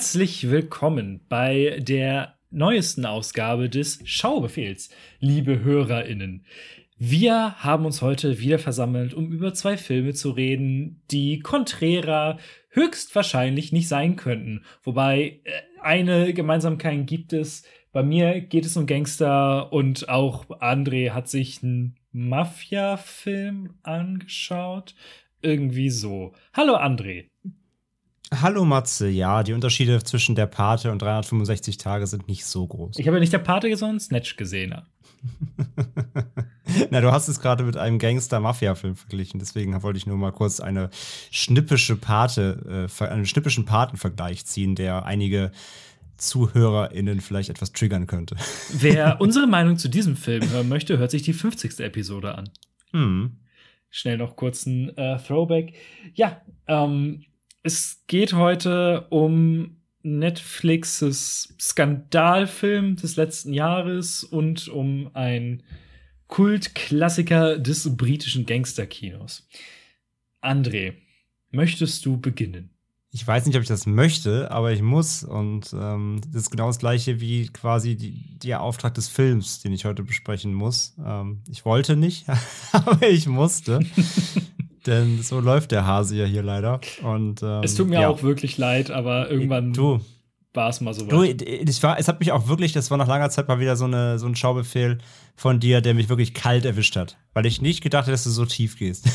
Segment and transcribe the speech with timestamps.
[0.00, 6.46] Herzlich willkommen bei der neuesten Ausgabe des Schaubefehls, liebe HörerInnen.
[6.96, 12.38] Wir haben uns heute wieder versammelt, um über zwei Filme zu reden, die konträrer
[12.70, 14.64] höchstwahrscheinlich nicht sein könnten.
[14.84, 15.50] Wobei äh,
[15.82, 17.64] eine Gemeinsamkeit gibt es.
[17.92, 24.94] Bei mir geht es um Gangster und auch André hat sich einen Mafia-Film angeschaut.
[25.42, 26.32] Irgendwie so.
[26.54, 27.29] Hallo André.
[28.32, 32.98] Hallo Matze, ja, die Unterschiede zwischen der Pate und 365 Tage sind nicht so groß.
[32.98, 34.74] Ich habe ja nicht der Pate, sondern Snatch gesehen.
[36.90, 40.60] Na, du hast es gerade mit einem Gangster-Mafia-Film verglichen, deswegen wollte ich nur mal kurz
[40.60, 40.90] eine
[41.30, 45.50] schnippische Pate, äh, einen schnippischen Patenvergleich ziehen, der einige
[46.16, 48.36] ZuhörerInnen vielleicht etwas triggern könnte.
[48.72, 51.80] Wer unsere Meinung zu diesem Film hören möchte, hört sich die 50.
[51.80, 52.50] Episode an.
[52.92, 53.38] Hm.
[53.88, 55.74] Schnell noch kurz ein äh, Throwback.
[56.14, 57.24] Ja, ähm,
[57.62, 65.62] es geht heute um Netflixes Skandalfilm des letzten Jahres und um ein
[66.26, 69.46] Kultklassiker des britischen Gangsterkinos.
[70.40, 70.94] André,
[71.50, 72.70] möchtest du beginnen?
[73.12, 75.24] Ich weiß nicht, ob ich das möchte, aber ich muss.
[75.24, 79.72] Und ähm, das ist genau das gleiche wie quasi die, der Auftrag des Films, den
[79.72, 80.94] ich heute besprechen muss.
[81.04, 82.26] Ähm, ich wollte nicht,
[82.72, 83.80] aber ich musste.
[84.86, 86.80] Denn so läuft der Hase ja hier leider.
[87.02, 88.08] Und, ähm, es tut mir ja.
[88.08, 90.00] auch wirklich leid, aber irgendwann du,
[90.54, 91.40] war es mal so weit.
[91.40, 93.76] Du, es, war, es hat mich auch wirklich, das war nach langer Zeit mal wieder
[93.76, 94.98] so, eine, so ein Schaubefehl
[95.36, 97.18] von dir, der mich wirklich kalt erwischt hat.
[97.34, 99.06] Weil ich nicht gedacht hätte, dass du so tief gehst.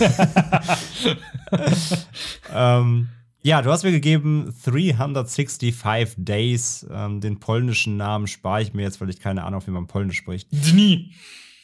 [2.53, 3.09] ähm,
[3.45, 6.87] ja, du hast mir gegeben 365 Days.
[6.91, 10.17] Ähm, den polnischen Namen spare ich mir jetzt, weil ich keine Ahnung, wie man Polnisch
[10.17, 10.47] spricht.
[10.51, 11.11] Dni.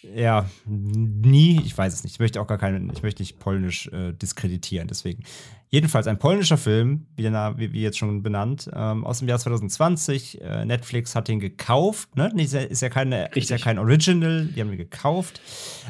[0.04, 2.14] Ja, nie, ich weiß es nicht.
[2.14, 5.24] Ich möchte auch gar keinen, ich möchte nicht polnisch äh, diskreditieren, deswegen.
[5.70, 10.42] Jedenfalls ein polnischer Film, wie, wie, wie jetzt schon benannt, ähm, aus dem Jahr 2020.
[10.42, 12.34] Äh, Netflix hat ihn gekauft, ne?
[12.36, 15.40] Ist ja, ist ja, keine, ist ja kein Original, die haben ihn gekauft,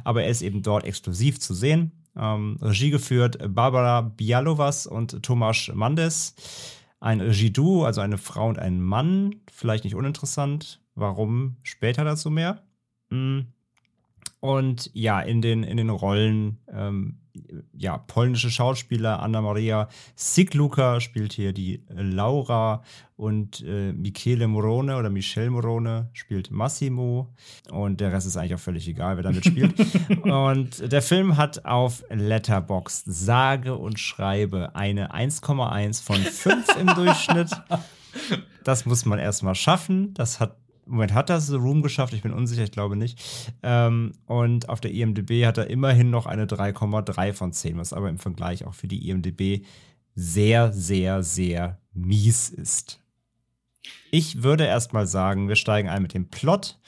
[0.04, 1.92] aber er ist eben dort exklusiv zu sehen.
[2.18, 6.36] Ähm, Regie geführt Barbara Bialovas und Tomasz Mandes.
[7.00, 9.36] Ein Regie-Duo, also eine Frau und ein Mann.
[9.52, 10.82] Vielleicht nicht uninteressant.
[10.94, 12.62] Warum später dazu mehr?
[13.10, 13.48] Hm.
[14.40, 17.20] Und ja, in den, in den Rollen, ähm,
[17.74, 22.84] ja, polnische Schauspieler, Anna-Maria Sigluka spielt hier die Laura
[23.16, 27.34] und äh, Michele Morone oder Michelle Morone spielt Massimo.
[27.70, 29.76] Und der Rest ist eigentlich auch völlig egal, wer damit spielt.
[30.24, 37.52] und der Film hat auf Letterboxd sage und schreibe eine 1,1 von 5 im Durchschnitt.
[38.64, 40.14] Das muss man erstmal schaffen.
[40.14, 42.14] Das hat Moment, hat das The Room geschafft?
[42.14, 43.20] Ich bin unsicher, ich glaube nicht.
[43.64, 48.10] Ähm, und auf der IMDb hat er immerhin noch eine 3,3 von 10, was aber
[48.10, 49.66] im Vergleich auch für die IMDb
[50.16, 53.00] sehr, sehr, sehr mies ist.
[54.12, 56.80] Ich würde erstmal sagen, wir steigen ein mit dem Plot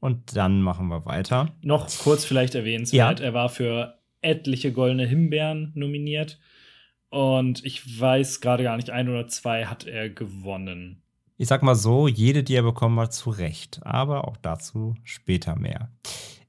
[0.00, 1.54] und dann machen wir weiter.
[1.62, 3.26] Noch kurz vielleicht erwähnenswert, ja.
[3.26, 6.38] er war für etliche goldene Himbeeren nominiert
[7.08, 11.02] und ich weiß gerade gar nicht, ein oder zwei hat er gewonnen
[11.36, 13.80] ich sag mal so, jede, die er bekommen hat, zu Recht.
[13.84, 15.90] Aber auch dazu später mehr.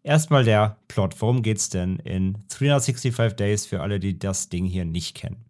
[0.03, 1.15] Erstmal der Plot.
[1.19, 5.43] Worum geht's denn in 365 Days für alle, die das Ding hier nicht kennen?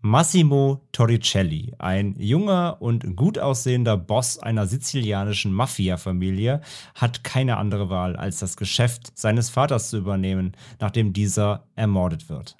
[0.00, 6.60] Massimo Torricelli, ein junger und gut aussehender Boss einer sizilianischen Mafia-Familie,
[6.94, 12.56] hat keine andere Wahl, als das Geschäft seines Vaters zu übernehmen, nachdem dieser ermordet wird.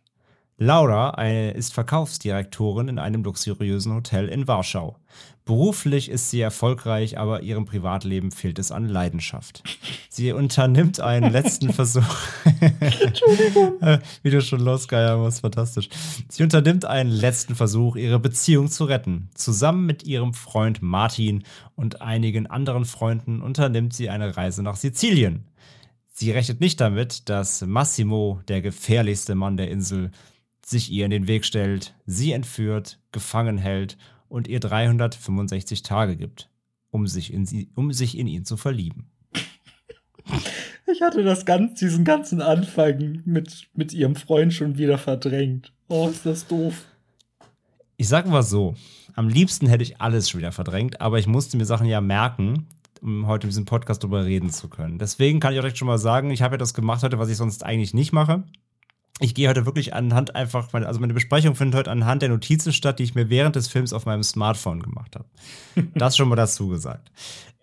[0.59, 1.11] Laura
[1.51, 4.97] ist Verkaufsdirektorin in einem luxuriösen Hotel in Warschau.
[5.47, 9.63] Beruflich ist sie erfolgreich, aber ihrem Privatleben fehlt es an Leidenschaft.
[10.11, 12.17] Sie unternimmt einen letzten Versuch.
[12.81, 13.75] Entschuldigung.
[14.25, 15.89] Wie du schon losgeiern musst, fantastisch.
[16.29, 19.31] Sie unternimmt einen letzten Versuch, ihre Beziehung zu retten.
[19.37, 21.45] Zusammen mit ihrem Freund Martin
[21.77, 25.47] und einigen anderen Freunden unternimmt sie eine Reise nach Sizilien.
[26.11, 30.11] Sie rechnet nicht damit, dass Massimo, der gefährlichste Mann der Insel,
[30.65, 33.97] sich ihr in den Weg stellt, sie entführt, gefangen hält
[34.29, 36.51] und ihr 365 Tage gibt,
[36.91, 39.11] um sich in, sie, um sich in ihn zu verlieben.
[40.93, 45.73] Ich hatte das ganz, diesen ganzen Anfang mit, mit ihrem Freund schon wieder verdrängt.
[45.89, 46.85] Oh, ist das doof.
[47.97, 48.75] Ich sag mal so,
[49.17, 52.67] Am liebsten hätte ich alles schon wieder verdrängt, aber ich musste mir Sachen ja merken,
[53.01, 54.99] um heute in diesem Podcast darüber reden zu können.
[54.99, 57.31] Deswegen kann ich auch direkt schon mal sagen, ich habe ja das gemacht heute, was
[57.31, 58.45] ich sonst eigentlich nicht mache.
[59.21, 62.99] Ich gehe heute wirklich anhand einfach, also meine Besprechung findet heute anhand der Notizen statt,
[62.99, 65.29] die ich mir während des Films auf meinem Smartphone gemacht habe.
[65.95, 67.11] Das schon mal dazu gesagt.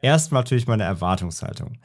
[0.01, 1.77] Erstmal natürlich meine Erwartungshaltung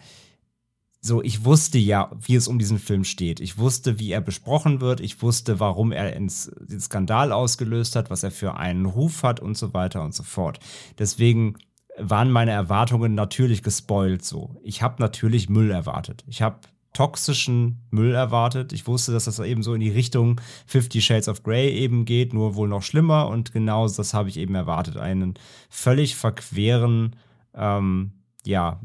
[1.01, 3.41] so, ich wusste ja, wie es um diesen Film steht.
[3.41, 5.01] Ich wusste, wie er besprochen wird.
[5.01, 9.41] Ich wusste, warum er ins, den Skandal ausgelöst hat, was er für einen Ruf hat
[9.41, 10.59] und so weiter und so fort.
[10.99, 11.57] Deswegen
[11.97, 14.57] waren meine Erwartungen natürlich gespoilt so.
[14.63, 16.25] Ich habe natürlich Müll erwartet.
[16.27, 16.59] Ich habe
[16.99, 18.73] toxischen Müll erwartet.
[18.73, 22.35] Ich wusste, dass das eben so in die Richtung Fifty Shades of Grey eben geht,
[22.35, 23.29] nur wohl noch schlimmer.
[23.29, 24.97] Und genau das habe ich eben erwartet.
[24.97, 25.35] Einen
[25.71, 27.15] völlig verqueren,
[27.55, 28.11] ähm,
[28.45, 28.81] ja,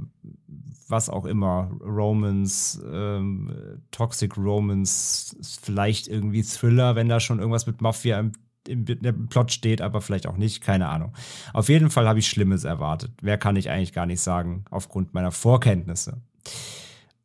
[0.87, 3.51] was auch immer, Romans, ähm,
[3.89, 8.33] Toxic Romans, vielleicht irgendwie Thriller, wenn da schon irgendwas mit Mafia im,
[8.67, 11.13] im, im, Plot steht, aber vielleicht auch nicht, keine Ahnung.
[11.51, 13.11] Auf jeden Fall habe ich Schlimmes erwartet.
[13.23, 16.21] Wer kann ich eigentlich gar nicht sagen, aufgrund meiner Vorkenntnisse.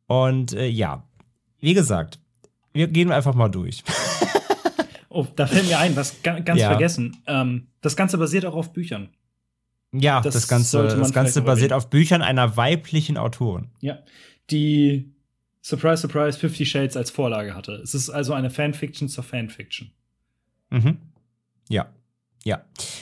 [0.09, 1.03] Und äh, ja,
[1.59, 2.17] wie gesagt,
[2.73, 3.83] wir gehen einfach mal durch.
[5.09, 6.69] oh, da fällt mir ein, was ganz ja.
[6.69, 7.17] vergessen.
[7.27, 9.09] Ähm, das Ganze basiert auch auf Büchern.
[9.91, 13.69] Ja, das, das Ganze, das Ganze basiert auf Büchern einer weiblichen Autorin.
[13.81, 13.99] Ja,
[14.49, 15.13] die
[15.61, 17.73] Surprise, Surprise, Fifty Shades als Vorlage hatte.
[17.73, 19.91] Es ist also eine Fanfiction zur Fanfiction.
[20.71, 20.97] Mhm.
[21.69, 21.93] Ja.
[22.45, 22.61] Ja.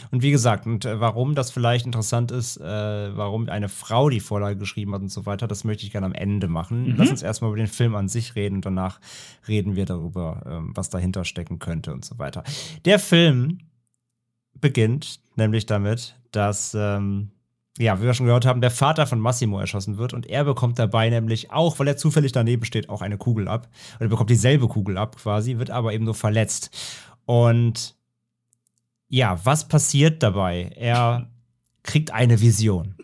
[0.09, 2.63] Und wie gesagt, und äh, warum das vielleicht interessant ist, äh,
[3.15, 6.13] warum eine Frau die Vorlage geschrieben hat und so weiter, das möchte ich gerne am
[6.13, 6.89] Ende machen.
[6.89, 6.95] Mhm.
[6.97, 8.99] Lass uns erstmal über den Film an sich reden und danach
[9.47, 12.43] reden wir darüber, ähm, was dahinter stecken könnte und so weiter.
[12.85, 13.59] Der Film
[14.59, 17.29] beginnt nämlich damit, dass, ähm,
[17.77, 20.79] ja, wie wir schon gehört haben, der Vater von Massimo erschossen wird und er bekommt
[20.79, 23.69] dabei nämlich auch, weil er zufällig daneben steht, auch eine Kugel ab.
[23.99, 26.75] Oder bekommt dieselbe Kugel ab quasi, wird aber eben nur verletzt.
[27.25, 27.96] Und
[29.09, 30.71] ja, was passiert dabei?
[30.75, 31.29] Er
[31.83, 32.95] kriegt eine Vision.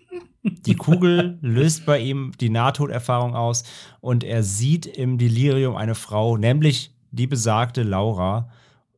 [0.44, 3.64] Die Kugel löst bei ihm die Nahtoderfahrung aus
[4.02, 8.50] und er sieht im Delirium eine Frau, nämlich die besagte Laura,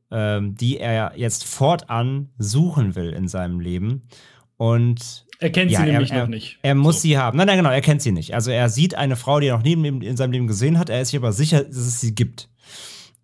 [0.09, 4.07] ähm, die er jetzt fortan suchen will in seinem Leben.
[4.57, 6.59] Und er kennt ja, sie nämlich er, noch nicht.
[6.61, 7.01] Er muss so.
[7.01, 7.37] sie haben.
[7.37, 8.33] Nein, nein, genau, er kennt sie nicht.
[8.33, 10.89] Also er sieht eine Frau, die er noch nie in seinem Leben gesehen hat.
[10.89, 12.49] Er ist sich aber sicher, dass es sie gibt.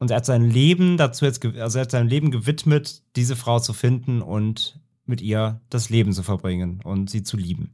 [0.02, 3.60] Und er hat sein Leben dazu jetzt, also er hat sein Leben gewidmet, diese Frau
[3.60, 7.70] zu finden und mit ihr das Leben zu verbringen und sie zu lieben.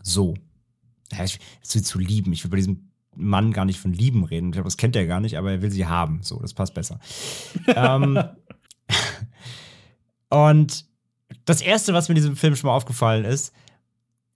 [0.00, 0.32] So.
[1.12, 2.32] Ja, ich, sie zu lieben.
[2.32, 4.46] Ich will bei diesem Mann gar nicht von Lieben reden.
[4.46, 6.20] Ich glaube, das kennt er gar nicht, aber er will sie haben.
[6.22, 6.98] So, das passt besser.
[7.66, 8.18] ähm,
[10.30, 10.86] und
[11.44, 13.52] das Erste, was mir in diesem Film schon mal aufgefallen ist,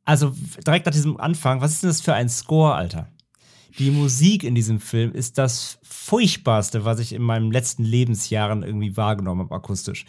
[0.04, 0.36] also
[0.66, 3.08] direkt nach diesem Anfang, was ist denn das für ein Score, Alter?
[3.78, 8.96] Die Musik in diesem Film ist das furchtbarste, was ich in meinen letzten Lebensjahren irgendwie
[8.96, 10.04] wahrgenommen habe, akustisch.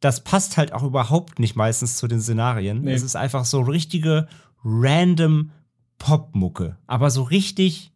[0.00, 2.82] Das passt halt auch überhaupt nicht meistens zu den Szenarien.
[2.82, 2.94] Nee.
[2.94, 4.28] Es ist einfach so richtige
[4.64, 5.50] random
[5.98, 7.90] Popmucke, aber so richtig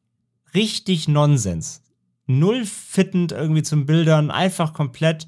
[0.55, 1.83] richtig Nonsens.
[2.27, 5.27] Null fittend irgendwie zum Bildern, einfach komplett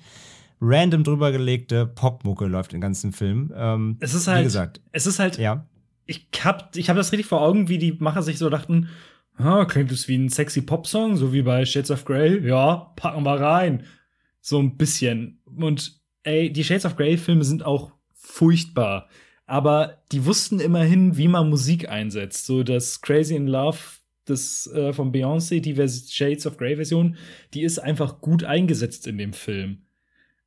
[0.61, 3.53] random drüber gelegte Popmucke läuft im ganzen Film.
[3.55, 5.67] Ähm, es ist halt, wie gesagt, es ist halt, ja.
[6.07, 8.89] Ich hab, ich hab das richtig vor Augen, wie die Macher sich so dachten,
[9.37, 12.47] ah, klingt das wie ein sexy Popsong, so wie bei Shades of Grey.
[12.47, 13.85] Ja, packen wir rein.
[14.41, 15.41] So ein bisschen.
[15.44, 19.09] Und ey, die Shades of Grey Filme sind auch furchtbar.
[19.47, 22.47] Aber die wussten immerhin, wie man Musik einsetzt.
[22.47, 23.78] So das Crazy in Love
[24.26, 27.16] das äh, von Beyoncé, die Vers Shades of Grey Version,
[27.55, 29.87] die ist einfach gut eingesetzt in dem Film.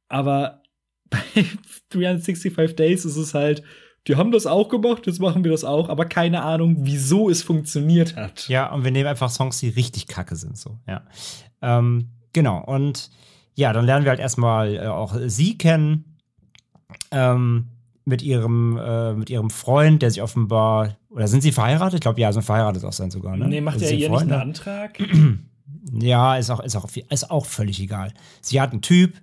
[0.07, 0.61] Aber
[1.09, 1.45] bei
[1.89, 3.63] 365 Days ist es halt,
[4.07, 7.43] die haben das auch gemacht, jetzt machen wir das auch, aber keine Ahnung, wieso es
[7.43, 8.47] funktioniert hat.
[8.47, 11.01] Ja, und wir nehmen einfach Songs, die richtig kacke sind, so, ja.
[11.61, 13.11] Ähm, genau, und
[13.55, 16.17] ja, dann lernen wir halt erstmal äh, auch sie kennen.
[17.11, 17.67] Ähm,
[18.09, 21.95] mit ihrem, äh, mit ihrem Freund, der sich offenbar, oder sind sie verheiratet?
[21.95, 23.47] Ich glaube, ja, sind verheiratet auch sein sogar, ne?
[23.47, 24.99] Nee, macht also er ihr nicht einen Antrag?
[25.93, 28.13] ja, ist auch, ist, auch, ist auch völlig egal.
[28.41, 29.13] Sie hat einen Typ,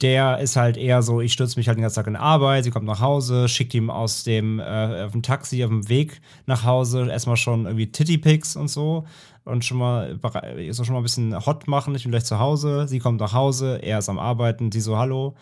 [0.00, 2.70] der ist halt eher so, ich stürze mich halt den ganzen Tag in Arbeit, sie
[2.70, 6.64] kommt nach Hause, schickt ihm aus dem, äh, auf dem Taxi, auf dem Weg nach
[6.64, 9.06] Hause erstmal schon irgendwie Titty-Pics und so
[9.44, 10.18] und schon mal,
[10.56, 13.32] ist schon mal ein bisschen hot machen, ich bin gleich zu Hause, sie kommt nach
[13.32, 15.34] Hause, er ist am Arbeiten, sie so, hallo,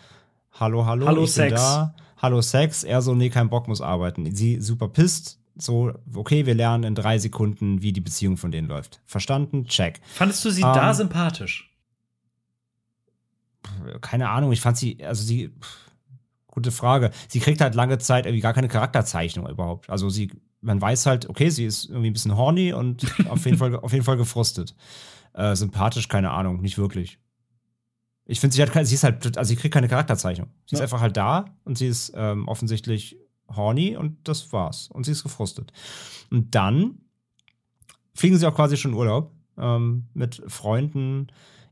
[0.53, 1.53] hallo, hallo, hallo ich Sex.
[1.53, 1.93] bin da.
[2.19, 4.33] Hallo Sex, er so, nee, kein Bock, muss arbeiten.
[4.35, 8.67] Sie super pisst, so, okay, wir lernen in drei Sekunden, wie die Beziehung von denen
[8.67, 9.01] läuft.
[9.05, 9.65] Verstanden?
[9.65, 9.99] Check.
[10.13, 11.69] Fandest du sie ähm, da sympathisch?
[14.01, 15.51] Keine Ahnung, ich fand sie, also sie,
[16.47, 17.11] gute Frage.
[17.27, 19.89] Sie kriegt halt lange Zeit irgendwie gar keine Charakterzeichnung überhaupt.
[19.89, 20.31] Also sie,
[20.61, 23.93] man weiß halt, okay, sie ist irgendwie ein bisschen horny und auf jeden Fall, auf
[23.93, 24.75] jeden Fall gefrustet.
[25.33, 27.19] Äh, sympathisch, keine Ahnung, nicht wirklich.
[28.25, 30.49] Ich finde, sie hat, sie ist halt, also sie kriegt keine Charakterzeichnung.
[30.65, 30.79] Sie Ja.
[30.79, 33.17] ist einfach halt da und sie ist ähm, offensichtlich
[33.55, 34.89] horny und das war's.
[34.91, 35.71] Und sie ist gefrustet.
[36.31, 36.97] Und dann
[38.15, 41.27] fliegen sie auch quasi schon in Urlaub ähm, mit Freunden,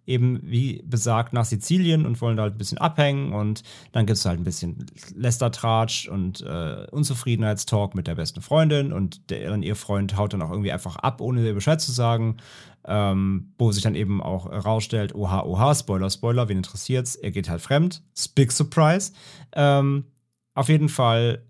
[0.06, 4.18] eben wie besagt nach Sizilien und wollen da halt ein bisschen abhängen und dann gibt
[4.18, 4.86] es halt ein bisschen
[5.16, 10.42] Lästertratsch und äh, Unzufriedenheitstalk mit der besten Freundin und der, dann ihr Freund haut dann
[10.42, 12.38] auch irgendwie einfach ab, ohne ihr Bescheid zu sagen,
[12.86, 17.50] ähm, wo sich dann eben auch herausstellt, oha, oha, Spoiler, Spoiler, wen interessiert's, er geht
[17.50, 18.04] halt fremd,
[18.36, 19.12] big surprise.
[19.54, 20.06] Ähm,
[20.54, 21.44] auf jeden Fall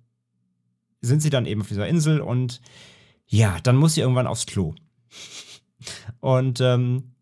[1.01, 2.61] sind sie dann eben auf dieser Insel und
[3.27, 4.75] ja, dann muss sie irgendwann aufs Klo.
[6.19, 7.14] Und ähm,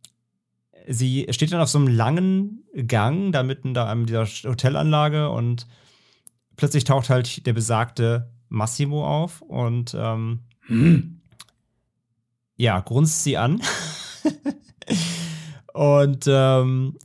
[0.87, 5.67] sie steht dann auf so einem langen Gang, da mitten da an dieser Hotelanlage und
[6.55, 11.21] plötzlich taucht halt der besagte Massimo auf und ähm, Hm.
[12.55, 13.61] ja, grunzt sie an.
[15.73, 16.97] und ähm,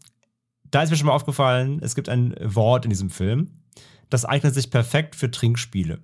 [0.70, 3.62] da ist mir schon mal aufgefallen, es gibt ein Wort in diesem Film,
[4.11, 6.00] das eignet sich perfekt für Trinkspiele.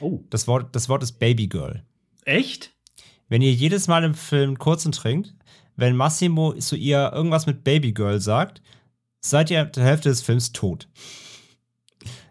[0.00, 0.20] Oh.
[0.30, 1.84] Das Wort, das Wort ist Babygirl.
[2.24, 2.72] Echt?
[3.28, 5.34] Wenn ihr jedes Mal im Film kurzen trinkt,
[5.78, 8.60] wenn Massimo zu ihr irgendwas mit Babygirl sagt,
[9.20, 10.88] seid ihr der Hälfte des Films tot.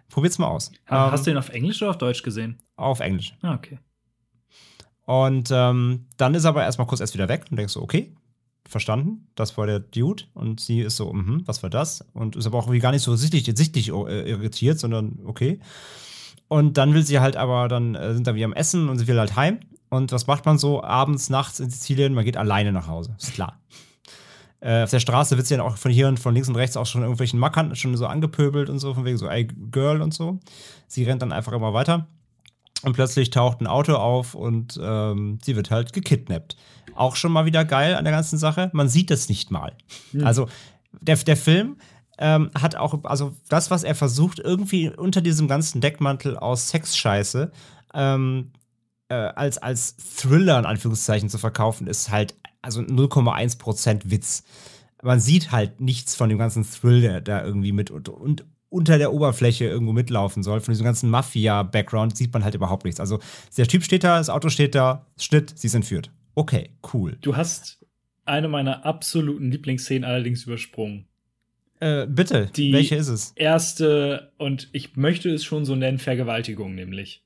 [0.10, 0.72] Probiert's mal aus.
[0.90, 2.58] Ha- Hast du Ähm, ihn auf Englisch oder auf Deutsch gesehen?
[2.76, 3.36] auf Englisch.
[3.42, 3.80] Ah, okay.
[5.06, 8.14] Und ähm, dann ist er aber erstmal kurz erst wieder weg und denkst so, okay,
[8.68, 10.24] verstanden, das war der Dude.
[10.34, 12.04] Und sie ist so, mhm, was war das?
[12.14, 15.60] Und ist aber auch irgendwie gar nicht so sichtlich, sichtlich äh, irritiert, sondern okay.
[16.50, 19.08] Und dann will sie halt aber, dann äh, sind da wieder am Essen und sie
[19.08, 19.60] will halt heim.
[19.90, 22.14] Und was macht man so abends, nachts in Sizilien?
[22.14, 23.60] Man geht alleine nach Hause, ist klar.
[24.60, 26.78] Äh, auf der Straße wird sie dann auch von hier und von links und rechts
[26.78, 30.14] auch schon irgendwelchen Mackern schon so angepöbelt und so, von wegen so, ey, Girl und
[30.14, 30.40] so.
[30.88, 32.08] Sie rennt dann einfach immer weiter.
[32.84, 36.56] Und plötzlich taucht ein Auto auf und ähm, sie wird halt gekidnappt.
[36.96, 38.70] Auch schon mal wieder geil an der ganzen Sache.
[38.74, 39.74] Man sieht das nicht mal.
[40.24, 40.48] Also
[41.02, 41.78] der, der Film
[42.20, 47.52] ähm, hat auch, also das, was er versucht, irgendwie unter diesem ganzen Deckmantel aus Sexscheiße
[47.94, 48.52] ähm,
[49.10, 54.44] äh, als, als Thriller in Anführungszeichen zu verkaufen, ist halt also 0,1% Witz.
[55.04, 58.98] Man sieht halt nichts von dem ganzen Thrill, der da irgendwie mit und, und unter
[58.98, 60.60] der Oberfläche irgendwo mitlaufen soll.
[60.60, 63.00] Von diesem ganzen Mafia-Background sieht man halt überhaupt nichts.
[63.00, 63.20] Also
[63.56, 66.12] der Typ steht da, das Auto steht da, Schnitt, sie ist entführt.
[66.36, 67.18] Okay, cool.
[67.22, 67.86] Du hast
[68.26, 71.06] eine meiner absoluten Lieblingsszenen allerdings übersprungen.
[71.80, 73.32] Äh, bitte, Die- welche ist es?
[73.36, 77.24] Erste, und ich möchte es schon so nennen, Vergewaltigung nämlich.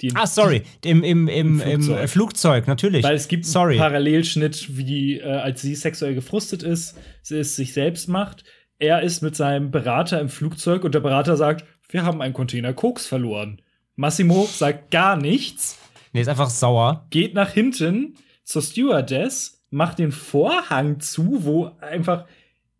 [0.00, 2.08] Die, Ah, sorry, im, im, im, Im im Flugzeug.
[2.10, 2.66] Flugzeug.
[2.68, 3.02] natürlich.
[3.04, 3.72] Weil es gibt sorry.
[3.72, 8.44] einen Parallelschnitt, wie äh, als sie sexuell gefrustet ist, sie es sich selbst macht.
[8.78, 12.72] Er ist mit seinem Berater im Flugzeug und der Berater sagt, wir haben einen Container
[12.74, 13.60] Koks verloren.
[13.96, 15.78] Massimo sagt gar nichts,
[16.12, 17.06] Nee, ist einfach sauer.
[17.10, 18.14] geht nach hinten
[18.44, 22.24] zur Stewardess, macht den Vorhang zu, wo einfach,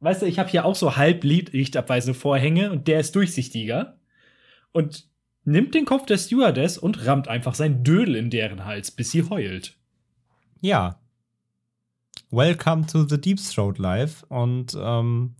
[0.00, 3.98] weißt du, ich habe hier auch so halb lichtabweisende Vorhänge und der ist durchsichtiger
[4.70, 5.07] und
[5.48, 9.28] nimmt den Kopf der Stewardess und rammt einfach sein Dödel in deren Hals, bis sie
[9.28, 9.76] heult.
[10.60, 11.00] Ja.
[12.30, 14.24] Welcome to the Deep Throat Live.
[14.28, 15.34] Und ähm,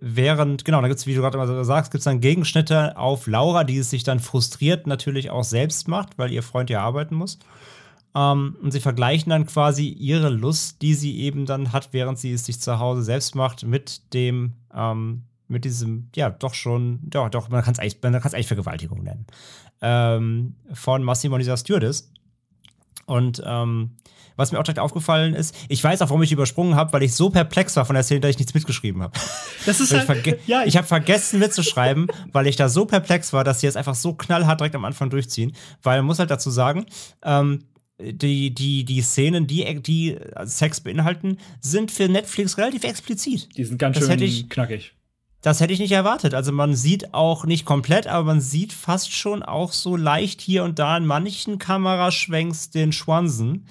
[0.00, 3.26] während, genau, da gibt es, wie du gerade immer sagst, gibt es dann Gegenschnitte auf
[3.26, 7.14] Laura, die es sich dann frustriert natürlich auch selbst macht, weil ihr Freund ja arbeiten
[7.14, 7.38] muss.
[8.14, 12.32] Ähm, und sie vergleichen dann quasi ihre Lust, die sie eben dann hat, während sie
[12.32, 17.28] es sich zu Hause selbst macht, mit dem, ähm, mit diesem, ja, doch schon, doch,
[17.30, 19.26] doch, man kann es eigentlich, man eigentlich Vergewaltigung nennen.
[19.80, 22.10] Ähm, von Massimo dieser Stewardess.
[23.06, 23.92] Und ähm,
[24.36, 27.14] was mir auch direkt aufgefallen ist, ich weiß auch, warum ich übersprungen habe, weil ich
[27.14, 29.18] so perplex war von der Szene, dass ich nichts mitgeschrieben habe.
[29.66, 33.42] Das ist Ich, halt, ja, ich habe vergessen mitzuschreiben, weil ich da so perplex war,
[33.44, 35.52] dass sie es einfach so knallhart direkt am Anfang durchziehen.
[35.82, 36.84] Weil man muss halt dazu sagen,
[37.24, 37.64] ähm,
[38.00, 43.48] die, die, die Szenen, die, die Sex beinhalten, sind für Netflix relativ explizit.
[43.56, 44.92] Die sind ganz Das schön ich- knackig.
[45.42, 46.34] Das hätte ich nicht erwartet.
[46.34, 50.64] Also man sieht auch nicht komplett, aber man sieht fast schon auch so leicht hier
[50.64, 53.66] und da in manchen Kameraschwenks den Schwansen.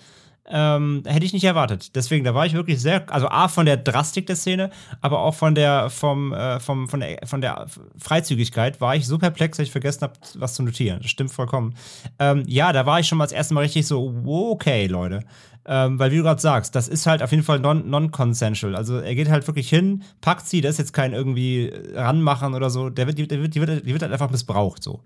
[0.50, 1.94] Ähm, hätte ich nicht erwartet.
[1.98, 4.70] Deswegen, da war ich wirklich sehr, also A, von der Drastik der Szene,
[5.02, 7.66] aber auch von der, vom, äh, vom, von der, von der
[7.98, 11.00] Freizügigkeit war ich so perplex, dass ich vergessen habe, was zu notieren.
[11.02, 11.76] Das stimmt vollkommen.
[12.18, 15.26] Ähm, ja, da war ich schon mal das erste Mal richtig so, okay, Leute.
[15.70, 18.76] Ähm, weil, wie du gerade sagst, das ist halt auf jeden Fall non- non-consensual.
[18.76, 22.70] also, er geht halt wirklich hin, packt sie, das ist jetzt kein irgendwie ranmachen oder
[22.70, 22.90] so.
[22.90, 25.02] Der wird, die, der wird, die, wird, die wird halt einfach missbraucht, so.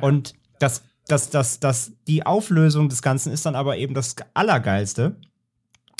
[0.00, 5.16] Und das, das, das, das, die Auflösung des Ganzen ist dann aber eben das Allergeilste.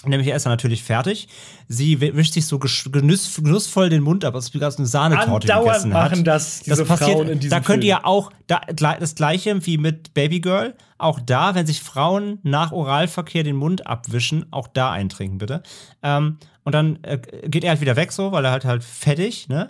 [0.05, 1.27] Nämlich er ist dann natürlich fertig.
[1.67, 5.53] Sie wi- wischt sich so genuss, genussvoll den Mund ab, als ob sie eine Sahnetorte
[5.53, 6.11] Andauernd gegessen hat.
[6.13, 7.89] machen das diese Frauen in diesem Da könnt Film.
[7.89, 8.61] ihr auch da,
[9.01, 10.75] das gleiche wie mit Baby Girl.
[10.99, 15.63] Auch da, wenn sich Frauen nach Oralverkehr den Mund abwischen, auch da eintrinken, bitte.
[16.03, 19.49] Ähm, Und dann äh, geht er halt wieder weg, so, weil er halt halt fettig,
[19.49, 19.69] ne?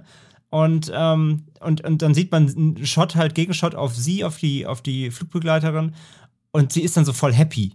[0.51, 4.67] Und, ähm, und, und dann sieht man einen Shot halt, Gegenshot auf sie, auf die,
[4.67, 5.95] auf die Flugbegleiterin.
[6.53, 7.73] Und sie ist dann so voll happy.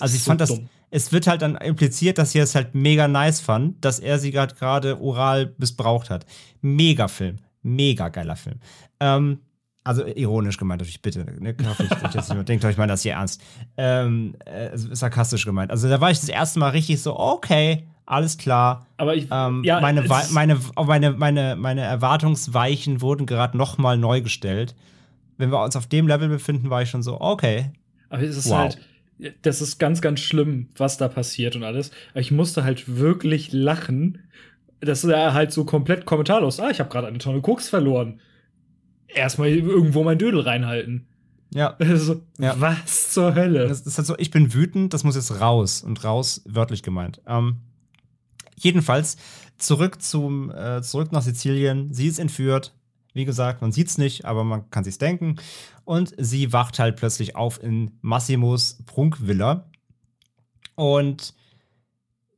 [0.00, 0.68] Also ich so fand das, dumm.
[0.90, 4.30] Es wird halt dann impliziert, dass sie es halt mega nice fand, dass er sie
[4.30, 6.24] grad gerade oral missbraucht hat.
[6.60, 7.36] Mega Film.
[7.62, 8.60] Mega geiler Film.
[9.00, 9.40] Ähm,
[9.82, 11.24] also ironisch gemeint, natürlich, bitte.
[11.40, 11.54] Ne?
[11.68, 13.40] Hoffe ich, dass jetzt niemand denkt, ich meine das hier ernst.
[13.76, 15.70] Ähm, äh, sarkastisch gemeint.
[15.70, 18.86] Also da war ich das erste Mal richtig so, okay, alles klar.
[18.96, 20.02] Aber ich, Ähm, ja, meine,
[20.32, 24.74] meine, meine, meine, meine Erwartungsweichen wurden gerade noch mal neu gestellt.
[25.38, 27.70] Wenn wir uns auf dem Level befinden, war ich schon so, okay.
[28.08, 28.56] Aber es ist Wow.
[28.58, 28.78] halt,
[29.42, 31.90] das ist ganz, ganz schlimm, was da passiert und alles.
[32.10, 34.18] Aber ich musste halt wirklich lachen,
[34.80, 38.20] dass er halt so komplett kommentarlos, ah, ich habe gerade eine Tonne Koks verloren.
[39.08, 41.06] Erstmal irgendwo mein Dödel reinhalten.
[41.54, 41.76] Ja.
[41.80, 42.54] Also, Ja.
[42.60, 43.68] Was zur Hölle?
[43.68, 45.82] Das ist halt so, ich bin wütend, das muss jetzt raus.
[45.82, 47.22] Und raus wörtlich gemeint.
[47.26, 47.56] Ähm,
[48.56, 49.16] jedenfalls,
[49.56, 51.92] zurück zum, äh, zurück nach Sizilien.
[51.94, 52.74] Sie ist entführt.
[53.16, 55.36] Wie gesagt, man sieht's nicht, aber man kann sich's denken.
[55.86, 59.70] Und sie wacht halt plötzlich auf in Massimos Prunkvilla.
[60.74, 61.32] Und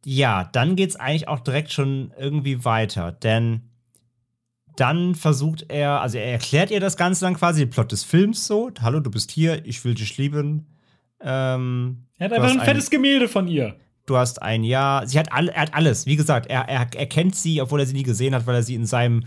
[0.04, 3.62] ja, dann geht's eigentlich auch direkt schon irgendwie weiter, denn
[4.76, 8.47] dann versucht er, also er erklärt ihr das Ganze dann quasi, den Plot des Films
[8.47, 8.70] so.
[8.80, 10.68] Hallo, du bist hier, ich will dich lieben.
[11.20, 13.75] Ähm, er hat einfach ein fettes Gemälde von ihr.
[14.06, 15.08] du hast ein Jahr.
[15.08, 16.06] Sie hat, all, er hat alles.
[16.06, 18.62] Wie gesagt, er, er, er kennt sie, obwohl er sie nie gesehen hat, weil er
[18.62, 19.25] sie in seinem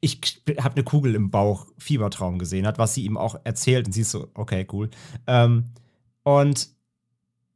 [0.00, 3.86] Ich habe eine Kugel im Bauch Fiebertraum gesehen hat, was sie ihm auch erzählt.
[3.86, 4.90] Und sie ist so, okay, cool.
[5.26, 5.64] Ähm,
[6.22, 6.68] und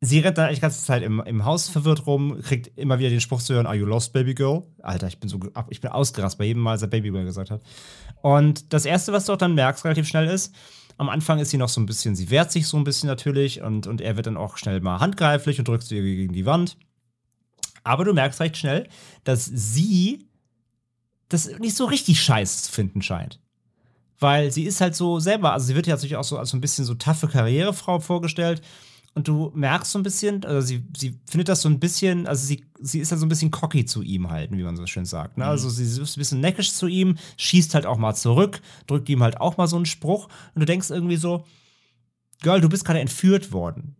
[0.00, 3.10] sie rennt dann eigentlich die ganze Zeit im, im Haus verwirrt rum, kriegt immer wieder
[3.10, 4.64] den Spruch zu hören, Are you lost, baby girl?
[4.82, 5.38] Alter, ich bin so
[5.70, 7.62] ich bin ausgerastet bei jedem Mal, als er Baby Girl gesagt hat.
[8.20, 10.54] Und das Erste, was du auch dann merkst, relativ schnell ist,
[10.98, 13.62] am Anfang ist sie noch so ein bisschen, sie wehrt sich so ein bisschen natürlich
[13.62, 16.76] und, und er wird dann auch schnell mal handgreiflich und drückt sie gegen die Wand.
[17.84, 18.88] Aber du merkst recht schnell,
[19.24, 20.26] dass sie
[21.32, 23.40] das nicht so richtig scheiß zu finden scheint.
[24.18, 26.56] Weil sie ist halt so selber, also sie wird ja natürlich auch so als so
[26.56, 28.62] ein bisschen so taffe Karrierefrau vorgestellt.
[29.14, 32.46] Und du merkst so ein bisschen, also sie, sie findet das so ein bisschen, also
[32.46, 35.04] sie, sie ist ja so ein bisschen cocky zu ihm halten, wie man so schön
[35.04, 35.36] sagt.
[35.36, 35.44] Ne?
[35.44, 39.22] Also sie ist ein bisschen neckisch zu ihm, schießt halt auch mal zurück, drückt ihm
[39.22, 40.28] halt auch mal so einen Spruch.
[40.54, 41.44] Und du denkst irgendwie so,
[42.42, 43.96] Girl, du bist gerade entführt worden.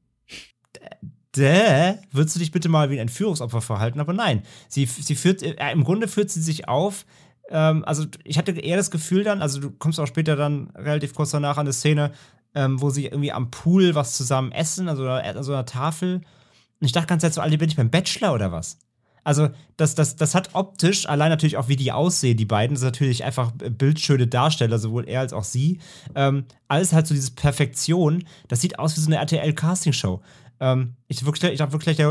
[1.36, 4.00] Däh, würdest du dich bitte mal wie ein Entführungsopfer verhalten?
[4.00, 7.06] Aber nein, sie, sie führt, äh, im Grunde führt sie sich auf.
[7.52, 11.14] Ähm, also ich hatte eher das Gefühl dann, also du kommst auch später dann relativ
[11.14, 12.12] kurz danach an eine Szene,
[12.54, 16.16] ähm, wo sie irgendwie am Pool was zusammen essen, also an so einer Tafel.
[16.16, 18.78] Und ich dachte ganz Zeit so, Alter, bin ich beim Bachelor oder was?
[19.24, 22.82] Also, das, das, das hat optisch, allein natürlich auch, wie die aussehen, die beiden, das
[22.82, 25.78] ist natürlich einfach bildschöne Darsteller, sowohl er als auch sie.
[26.16, 28.24] Ähm, alles halt so diese Perfektion.
[28.48, 30.22] Das sieht aus wie so eine RTL-Castingshow.
[30.58, 32.08] Ähm, ich wirklich, ich dachte wirklich, der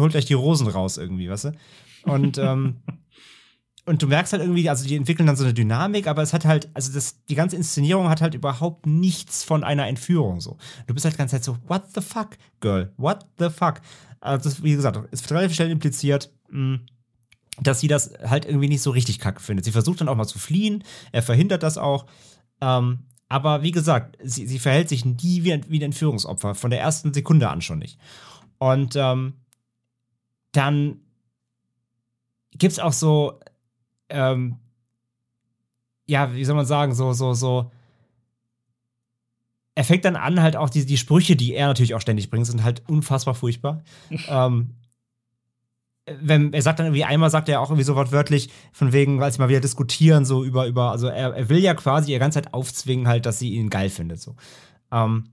[0.00, 1.52] holt gleich die Rosen raus irgendwie, weißt du?
[2.04, 2.76] Und, ähm,
[3.88, 6.44] und du merkst halt irgendwie, also die entwickeln dann so eine Dynamik, aber es hat
[6.44, 10.58] halt, also das, die ganze Inszenierung hat halt überhaupt nichts von einer Entführung so.
[10.86, 13.80] Du bist halt die ganze Zeit so, what the fuck, girl, what the fuck?
[14.20, 16.80] Also wie gesagt, es wird relativ schnell impliziert, mh,
[17.62, 19.64] dass sie das halt irgendwie nicht so richtig kacke findet.
[19.64, 22.06] Sie versucht dann auch mal zu fliehen, er verhindert das auch.
[22.60, 26.70] Ähm, aber wie gesagt, sie, sie verhält sich nie wie ein, wie ein Entführungsopfer, von
[26.70, 27.98] der ersten Sekunde an schon nicht.
[28.58, 29.34] Und ähm,
[30.52, 31.00] dann
[32.52, 33.40] gibt es auch so,
[34.08, 34.56] ähm,
[36.06, 37.70] ja, wie soll man sagen, so, so, so.
[39.74, 42.46] Er fängt dann an, halt auch die, die Sprüche, die er natürlich auch ständig bringt,
[42.46, 43.82] sind halt unfassbar furchtbar.
[44.28, 44.74] ähm,
[46.20, 49.30] wenn, er sagt dann irgendwie, einmal sagt er auch irgendwie so wortwörtlich, von wegen, weil
[49.30, 52.42] sie mal wieder diskutieren, so über, über, also er, er will ja quasi ihr ganze
[52.42, 54.34] Zeit aufzwingen, halt, dass sie ihn geil findet, so.
[54.90, 55.24] Ähm,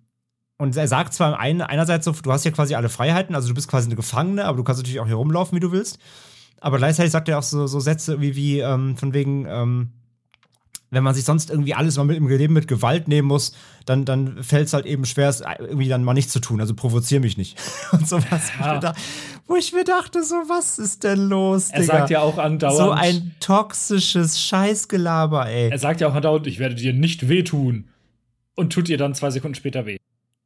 [0.57, 3.53] und er sagt zwar ein, einerseits so, du hast ja quasi alle Freiheiten, also du
[3.53, 5.99] bist quasi eine Gefangene, aber du kannst natürlich auch hier rumlaufen, wie du willst.
[6.65, 9.91] Aber gleichzeitig sagt er auch so, so Sätze wie, wie ähm, von wegen, ähm,
[10.89, 13.53] wenn man sich sonst irgendwie alles mal mit im Leben mit Gewalt nehmen muss,
[13.85, 16.59] dann, dann fällt es halt eben schwer, es irgendwie dann mal nichts zu tun.
[16.59, 17.55] Also provozier mich nicht.
[17.91, 18.51] Und sowas.
[18.59, 18.79] Ja.
[18.79, 18.95] Da,
[19.45, 21.97] wo ich mir dachte, so, was ist denn los, Er Digga?
[21.97, 22.77] sagt ja auch andauernd.
[22.77, 25.69] so ein toxisches Scheißgelaber, ey.
[25.69, 27.89] er sagt ja auch andauernd, ich werde dir nicht wehtun.
[28.55, 29.97] Und tut ihr dann zwei Sekunden später weh.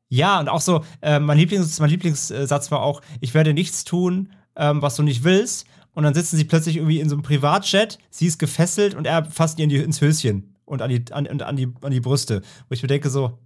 [0.10, 4.34] Ja, und auch so, äh, mein, Lieblings, mein Lieblingssatz war auch, ich werde nichts tun,
[4.58, 5.66] ähm, was du nicht willst.
[6.00, 9.26] Und dann sitzen sie plötzlich irgendwie in so einem Privatjet, sie ist gefesselt und er
[9.26, 12.00] fasst ihr in die, ins Höschen und an die, an, und an, die, an die
[12.00, 12.42] Brüste.
[12.70, 13.38] Wo ich mir denke so,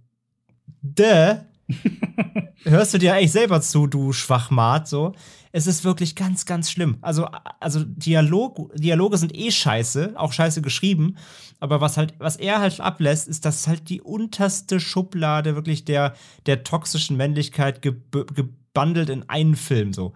[0.80, 1.38] däh,
[2.62, 5.14] hörst du dir eigentlich selber zu, du Schwachmat, so.
[5.50, 6.98] Es ist wirklich ganz, ganz schlimm.
[7.00, 7.26] Also,
[7.58, 11.16] also Dialog, Dialoge sind eh scheiße, auch scheiße geschrieben.
[11.58, 16.14] Aber was halt, was er halt ablässt, ist, dass halt die unterste Schublade wirklich der,
[16.46, 20.12] der toxischen Männlichkeit ge gebundelt in einen Film so.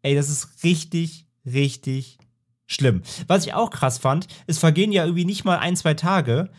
[0.00, 2.18] Ey, das ist richtig, richtig
[2.66, 3.02] schlimm.
[3.26, 6.50] Was ich auch krass fand, es vergehen ja irgendwie nicht mal ein, zwei Tage.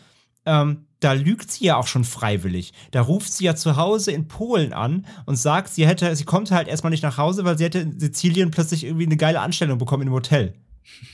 [0.46, 2.72] Ähm, da lügt sie ja auch schon freiwillig.
[2.90, 6.50] Da ruft sie ja zu Hause in Polen an und sagt, sie hätte, sie kommt
[6.50, 9.78] halt erstmal nicht nach Hause, weil sie hätte in Sizilien plötzlich irgendwie eine geile Anstellung
[9.78, 10.54] bekommen in einem Hotel.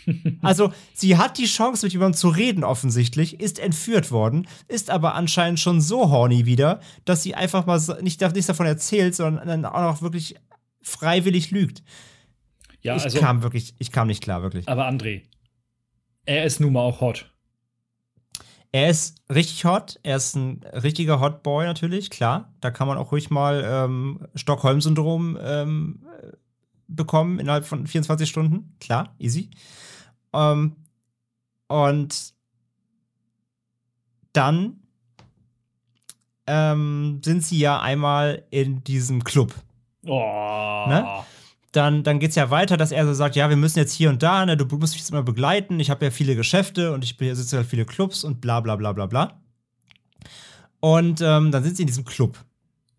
[0.42, 5.14] also, sie hat die Chance, mit jemandem zu reden, offensichtlich, ist entführt worden, ist aber
[5.14, 9.64] anscheinend schon so horny wieder, dass sie einfach mal nicht, nichts davon erzählt, sondern dann
[9.64, 10.36] auch noch wirklich
[10.82, 11.82] freiwillig lügt.
[12.82, 14.68] Ja, ich also, kam wirklich, ich kam nicht klar, wirklich.
[14.68, 15.22] Aber André,
[16.24, 17.30] er ist nun mal auch hot.
[18.72, 19.98] Er ist richtig hot.
[20.02, 22.52] Er ist ein richtiger Hotboy natürlich, klar.
[22.60, 26.06] Da kann man auch ruhig mal ähm, Stockholm-Syndrom ähm,
[26.86, 28.76] bekommen innerhalb von 24 Stunden.
[28.80, 29.50] Klar, easy.
[30.32, 30.76] Ähm,
[31.68, 32.34] und
[34.32, 34.80] dann
[36.46, 39.54] ähm, sind sie ja einmal in diesem Club.
[40.06, 40.84] Oh.
[40.88, 41.24] Ne?
[41.72, 44.10] Dann, dann geht es ja weiter, dass er so sagt, ja, wir müssen jetzt hier
[44.10, 47.04] und da, ne, du musst mich jetzt immer begleiten, ich habe ja viele Geschäfte und
[47.04, 49.40] ich sitze halt viele Clubs und bla bla bla bla bla.
[50.80, 52.38] Und ähm, dann sind sie in diesem Club.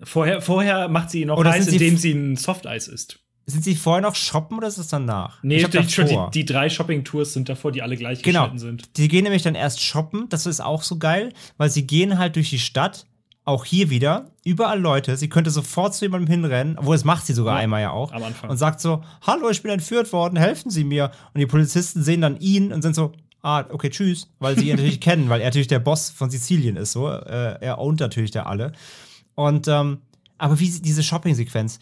[0.03, 3.19] Vorher, vorher macht sie ihn noch heiß, indem sie ein Softeis isst.
[3.45, 5.43] Sind sie vorher noch shoppen oder ist es danach?
[5.43, 8.43] Nee, die, schon die, die, drei Shopping-Tours sind davor, die alle gleich genau.
[8.43, 8.97] geschnitten sind.
[8.97, 12.35] Die gehen nämlich dann erst shoppen, das ist auch so geil, weil sie gehen halt
[12.35, 13.07] durch die Stadt,
[13.43, 17.33] auch hier wieder, überall Leute, sie könnte sofort zu jemandem hinrennen, obwohl das macht sie
[17.33, 18.11] sogar ja, einmal ja auch.
[18.11, 18.49] Am Anfang.
[18.49, 21.11] Und sagt so, hallo, ich bin entführt worden, helfen Sie mir.
[21.33, 24.75] Und die Polizisten sehen dann ihn und sind so, ah, okay, tschüss, weil sie ihn
[24.75, 27.09] natürlich kennen, weil er natürlich der Boss von Sizilien ist, so.
[27.09, 28.73] Äh, er ownt natürlich da alle.
[29.33, 30.01] Und, ähm,
[30.37, 31.79] aber wie diese Shopping-Sequenz,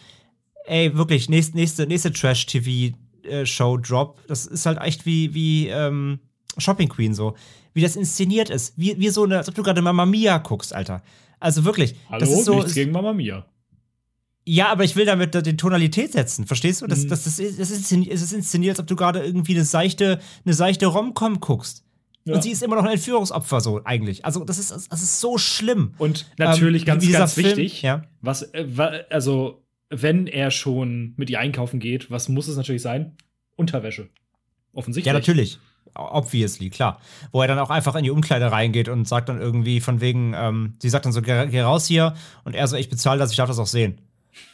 [0.66, 4.28] ey, wirklich, nächste, nächste, nächste Trash-TV-Show-Drop.
[4.28, 6.20] Das ist halt echt wie, wie ähm,
[6.58, 7.36] Shopping Queen so.
[7.74, 8.74] Wie das inszeniert ist.
[8.78, 11.02] Wie, wie so eine, als ob du gerade Mama Mia guckst, Alter.
[11.40, 11.96] Also wirklich.
[12.10, 13.46] Hallo, das ist so, nichts gegen Mama Mia.
[14.46, 16.88] Ja, aber ich will damit die Tonalität setzen, verstehst du?
[16.88, 20.20] Das, das, das, ist, das ist, ist inszeniert, als ob du gerade irgendwie eine seichte,
[20.44, 21.84] eine seichte Rom-Com guckst.
[22.26, 22.36] Ja.
[22.36, 24.26] Und sie ist immer noch ein Entführungsopfer, so eigentlich.
[24.26, 25.94] Also, das ist, das ist so schlimm.
[25.98, 28.04] Und natürlich ähm, ganz, ganz Film, wichtig, ja.
[28.22, 33.18] was, äh, also wenn er schon mit ihr einkaufen geht, was muss es natürlich sein?
[33.56, 34.10] Unterwäsche.
[34.74, 35.08] Offensichtlich.
[35.08, 35.60] Ja, natürlich.
[35.96, 37.00] Obviously, klar.
[37.32, 40.34] Wo er dann auch einfach in die Umkleide reingeht und sagt dann irgendwie von wegen,
[40.36, 43.32] ähm, sie sagt dann so, geh, geh raus hier und er so, ich bezahle das,
[43.32, 44.00] ich darf das auch sehen.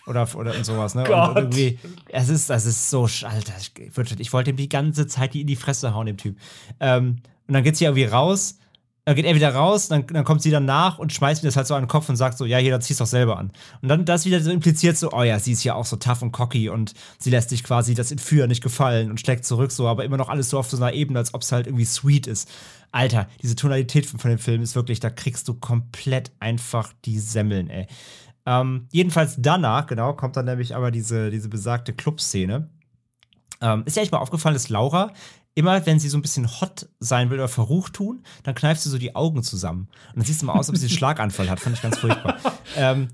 [0.07, 1.03] Oder, oder und sowas, ne?
[1.03, 1.29] Gott.
[1.29, 3.71] Und irgendwie, es ist, das ist so, Alter, ich,
[4.19, 6.37] ich wollte ihm die ganze Zeit die in die Fresse hauen, dem Typ.
[6.79, 7.17] Ähm,
[7.47, 8.57] und dann geht sie irgendwie raus
[9.05, 11.55] dann geht er wieder raus, dann, dann kommt sie dann nach und schmeißt mir das
[11.55, 13.51] halt so an den Kopf und sagt so, ja, hier, dann zieh's doch selber an.
[13.83, 16.23] Und dann das wieder so impliziert so, oh ja, sie ist ja auch so tough
[16.23, 19.87] und cocky und sie lässt sich quasi das Entführen nicht gefallen und schlägt zurück so,
[19.87, 22.25] aber immer noch alles so auf so einer Ebene, als ob es halt irgendwie sweet
[22.25, 22.49] ist.
[22.91, 27.19] Alter, diese Tonalität von, von dem Film ist wirklich, da kriegst du komplett einfach die
[27.19, 27.85] Semmeln, ey.
[28.47, 32.69] Ähm, jedenfalls danach, genau, kommt dann nämlich aber diese, diese besagte Clubszene.
[33.61, 35.13] Ähm, ist ja echt mal aufgefallen, dass Laura
[35.55, 38.89] immer wenn sie so ein bisschen hot sein will oder verrucht tun, dann kneift sie
[38.89, 39.87] so die Augen zusammen.
[40.09, 41.61] Und dann siehst du mal aus, ob sie einen Schlaganfall hat.
[41.61, 42.37] Fand ich ganz furchtbar.
[42.75, 43.07] ähm,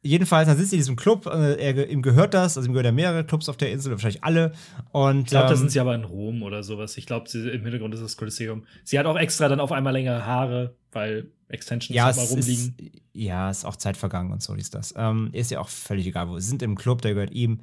[0.00, 2.86] jedenfalls, dann sitzt sie in diesem Club, äh, er, ihm gehört das, also ihm gehören
[2.86, 4.52] ja mehrere Clubs auf der Insel, wahrscheinlich alle.
[4.92, 6.96] Und, ich glaube, ähm, da sind sie aber in Rom oder sowas.
[6.96, 8.64] Ich glaube, im Hintergrund ist das Kolosseum.
[8.82, 12.74] Sie hat auch extra dann auf einmal längere Haare, weil Extensions ja, immer rumliegen.
[12.78, 14.94] Ist, ja, ist auch Zeit vergangen und so ist das.
[14.96, 16.38] Ähm, ist ja auch völlig egal, wo.
[16.38, 17.60] Sie sind im Club, der gehört ihm.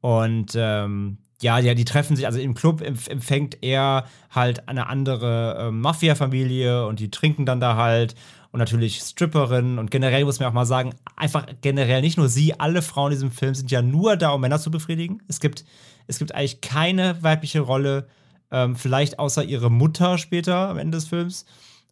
[0.00, 5.68] Und ähm, ja, ja, die treffen sich, also im Club empfängt er halt eine andere
[5.68, 8.14] äh, Mafia-Familie und die trinken dann da halt
[8.52, 12.58] und natürlich Stripperinnen und generell muss man auch mal sagen, einfach generell nicht nur sie,
[12.58, 15.22] alle Frauen in diesem Film sind ja nur da, um Männer zu befriedigen.
[15.28, 15.64] Es gibt,
[16.08, 18.08] es gibt eigentlich keine weibliche Rolle,
[18.50, 21.46] ähm, vielleicht außer ihre Mutter später am Ende des Films,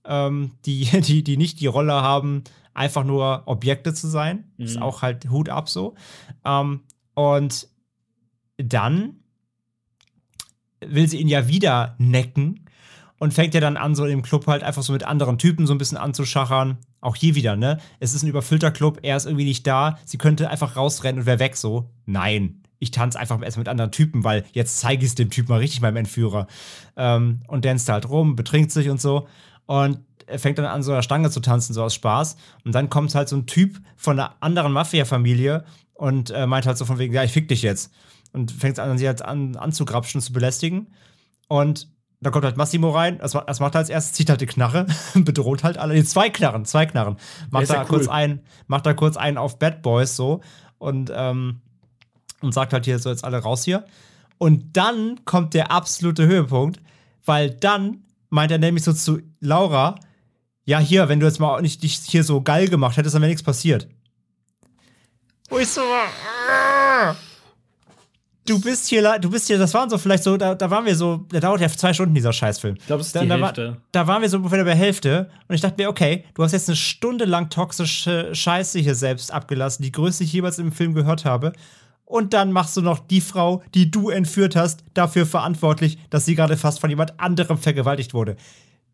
[0.04, 2.42] ähm, die, die, die nicht die Rolle haben,
[2.74, 4.50] einfach nur Objekte zu sein.
[4.56, 4.64] Mhm.
[4.64, 5.94] Ist auch halt Hut ab so.
[6.44, 6.80] Ähm,
[7.14, 7.68] und
[8.56, 9.17] dann
[10.80, 12.66] will sie ihn ja wieder necken
[13.18, 15.74] und fängt ja dann an, so im Club halt einfach so mit anderen Typen so
[15.74, 16.78] ein bisschen anzuschachern.
[17.00, 17.78] Auch hier wieder, ne?
[18.00, 21.26] Es ist ein überfüllter Club, er ist irgendwie nicht da, sie könnte einfach rausrennen und
[21.26, 21.90] wäre weg so.
[22.06, 25.48] Nein, ich tanze einfach erst mit anderen Typen, weil jetzt zeige ich es dem Typ
[25.48, 26.46] mal richtig, meinem Entführer.
[26.96, 29.28] Ähm, und danst halt rum, betrinkt sich und so.
[29.66, 30.00] Und
[30.36, 32.36] fängt dann an, so einer Stange zu tanzen, so aus Spaß.
[32.64, 35.64] Und dann kommt halt so ein Typ von einer anderen Mafia-Familie
[35.94, 37.92] und äh, meint halt so von wegen, ja, ich fick dich jetzt
[38.32, 40.88] und fängt an, sie halt an, anzugrapschen, zu belästigen.
[41.48, 41.88] Und
[42.20, 44.86] dann kommt halt Massimo rein, das, das macht er als erstes, zieht halt die Knarre,
[45.14, 45.94] bedroht halt alle.
[45.94, 47.16] Nee, zwei Knarren, zwei Knarren.
[47.50, 50.40] Macht da ja kurz einen, macht da kurz einen auf Bad Boys so
[50.78, 51.60] und, ähm,
[52.40, 53.84] und sagt halt hier so jetzt alle raus hier.
[54.38, 56.80] Und dann kommt der absolute Höhepunkt,
[57.24, 59.96] weil dann meint er nämlich so zu Laura,
[60.64, 63.30] ja, hier, wenn du jetzt mal nicht dich hier so geil gemacht hättest, dann wäre
[63.30, 63.88] nichts passiert.
[65.48, 65.80] Wo ich so,
[68.48, 70.94] du bist hier, du bist hier, das waren so vielleicht so, da, da waren wir
[70.96, 72.76] so, da dauert ja zwei Stunden dieser Scheißfilm.
[72.78, 73.68] Ich glaube, es ist Da, die da, Hälfte.
[73.68, 76.42] war, da waren wir so ungefähr bei der Hälfte und ich dachte mir, okay, du
[76.42, 80.58] hast jetzt eine Stunde lang toxische Scheiße hier selbst abgelassen, die größte, die ich jemals
[80.58, 81.52] im Film gehört habe.
[82.04, 86.34] Und dann machst du noch die Frau, die du entführt hast, dafür verantwortlich, dass sie
[86.34, 88.36] gerade fast von jemand anderem vergewaltigt wurde.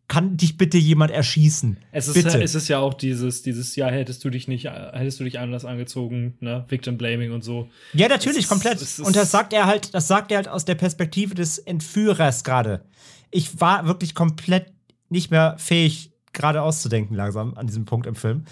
[0.07, 1.77] Kann dich bitte jemand erschießen?
[1.91, 2.41] Es ist, bitte.
[2.41, 5.65] es ist ja auch dieses, dieses, ja, hättest du dich nicht, hättest du dich anders
[5.65, 6.63] angezogen, ne?
[6.67, 7.69] Victim Blaming und so.
[7.93, 8.75] Ja, natürlich, Es komplett.
[8.75, 11.57] es ist- und das sagt er halt, das sagt er halt aus der Perspektive des
[11.57, 12.85] Entführers gerade.
[13.31, 14.71] Ich war wirklich komplett
[15.09, 18.45] nicht mehr fähig, gerade auszudenken langsam an diesem Punkt im Film.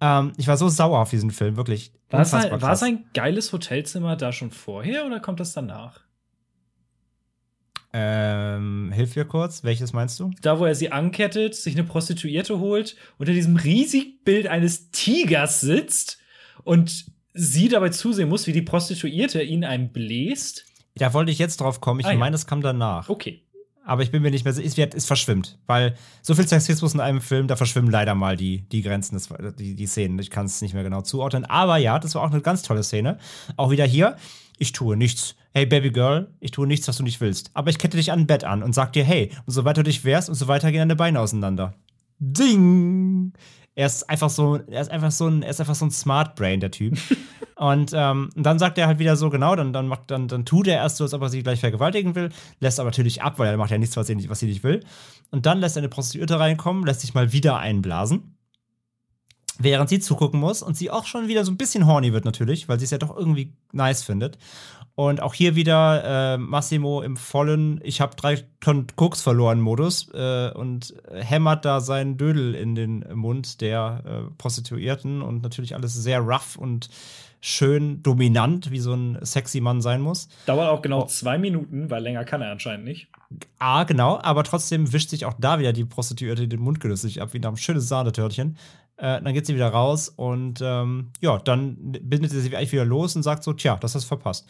[0.00, 1.92] Ähm, ich war so sauer auf diesen Film, wirklich.
[2.10, 6.00] War es Unfassbar ein, war sein geiles Hotelzimmer da schon vorher oder kommt das danach?
[7.92, 10.30] Ähm, hilf mir kurz, welches meinst du?
[10.42, 15.60] Da, wo er sie ankettet, sich eine Prostituierte holt, unter diesem riesigen Bild eines Tigers
[15.60, 16.18] sitzt
[16.64, 20.66] und sie dabei zusehen muss, wie die Prostituierte ihn einem bläst.
[20.96, 22.00] Da wollte ich jetzt drauf kommen.
[22.00, 22.18] Ich Ah, ja.
[22.18, 23.08] meine, das kam danach.
[23.08, 23.42] Okay.
[23.84, 24.86] Aber ich bin mir nicht mehr sicher.
[24.94, 25.58] Es, verschwimmt.
[25.66, 29.30] Weil so viel Sexismus in einem Film, da verschwimmen leider mal die, die Grenzen, des,
[29.58, 30.18] die, die Szenen.
[30.18, 31.46] Ich kann es nicht mehr genau zuordnen.
[31.46, 33.16] Aber ja, das war auch eine ganz tolle Szene.
[33.56, 34.16] Auch wieder hier.
[34.58, 35.36] Ich tue nichts.
[35.52, 37.50] Hey, Baby Girl, ich tue nichts, was du nicht willst.
[37.54, 39.90] Aber ich kette dich an ein Bett an und sag dir, hey, umso weiter du
[39.90, 41.74] dich wehrst, umso weiter gehen deine Beine auseinander.
[42.18, 43.32] Ding!
[43.76, 46.34] Er ist einfach so, er ist einfach so ein, er ist einfach so ein Smart
[46.34, 46.98] Brain, der Typ.
[47.54, 50.44] und, ähm, und dann sagt er halt wieder so, genau, dann, dann, macht, dann, dann
[50.44, 53.38] tut er erst so, als ob er sie gleich vergewaltigen will, lässt aber natürlich ab,
[53.38, 54.80] weil er macht ja nichts, was sie nicht, was sie nicht will.
[55.30, 58.37] Und dann lässt er eine Prostituierte reinkommen, lässt sich mal wieder einblasen.
[59.58, 62.68] Während sie zugucken muss und sie auch schon wieder so ein bisschen horny wird, natürlich,
[62.68, 64.38] weil sie es ja doch irgendwie nice findet.
[64.94, 70.08] Und auch hier wieder äh, Massimo im vollen Ich habe drei Tonnen Koks verloren Modus
[70.12, 75.94] äh, und hämmert da seinen Dödel in den Mund der äh, Prostituierten und natürlich alles
[75.94, 76.88] sehr rough und
[77.40, 80.28] schön dominant, wie so ein sexy Mann sein muss.
[80.46, 81.06] Dauert auch genau Oh.
[81.06, 83.06] zwei Minuten, weil länger kann er anscheinend nicht.
[83.60, 87.34] Ah, genau, aber trotzdem wischt sich auch da wieder die Prostituierte den Mund genüsslich ab,
[87.34, 88.56] wie nach einem schönes Sahnetörtchen.
[88.98, 92.84] Äh, dann geht sie wieder raus und ähm, ja, dann bindet sie sich eigentlich wieder
[92.84, 94.46] los und sagt so: Tja, das hast du verpasst.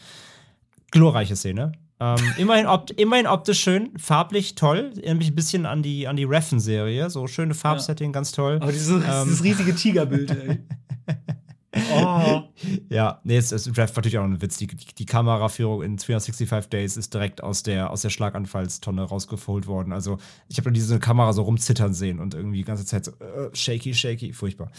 [0.91, 1.71] Glorreiche Szene.
[1.99, 4.91] Ähm, immerhin, opt immerhin optisch schön, farblich toll.
[4.97, 7.09] Erinnert mich ein bisschen an die, an die Reffen-Serie.
[7.09, 8.57] So schöne Farbsetting, ganz toll.
[8.61, 9.23] Aber dieses, Ähm.
[9.25, 10.59] dieses riesige Tigerbild, ey.
[11.75, 12.43] oh.
[12.89, 14.57] Ja, nee, es ist Draft natürlich auch ein Witz.
[14.57, 19.67] Die, die, die Kameraführung in 365 Days ist direkt aus der, aus der Schlaganfallstonne rausgeholt
[19.67, 19.93] worden.
[19.93, 23.49] Also, ich habe diese Kamera so rumzittern sehen und irgendwie die ganze Zeit so äh,
[23.53, 24.71] shaky, shaky, furchtbar.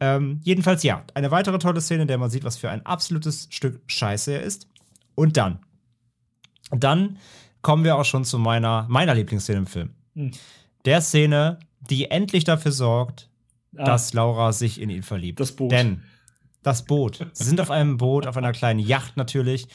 [0.00, 3.48] Ähm, jedenfalls, ja, eine weitere tolle Szene, in der man sieht, was für ein absolutes
[3.50, 4.66] Stück Scheiße er ist.
[5.14, 5.58] Und dann,
[6.70, 7.18] dann
[7.60, 9.90] kommen wir auch schon zu meiner, meiner Lieblingsszene im Film.
[10.14, 10.30] Hm.
[10.86, 13.30] Der Szene, die endlich dafür sorgt,
[13.76, 15.38] Ah, dass Laura sich in ihn verliebt.
[15.38, 15.70] Das Boot.
[15.70, 16.02] Denn
[16.62, 17.26] das Boot.
[17.32, 19.68] Sie sind auf einem Boot, auf einer kleinen Yacht natürlich.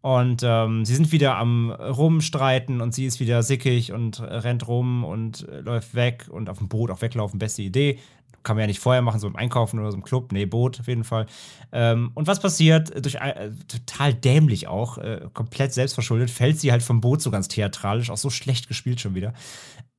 [0.00, 5.02] Und ähm, sie sind wieder am Rumstreiten und sie ist wieder sickig und rennt rum
[5.04, 7.98] und äh, läuft weg und auf dem Boot auch weglaufen, beste Idee.
[8.44, 10.30] Kann man ja nicht vorher machen, so im Einkaufen oder so im Club.
[10.30, 11.26] Nee, Boot auf jeden Fall.
[11.72, 13.04] Ähm, und was passiert?
[13.04, 17.48] Durch äh, total dämlich auch, äh, komplett selbstverschuldet, fällt sie halt vom Boot so ganz
[17.48, 19.34] theatralisch, auch so schlecht gespielt schon wieder.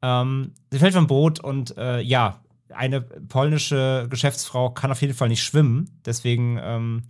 [0.02, 2.40] Ähm, sie fällt vom Boot und äh, ja,
[2.74, 6.00] eine polnische Geschäftsfrau kann auf jeden Fall nicht schwimmen.
[6.06, 7.04] Deswegen ähm,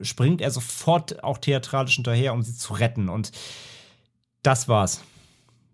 [0.00, 3.08] springt er sofort auch theatralisch hinterher, um sie zu retten.
[3.08, 3.32] Und
[4.42, 5.02] das war's.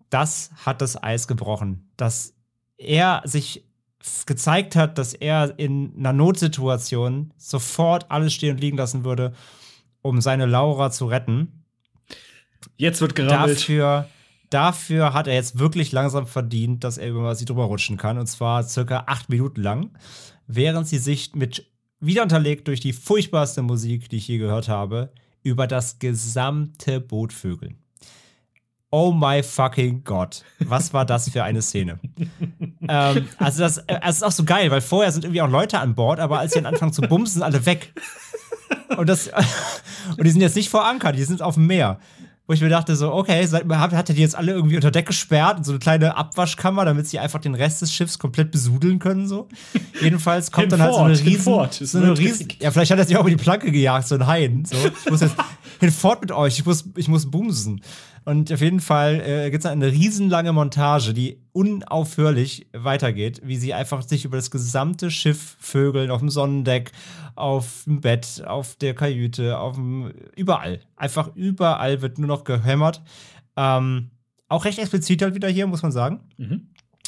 [0.09, 1.89] Das hat das Eis gebrochen.
[1.97, 2.33] Dass
[2.77, 3.65] er sich
[4.25, 9.33] gezeigt hat, dass er in einer Notsituation sofort alles stehen und liegen lassen würde,
[10.01, 11.59] um seine Laura zu retten
[12.77, 13.57] Jetzt wird gerammelt.
[13.59, 14.07] dafür,
[14.49, 18.17] dafür hat er jetzt wirklich langsam verdient, dass er über sie drüber rutschen kann.
[18.17, 19.91] Und zwar circa acht Minuten lang,
[20.47, 21.65] während sie sich mit
[21.99, 25.11] wieder unterlegt durch die furchtbarste Musik, die ich je gehört habe,
[25.43, 27.77] über das gesamte Boot vögeln.
[28.91, 30.43] Oh my fucking God.
[30.59, 31.99] Was war das für eine Szene?
[32.87, 35.79] ähm, also, das, äh, es ist auch so geil, weil vorher sind irgendwie auch Leute
[35.79, 37.93] an Bord, aber als sie dann anfangen zu bumsen, sind alle weg.
[38.97, 39.27] Und, das,
[40.17, 41.99] und die sind jetzt nicht vor Anker, die sind auf dem Meer.
[42.49, 44.89] Wo ich mir dachte, so, okay, seid, hat, hat er die jetzt alle irgendwie unter
[44.89, 48.49] Deck gesperrt in so eine kleine Abwaschkammer, damit sie einfach den Rest des Schiffs komplett
[48.49, 49.47] besudeln können, so.
[50.01, 53.15] Jedenfalls kommt dann halt so eine riesen, so eine riesen, ja, vielleicht hat er sich
[53.15, 54.75] auch über die Planke gejagt, so ein Haien, so.
[54.77, 55.35] Ich muss jetzt
[55.79, 57.83] hinfort mit euch, ich muss, ich muss bumsen.
[58.25, 63.75] Und auf jeden Fall äh, gibt es eine riesenlange Montage, die unaufhörlich weitergeht, wie sie
[63.75, 66.91] einfach sich über das gesamte Schiff vögeln, auf dem Sonnendeck,
[67.39, 70.81] auf dem Bett, auf der Kajüte, auf dem, überall.
[70.95, 73.01] Einfach überall wird nur noch gehämmert.
[73.55, 74.11] Ähm,
[74.47, 76.21] auch recht explizit halt wieder hier, muss man sagen.
[76.37, 76.67] Mhm.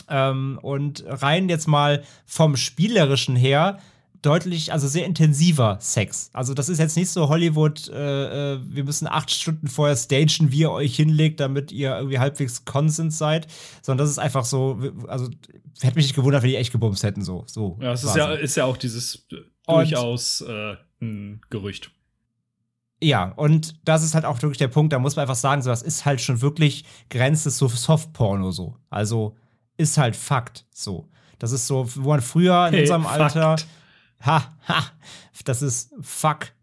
[0.10, 3.80] Ähm, und rein jetzt mal vom Spielerischen her
[4.22, 6.30] deutlich, also sehr intensiver Sex.
[6.34, 10.52] Also das ist jetzt nicht so Hollywood, äh, äh, wir müssen acht Stunden vorher stagen,
[10.52, 13.48] wie ihr euch hinlegt, damit ihr irgendwie halbwegs Consent seid,
[13.82, 15.30] sondern das ist einfach so, also
[15.82, 17.44] hätte mich nicht gewundert, wenn die echt gebumst hätten, so.
[17.48, 19.28] so ja, es ist ja, ist ja auch dieses
[19.68, 21.92] durchaus äh, ein Gerücht.
[23.04, 25.70] Ja, und das ist halt auch wirklich der Punkt, da muss man einfach sagen, so,
[25.70, 28.78] das ist halt schon wirklich Grenze zu Softporno so.
[28.90, 29.36] Also
[29.78, 31.10] ist halt Fakt so.
[31.40, 33.36] Das ist so, wo man früher in hey, unserem Fakt.
[33.36, 33.56] Alter
[34.26, 34.84] ha, ha,
[35.46, 35.94] das ist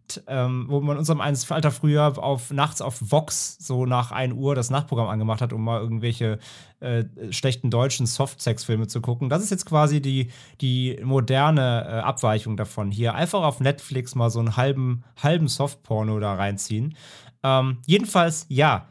[0.08, 0.22] Fakt.
[0.26, 4.54] Ähm, wo man in unserem Alter früher auf nachts auf Vox so nach 1 Uhr
[4.54, 6.38] das Nachtprogramm angemacht hat, um mal irgendwelche
[6.80, 9.28] äh, schlechten deutschen Softsex-Filme zu gucken.
[9.28, 12.90] Das ist jetzt quasi die, die moderne äh, Abweichung davon.
[12.90, 16.96] Hier einfach auf Netflix mal so einen halben, halben Softporno da reinziehen.
[17.42, 18.86] Ähm, jedenfalls, ja,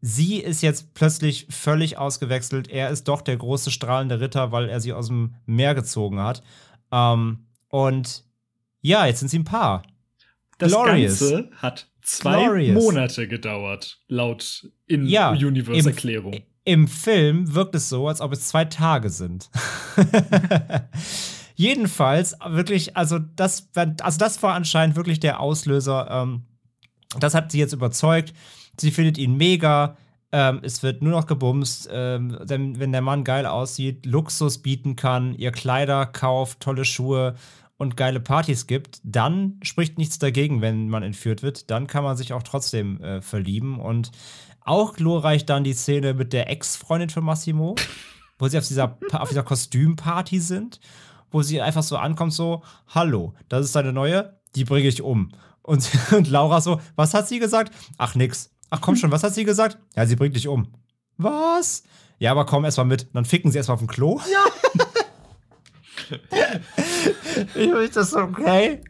[0.00, 2.68] sie ist jetzt plötzlich völlig ausgewechselt.
[2.68, 6.42] Er ist doch der große strahlende Ritter, weil er sie aus dem Meer gezogen hat.
[6.92, 8.24] Ähm, und
[8.82, 9.82] ja, jetzt sind sie ein Paar.
[10.60, 11.18] Das Glorious.
[11.18, 12.82] Ganze hat zwei Glorious.
[12.82, 16.34] Monate gedauert, laut in ja, Universe Erklärung.
[16.34, 19.50] Im, Im Film wirkt es so, als ob es zwei Tage sind.
[21.56, 26.08] Jedenfalls, wirklich, also das, also das war anscheinend wirklich der Auslöser.
[26.10, 26.42] Ähm,
[27.18, 28.34] das hat sie jetzt überzeugt.
[28.78, 29.96] Sie findet ihn mega.
[30.32, 31.88] Ähm, es wird nur noch gebumst.
[31.90, 37.34] Ähm, wenn der Mann geil aussieht, Luxus bieten kann, ihr Kleider kauft, tolle Schuhe
[37.80, 41.70] und geile Partys gibt, dann spricht nichts dagegen, wenn man entführt wird.
[41.70, 43.80] Dann kann man sich auch trotzdem äh, verlieben.
[43.80, 44.12] Und
[44.60, 47.76] auch glorreich dann die Szene mit der Ex-Freundin von Massimo,
[48.38, 50.78] wo sie auf dieser, auf dieser Kostümparty sind,
[51.30, 55.30] wo sie einfach so ankommt, so, hallo, das ist deine neue, die bringe ich um.
[55.62, 57.72] Und, und Laura so, was hat sie gesagt?
[57.96, 58.50] Ach, nix.
[58.68, 59.78] Ach komm schon, was hat sie gesagt?
[59.96, 60.68] Ja, sie bringt dich um.
[61.16, 61.84] Was?
[62.18, 63.08] Ja, aber komm erstmal mit.
[63.14, 64.20] Dann ficken sie erstmal auf dem Klo.
[64.30, 64.84] Ja.
[67.54, 68.80] ich bin das okay.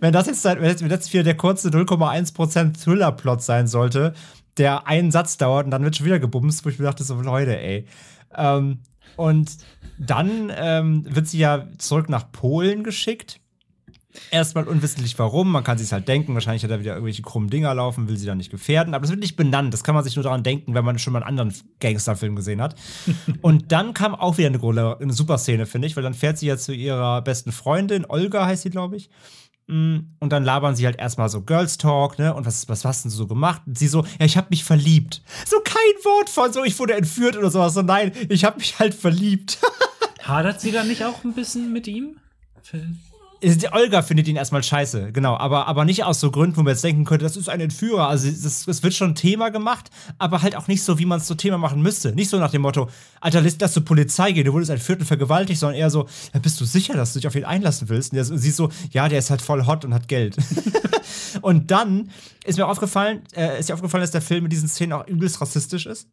[0.00, 4.14] Wenn das jetzt, wenn jetzt wieder der kurze 0,1% Thriller-Plot sein sollte,
[4.56, 7.20] der einen Satz dauert und dann wird schon wieder gebumst, wo ich mir dachte, so,
[7.20, 7.86] Leute, ey.
[8.36, 8.80] Ähm,
[9.16, 9.56] und
[9.98, 13.40] dann ähm, wird sie ja zurück nach Polen geschickt
[14.30, 17.74] Erstmal unwissentlich warum, man kann sich halt denken, wahrscheinlich hat er wieder irgendwelche krummen Dinger
[17.74, 20.16] laufen, will sie da nicht gefährden, aber das wird nicht benannt, das kann man sich
[20.16, 22.74] nur daran denken, wenn man schon mal einen anderen Gangsterfilm gesehen hat.
[23.42, 26.46] und dann kam auch wieder eine, eine super Szene, finde ich, weil dann fährt sie
[26.46, 29.10] ja zu ihrer besten Freundin, Olga heißt sie, glaube ich.
[29.70, 32.34] Mm, und dann labern sie halt erstmal so Girls Talk, ne?
[32.34, 33.62] Und was, was hast du so gemacht?
[33.66, 35.22] Und sie so, ja, ich habe mich verliebt.
[35.46, 37.74] So kein Wort von so, ich wurde entführt oder sowas.
[37.74, 39.58] So, nein, ich habe mich halt verliebt.
[40.22, 42.16] Hadert sie dann nicht auch ein bisschen mit ihm?
[43.42, 46.72] Die Olga findet ihn erstmal scheiße, genau, aber, aber nicht aus so Gründen, wo man
[46.72, 48.08] jetzt denken könnte, das ist ein Entführer.
[48.08, 51.26] Also es, das wird schon Thema gemacht, aber halt auch nicht so, wie man es
[51.26, 52.14] so Thema machen müsste.
[52.14, 55.58] Nicht so nach dem Motto, Alter, lass, zur Polizei gehen, du wurdest ein Viertel vergewaltigt,
[55.58, 58.12] sondern eher so, ja, bist du sicher, dass du dich auf ihn einlassen willst?
[58.12, 60.36] Und der, sie so, ja, der ist halt voll hot und hat Geld.
[61.40, 62.10] und dann
[62.44, 65.40] ist mir aufgefallen, äh, ist dir aufgefallen, dass der Film mit diesen Szenen auch übelst
[65.40, 66.08] rassistisch ist?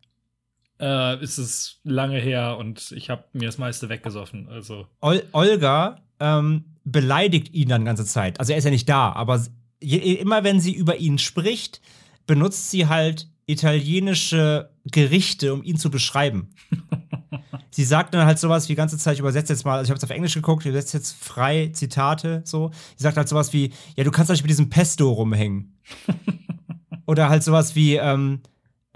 [0.79, 4.47] Äh, ist es lange her und ich habe mir das meiste weggesoffen.
[4.47, 4.87] Also.
[5.01, 8.39] Ol Olga ähm, beleidigt ihn dann die ganze Zeit.
[8.39, 9.45] Also er ist ja nicht da, aber
[9.81, 11.81] je, immer wenn sie über ihn spricht,
[12.25, 16.49] benutzt sie halt italienische Gerichte, um ihn zu beschreiben.
[17.71, 19.89] sie sagt dann halt sowas wie die ganze Zeit, ich übersetze jetzt mal, also ich
[19.89, 22.71] habe es auf Englisch geguckt, ich übersetze jetzt frei Zitate so.
[22.95, 25.77] Sie sagt halt sowas wie, ja, du kannst doch nicht mit diesem Pesto rumhängen.
[27.05, 28.41] Oder halt sowas wie, ähm,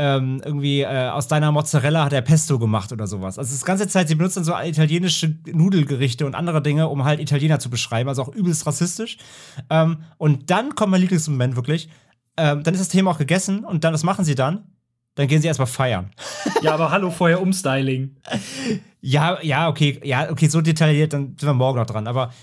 [0.02, 3.38] ähm, irgendwie äh, aus deiner Mozzarella hat er Pesto gemacht oder sowas.
[3.38, 7.20] Also das ganze Zeit, sie benutzt dann so italienische Nudelgerichte und andere Dinge, um halt
[7.20, 9.20] Italiener zu beschreiben, also auch übelst rassistisch.
[9.70, 11.88] Ähm, und dann kommt mein Lieblingsmoment wirklich.
[12.36, 14.72] Ähm, dann ist das Thema auch gegessen und dann, was machen sie dann?
[15.14, 16.10] Dann gehen sie erstmal feiern.
[16.64, 18.16] Ja, aber hallo, vorher Umstyling.
[19.02, 22.08] ja, ja, okay, ja, okay, so detailliert, dann sind wir morgen noch dran.
[22.08, 22.34] Aber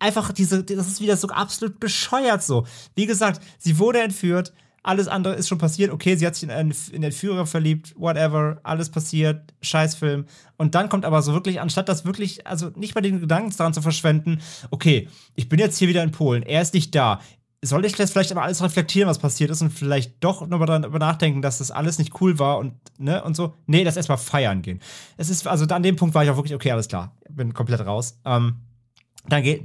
[0.00, 2.66] einfach diese, das ist wieder so absolut bescheuert so.
[2.96, 4.52] Wie gesagt, sie wurde entführt,
[4.84, 5.90] alles andere ist schon passiert.
[5.90, 10.26] Okay, sie hat sich in, einen, in den Führer verliebt, whatever, alles passiert, Scheißfilm.
[10.58, 13.74] Und dann kommt aber so wirklich, anstatt das wirklich, also nicht mal den Gedanken daran
[13.74, 17.20] zu verschwenden, okay, ich bin jetzt hier wieder in Polen, er ist nicht da.
[17.62, 20.98] Soll ich jetzt vielleicht aber alles reflektieren, was passiert ist und vielleicht doch nochmal darüber
[20.98, 23.54] nachdenken, dass das alles nicht cool war und, ne, und so?
[23.64, 24.80] Nee, das erstmal feiern gehen.
[25.16, 27.80] Es ist, also an dem Punkt war ich auch wirklich, okay, alles klar, bin komplett
[27.86, 28.20] raus.
[28.26, 28.56] Ähm,
[29.26, 29.62] dann geht,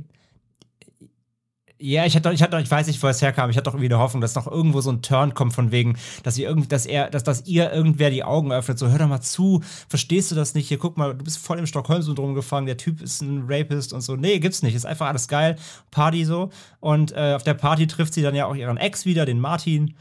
[1.82, 3.50] ja, ich hatte, ich hatte, ich weiß nicht, wo es herkam.
[3.50, 5.98] Ich hatte doch irgendwie eine Hoffnung, dass noch irgendwo so ein Turn kommt von wegen,
[6.24, 8.78] dass ihr irgendwie, dass er, dass, dass ihr irgendwer die Augen öffnet.
[8.78, 10.68] So, hör doch mal zu, verstehst du das nicht?
[10.68, 12.66] Hier, guck mal, du bist voll im Stockholm-Syndrom gefangen.
[12.66, 14.18] Der Typ ist ein Rapist und so.
[14.18, 14.76] Nee, gibt's nicht.
[14.76, 15.56] Ist einfach alles geil.
[15.90, 16.50] Party so.
[16.82, 19.96] Und äh, auf der Party trifft sie dann ja auch ihren Ex wieder, den Martin.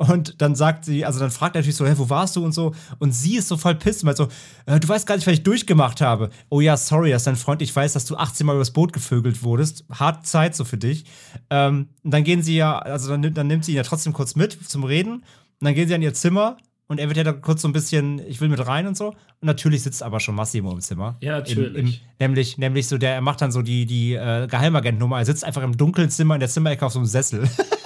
[0.00, 2.52] Und dann sagt sie, also dann fragt er natürlich so, hä, wo warst du und
[2.52, 2.72] so.
[2.98, 4.28] Und sie ist so voll pisst, weil so,
[4.64, 6.30] äh, du weißt gar nicht, was ich durchgemacht habe.
[6.48, 9.42] Oh ja, sorry, dass dein Freund, ich weiß, dass du 18 Mal übers Boot gevögelt
[9.42, 9.84] wurdest.
[9.90, 11.04] Harte Zeit so für dich.
[11.50, 14.36] Ähm, und dann gehen sie ja, also dann, dann nimmt sie ihn ja trotzdem kurz
[14.36, 15.16] mit zum Reden.
[15.16, 15.24] Und
[15.60, 18.20] dann gehen sie an ihr Zimmer und er wird ja da kurz so ein bisschen,
[18.26, 19.08] ich will mit rein und so.
[19.08, 21.18] Und natürlich sitzt aber schon Massimo im Zimmer.
[21.20, 21.76] Ja, natürlich.
[21.76, 25.18] Im, im, nämlich, nämlich so, der er macht dann so die, die äh, Geheimagentnummer.
[25.18, 27.46] Er sitzt einfach im dunklen Zimmer in der Zimmerecke auf so einem Sessel.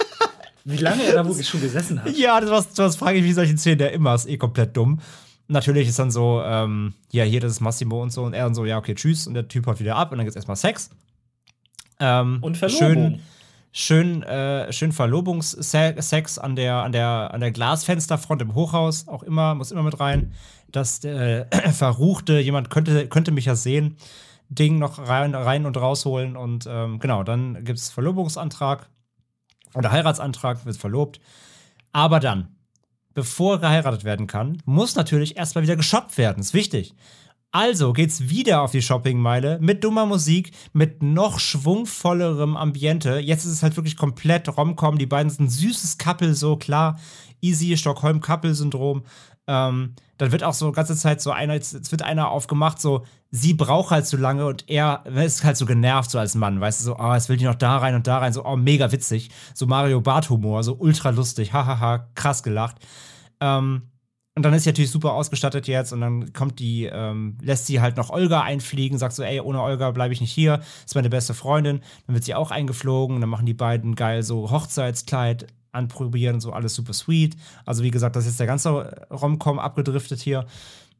[0.67, 2.11] Wie lange er da wirklich schon gesessen hat.
[2.17, 4.99] Ja, das, was, das frage ich mich solche Szenen der immer, ist eh komplett dumm.
[5.47, 8.23] Natürlich ist dann so, ähm, ja, hier, das ist Massimo und so.
[8.23, 9.27] Und er dann so, ja, okay, tschüss.
[9.27, 10.89] Und der Typ haut wieder ab und dann gibt's erstmal Sex.
[11.99, 13.19] Ähm, und Verlobung.
[13.71, 19.07] Schön, schön, äh, schön Verlobungssex an der, an, der, an der Glasfensterfront im Hochhaus.
[19.07, 20.33] Auch immer, muss immer mit rein.
[20.71, 23.97] Das äh, verruchte, jemand könnte, könnte mich ja sehen,
[24.49, 26.35] Ding noch rein, rein und rausholen.
[26.35, 28.89] Und ähm, genau, dann gibt's Verlobungsantrag
[29.75, 31.19] oder Heiratsantrag, wird verlobt.
[31.91, 32.55] Aber dann,
[33.13, 36.41] bevor geheiratet werden kann, muss natürlich erstmal wieder geshoppt werden.
[36.41, 36.93] Ist wichtig.
[37.51, 43.19] Also geht's wieder auf die Shoppingmeile mit dummer Musik, mit noch schwungvollerem Ambiente.
[43.19, 44.97] Jetzt ist es halt wirklich komplett Romcom.
[44.97, 46.99] Die beiden sind ein süßes Couple, so klar.
[47.39, 49.05] Easy Stockholm-Couple-Syndrom.
[49.47, 53.53] Ähm, dann wird auch so ganze Zeit so einer, jetzt wird einer aufgemacht, so, sie
[53.53, 56.85] braucht halt so lange und er ist halt so genervt, so als Mann, weißt du,
[56.85, 59.29] so, oh, jetzt will die noch da rein und da rein, so, oh, mega witzig.
[59.53, 62.77] So Mario Bart-Humor, so ultra lustig, hahaha, krass gelacht.
[63.41, 63.83] Ähm,
[64.37, 67.79] und dann ist sie natürlich super ausgestattet jetzt und dann kommt die, ähm, lässt sie
[67.79, 71.09] halt noch Olga einfliegen, sagt so, ey, ohne Olga bleibe ich nicht hier, ist meine
[71.09, 71.79] beste Freundin.
[72.05, 76.51] Dann wird sie auch eingeflogen und dann machen die beiden geil so Hochzeitskleid anprobieren, so
[76.51, 77.35] alles super sweet.
[77.65, 80.45] Also wie gesagt, das ist der ganze Romcom abgedriftet hier.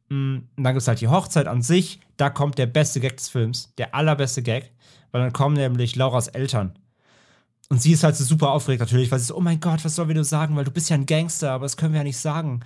[0.08, 2.00] Mm, und dann gibt es halt die Hochzeit an sich.
[2.16, 4.70] Da kommt der beste Gag des Films, der allerbeste Gag,
[5.10, 6.78] weil dann kommen nämlich Lauras Eltern.
[7.68, 9.96] Und sie ist halt so super aufgeregt natürlich, weil sie so, oh mein Gott, was
[9.96, 12.04] sollen wir nur sagen, weil du bist ja ein Gangster, aber das können wir ja
[12.04, 12.60] nicht sagen.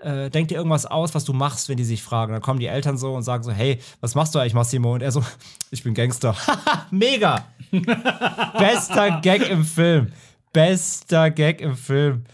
[0.00, 2.32] Äh, denk dir irgendwas aus, was du machst, wenn die sich fragen.
[2.32, 4.94] Dann kommen die Eltern so und sagen so, hey, was machst du eigentlich, Massimo?
[4.94, 5.24] Und er so,
[5.70, 6.36] ich bin Gangster.
[6.90, 7.46] Mega!
[8.58, 10.12] Bester Gag im Film
[10.54, 12.24] bester Gag im Film.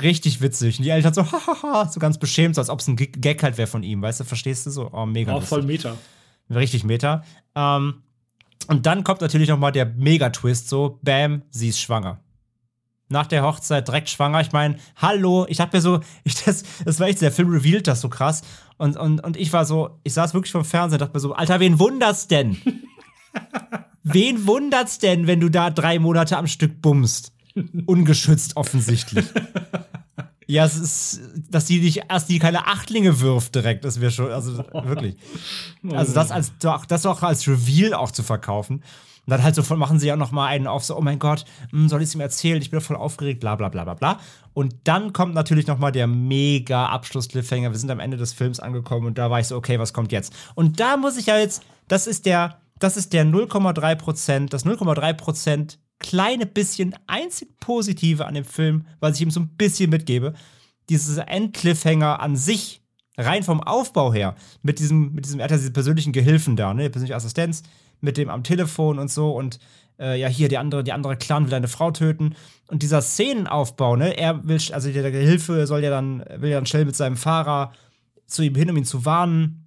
[0.00, 0.78] Richtig witzig.
[0.78, 3.58] Und die Eltern so, hahaha, so ganz beschämt, so als ob es ein Gag halt
[3.58, 4.90] wäre von ihm, weißt du, verstehst du so?
[4.92, 5.32] Oh, mega.
[5.32, 5.96] Auch voll Meta.
[6.48, 7.22] Richtig Meta.
[7.54, 8.02] Ähm,
[8.68, 12.20] und dann kommt natürlich noch mal der Mega-Twist, so, bam, sie ist schwanger.
[13.08, 14.40] Nach der Hochzeit direkt schwanger.
[14.40, 17.86] Ich meine, hallo, ich hab mir so, ich, das, das war echt, der Film revealed
[17.86, 18.42] das so krass.
[18.78, 21.34] Und, und, und ich war so, ich saß wirklich vom Fernseher und dachte mir so,
[21.34, 22.56] Alter, wen wundert's denn?
[24.02, 27.32] wen wundert's denn, wenn du da drei Monate am Stück bummst?
[27.86, 29.24] Ungeschützt offensichtlich.
[30.46, 34.30] ja, es ist, dass die nicht erst die keine Achtlinge wirft direkt, das wäre schon,
[34.30, 35.16] also wirklich.
[35.90, 38.82] Also das als das auch als Reveal auch zu verkaufen.
[39.26, 41.18] Und dann halt so voll machen sie ja noch mal einen auf, so, oh mein
[41.18, 42.62] Gott, hm, soll ich es ihm erzählen?
[42.62, 44.20] Ich bin voll aufgeregt, bla bla bla bla bla.
[44.54, 47.72] Und dann kommt natürlich noch mal der mega Abschluss-Cliffhanger.
[47.72, 50.12] Wir sind am Ende des Films angekommen und da war ich so, okay, was kommt
[50.12, 50.32] jetzt?
[50.54, 54.64] Und da muss ich ja jetzt, das ist der, das ist der 0,3 Prozent, das
[54.64, 59.90] 0,3 Prozent kleine bisschen einzig Positive an dem Film, was ich ihm so ein bisschen
[59.90, 60.34] mitgebe,
[60.88, 62.82] dieses Endcliffhanger an sich,
[63.18, 66.74] rein vom Aufbau her, mit diesem, mit diesem, er hat ja diese persönlichen Gehilfen da,
[66.74, 67.62] ne, persönliche Assistenz,
[68.00, 69.58] mit dem am Telefon und so und
[69.98, 72.34] äh, ja, hier die andere, die andere Clan will deine Frau töten.
[72.68, 76.66] Und dieser Szenenaufbau, ne, er will, also der Gehilfe soll ja dann, will ja dann
[76.66, 77.72] schnell mit seinem Fahrer
[78.26, 79.65] zu ihm hin, um ihn zu warnen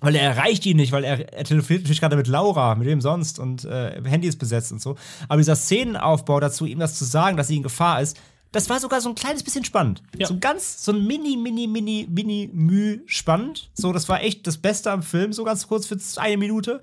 [0.00, 3.00] weil er erreicht ihn nicht, weil er, er telefoniert natürlich gerade mit Laura, mit wem
[3.00, 4.96] sonst und äh, Handy ist besetzt und so.
[5.28, 8.18] Aber dieser Szenenaufbau dazu, ihm das zu sagen, dass sie in Gefahr ist,
[8.52, 10.02] das war sogar so ein kleines bisschen spannend.
[10.16, 10.26] Ja.
[10.26, 13.70] So ganz, so ein mini, mini, mini, mini Müh spannend.
[13.74, 16.82] So, das war echt das Beste am Film, so ganz kurz für eine Minute.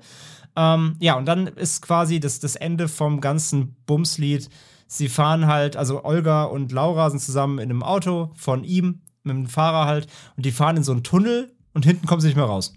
[0.55, 4.49] Ähm, ja, und dann ist quasi das, das Ende vom ganzen Bumslied.
[4.87, 9.35] Sie fahren halt, also Olga und Laura sind zusammen in einem Auto von ihm, mit
[9.35, 10.07] dem Fahrer halt,
[10.37, 12.73] und die fahren in so einen Tunnel und hinten kommen sie nicht mehr raus.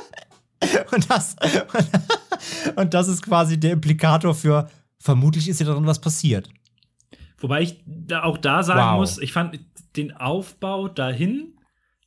[0.92, 1.36] und, das,
[2.76, 6.48] und das ist quasi der Implikator für, vermutlich ist hier darin was passiert.
[7.38, 9.00] Wobei ich da auch da sagen wow.
[9.00, 9.58] muss, ich fand
[9.96, 11.54] den Aufbau dahin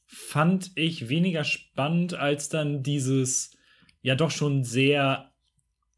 [0.05, 3.57] fand ich weniger spannend als dann dieses
[4.01, 5.32] ja doch schon sehr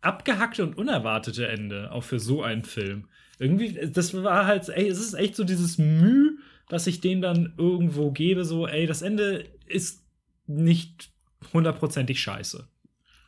[0.02, 3.10] abgehackte und unerwartete Ende, auch für so einen Film.
[3.40, 6.38] Irgendwie, das war halt, ey, es ist echt so dieses Mühe,
[6.70, 10.07] dass ich den dann irgendwo gebe, so, ey, das Ende ist
[10.48, 11.12] nicht
[11.54, 12.68] hundertprozentig scheiße.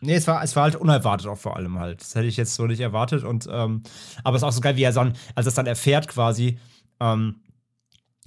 [0.01, 2.01] Nee, es war, es war halt unerwartet auch vor allem halt.
[2.01, 3.23] Das hätte ich jetzt so nicht erwartet.
[3.23, 3.83] Und, ähm,
[4.23, 6.57] aber es ist auch so geil, wie er dann, als er es dann erfährt quasi,
[6.99, 7.41] ähm,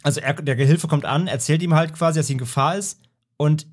[0.02, 3.00] also er, der Gehilfe kommt an, erzählt ihm halt quasi, dass sie in Gefahr ist
[3.36, 3.66] und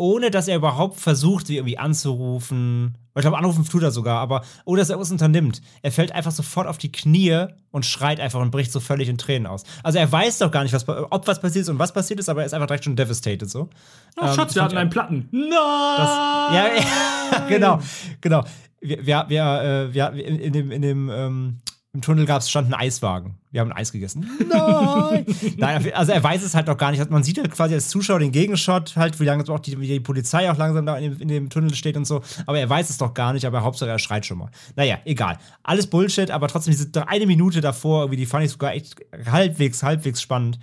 [0.00, 2.96] ohne dass er überhaupt versucht, sie irgendwie anzurufen.
[3.14, 5.60] Ich glaube, anrufen tut er sogar, aber ohne dass er irgendwas unternimmt.
[5.82, 9.18] Er fällt einfach sofort auf die Knie und schreit einfach und bricht so völlig in
[9.18, 9.64] Tränen aus.
[9.82, 12.28] Also er weiß doch gar nicht, was, ob was passiert ist und was passiert ist,
[12.30, 13.68] aber er ist einfach direkt schon devastated so.
[14.16, 15.28] Oh, ähm, Schatz, wir hatten einen Platten.
[15.32, 15.50] Nein!
[15.50, 16.66] Das, ja,
[17.32, 17.78] ja, genau,
[18.20, 18.44] genau.
[18.80, 21.58] Wir, wir, wir, äh, wir, in dem, in dem ähm,
[21.92, 23.38] im Tunnel gab es stand ein Eiswagen.
[23.50, 24.30] Wir haben ein Eis gegessen.
[24.48, 25.26] Nein!
[25.56, 27.10] Nein, also er weiß es halt noch gar nicht.
[27.10, 29.98] Man sieht ja quasi als Zuschauer den Gegenshot, halt, wie lange auch die, wie die
[29.98, 32.22] Polizei auch langsam da in dem, in dem, Tunnel steht und so.
[32.46, 34.50] Aber er weiß es doch gar nicht, aber Hauptsache er schreit schon mal.
[34.76, 35.38] Naja, egal.
[35.64, 38.94] Alles Bullshit, aber trotzdem diese eine Minute davor, wie die fand ich sogar echt
[39.26, 40.60] halbwegs, halbwegs spannend.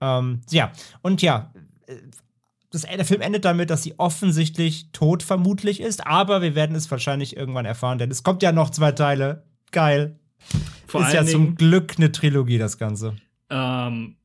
[0.00, 0.70] Ähm, ja,
[1.02, 1.50] und ja,
[2.70, 6.88] das, der Film endet damit, dass sie offensichtlich tot vermutlich ist, aber wir werden es
[6.90, 9.42] wahrscheinlich irgendwann erfahren, denn es kommt ja noch zwei Teile.
[9.72, 10.16] Geil.
[10.90, 13.16] Vor ist ja Dingen, zum Glück eine Trilogie, das Ganze.
[13.48, 14.16] Ähm,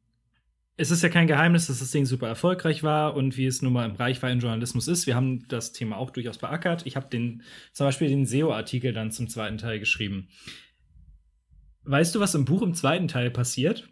[0.78, 3.72] es ist ja kein Geheimnis, dass das Ding super erfolgreich war und wie es nun
[3.72, 5.08] mal im Reichweitenjournalismus ist.
[5.08, 6.86] Wir haben das Thema auch durchaus beackert.
[6.86, 10.28] Ich habe den zum Beispiel den SEO-Artikel dann zum zweiten Teil geschrieben.
[11.84, 13.88] Weißt du, was im Buch im zweiten Teil passiert?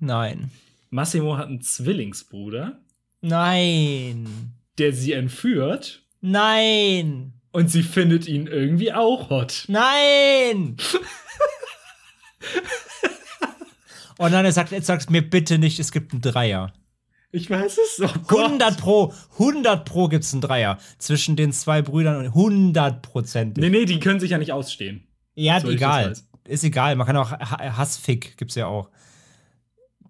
[0.00, 0.50] Nein.
[0.90, 2.80] Massimo hat einen Zwillingsbruder.
[3.20, 4.26] Nein.
[4.76, 6.04] Der sie entführt.
[6.20, 7.34] Nein.
[7.52, 9.64] Und sie findet ihn irgendwie auch hot.
[9.68, 10.76] Nein!
[14.18, 16.72] Und dann er sagt, jetzt sagst mir bitte nicht, es gibt einen Dreier.
[17.30, 18.00] Ich weiß es.
[18.00, 23.00] Oh 100 pro, 100 pro gibt es einen Dreier zwischen den zwei Brüdern und 100
[23.02, 23.56] Prozent.
[23.56, 25.06] Nee, nee, die können sich ja nicht ausstehen.
[25.34, 26.14] Ja, so egal.
[26.44, 26.94] Ist egal.
[26.96, 28.90] Man kann auch Hassfick gibt's ja auch.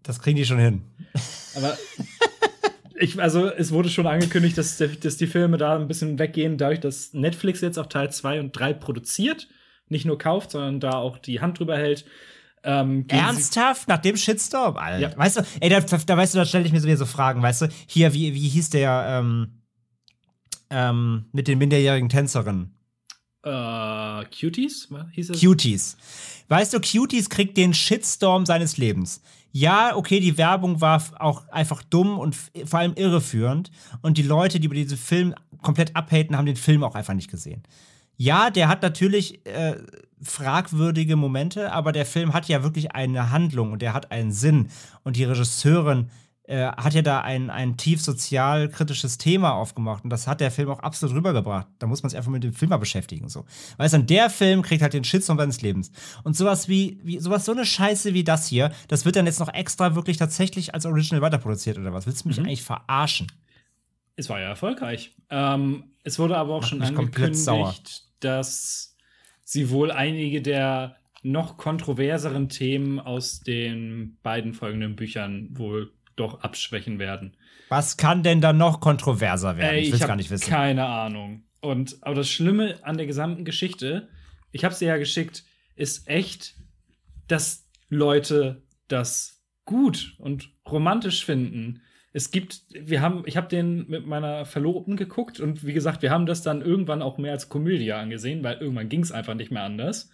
[0.03, 0.83] Das kriegen die schon hin.
[1.55, 1.77] Aber
[3.03, 6.81] ich, also es wurde schon angekündigt, dass, dass die Filme da ein bisschen weggehen, dadurch,
[6.81, 9.49] dass Netflix jetzt auch Teil 2 und 3 produziert,
[9.89, 12.05] nicht nur kauft, sondern da auch die Hand drüber hält.
[12.63, 13.89] Ähm, Ernsthaft?
[13.89, 14.77] Nach dem Shitstorm?
[14.77, 15.11] Alter.
[15.11, 15.19] Ja.
[15.19, 17.69] Weißt du, ey, da, da weißt du, da stelle ich mir so Fragen, weißt du?
[17.87, 19.63] Hier, wie, wie hieß der, ähm,
[20.71, 22.73] ähm, mit den minderjährigen Tänzerinnen?
[23.43, 24.89] Äh, Cuties?
[25.11, 25.41] Hieß es?
[25.41, 25.97] Cuties.
[26.49, 29.23] Weißt du, Cuties kriegt den Shitstorm seines Lebens
[29.53, 32.35] ja, okay, die Werbung war auch einfach dumm und
[32.65, 33.71] vor allem irreführend.
[34.01, 37.31] Und die Leute, die über diesen Film komplett abhaten, haben den Film auch einfach nicht
[37.31, 37.63] gesehen.
[38.17, 39.77] Ja, der hat natürlich äh,
[40.23, 44.69] fragwürdige Momente, aber der Film hat ja wirklich eine Handlung und der hat einen Sinn.
[45.05, 46.09] Und die Regisseurin
[46.53, 50.69] äh, hat ja da ein, ein tief sozialkritisches Thema aufgemacht und das hat der Film
[50.69, 51.67] auch absolut rübergebracht.
[51.79, 53.31] Da muss man sich einfach mit dem Film mal beschäftigen.
[53.31, 53.47] So.
[53.79, 55.91] Weißt du, der Film kriegt halt den Shitstorm seines Lebens.
[56.25, 59.41] Und sowas wie, wie, sowas, so eine Scheiße wie das hier, das wird dann jetzt
[59.41, 62.07] noch extra wirklich tatsächlich als Original weiterproduziert oder was?
[62.07, 62.45] Willst du mich mhm.
[62.45, 63.33] eigentlich verarschen?
[64.17, 65.17] Es war ja erfolgreich.
[65.31, 68.95] Ähm, es wurde aber auch Macht schon angekündigt, dass
[69.43, 75.93] sie wohl einige der noch kontroverseren Themen aus den beiden folgenden Büchern wohl
[76.23, 77.37] doch abschwächen werden.
[77.69, 79.75] Was kann denn da noch kontroverser werden?
[79.77, 80.51] Ey, ich will es gar nicht wissen.
[80.51, 81.45] Keine Ahnung.
[81.61, 84.09] Und aber das Schlimme an der gesamten Geschichte,
[84.51, 85.45] ich habe sie ja geschickt,
[85.77, 86.55] ist echt,
[87.29, 91.83] dass Leute das gut und romantisch finden.
[92.13, 96.11] Es gibt, wir haben, ich habe den mit meiner Verlobten geguckt und wie gesagt, wir
[96.11, 99.51] haben das dann irgendwann auch mehr als Komödie angesehen, weil irgendwann ging es einfach nicht
[99.51, 100.11] mehr anders.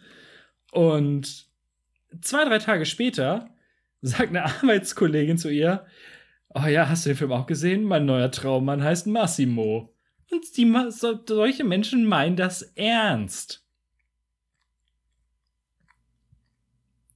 [0.71, 1.47] Und
[2.21, 3.51] zwei, drei Tage später
[4.03, 5.87] sagt eine Arbeitskollegin zu ihr,
[6.55, 7.85] oh ja, hast du den Film auch gesehen?
[7.85, 9.95] Mein neuer Traummann heißt Massimo.
[10.31, 13.65] Und die, so, solche Menschen meinen das ernst.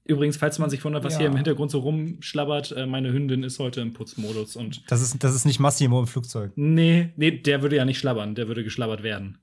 [0.05, 1.21] Übrigens, falls man sich wundert, was ja.
[1.21, 4.83] hier im Hintergrund so rumschlabbert, äh, meine Hündin ist heute im Putzmodus und.
[4.91, 6.53] Das ist, das ist nicht Massimo im Flugzeug.
[6.57, 9.39] Nee, nee, der würde ja nicht schlabbern, der würde geschlabbert werden.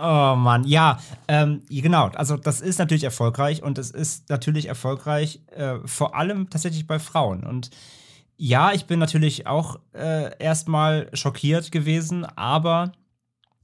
[0.00, 2.06] Oh Mann, ja, ähm, genau.
[2.10, 7.00] Also das ist natürlich erfolgreich und es ist natürlich erfolgreich äh, vor allem tatsächlich bei
[7.00, 7.42] Frauen.
[7.42, 7.70] Und
[8.36, 12.92] ja, ich bin natürlich auch äh, erstmal schockiert gewesen, aber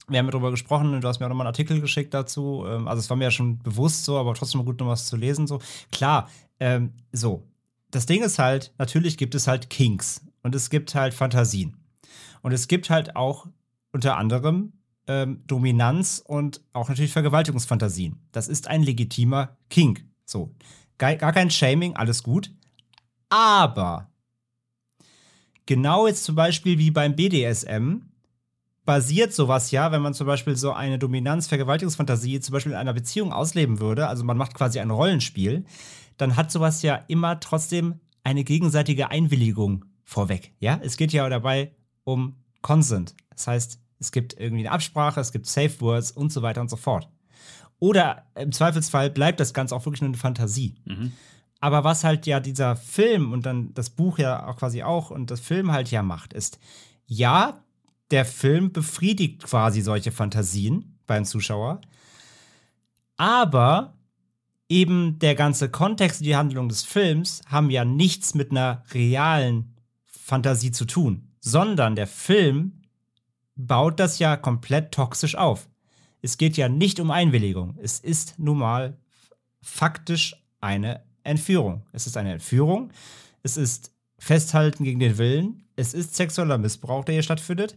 [0.09, 2.65] wir haben ja darüber gesprochen und du hast mir auch nochmal einen Artikel geschickt dazu.
[2.67, 5.15] Ähm, also es war mir ja schon bewusst so, aber trotzdem gut noch was zu
[5.15, 5.47] lesen.
[5.47, 5.59] So
[5.91, 6.29] klar,
[6.59, 7.43] ähm, so.
[7.91, 11.77] Das Ding ist halt, natürlich gibt es halt Kinks und es gibt halt Fantasien.
[12.41, 13.47] Und es gibt halt auch
[13.93, 14.73] unter anderem
[15.07, 18.19] ähm, Dominanz und auch natürlich Vergewaltigungsfantasien.
[18.31, 20.05] Das ist ein legitimer Kink.
[20.25, 20.53] So.
[20.97, 22.51] Gar, gar kein Shaming, alles gut.
[23.29, 24.09] Aber
[25.65, 28.01] genau jetzt zum Beispiel wie beim BDSM
[28.85, 33.33] basiert sowas ja, wenn man zum Beispiel so eine Dominanz-Vergewaltigungsfantasie zum Beispiel in einer Beziehung
[33.33, 35.65] ausleben würde, also man macht quasi ein Rollenspiel,
[36.17, 40.53] dann hat sowas ja immer trotzdem eine gegenseitige Einwilligung vorweg.
[40.59, 41.71] Ja, es geht ja dabei
[42.03, 43.15] um Consent.
[43.31, 46.69] Das heißt, es gibt irgendwie eine Absprache, es gibt Safe Words und so weiter und
[46.69, 47.09] so fort.
[47.79, 50.75] Oder im Zweifelsfall bleibt das Ganze auch wirklich nur eine Fantasie.
[50.85, 51.11] Mhm.
[51.59, 55.31] Aber was halt ja dieser Film und dann das Buch ja auch quasi auch und
[55.31, 56.59] das Film halt ja macht, ist,
[57.07, 57.63] ja,
[58.11, 61.81] der Film befriedigt quasi solche Fantasien beim Zuschauer,
[63.17, 63.95] aber
[64.69, 69.75] eben der ganze Kontext und die Handlung des Films haben ja nichts mit einer realen
[70.05, 72.81] Fantasie zu tun, sondern der Film
[73.55, 75.67] baut das ja komplett toxisch auf.
[76.21, 77.77] Es geht ja nicht um Einwilligung.
[77.81, 78.97] Es ist nun mal
[79.61, 81.83] faktisch eine Entführung.
[81.91, 82.91] Es ist eine Entführung.
[83.43, 85.63] Es ist Festhalten gegen den Willen.
[85.75, 87.75] Es ist sexueller Missbrauch, der hier stattfindet.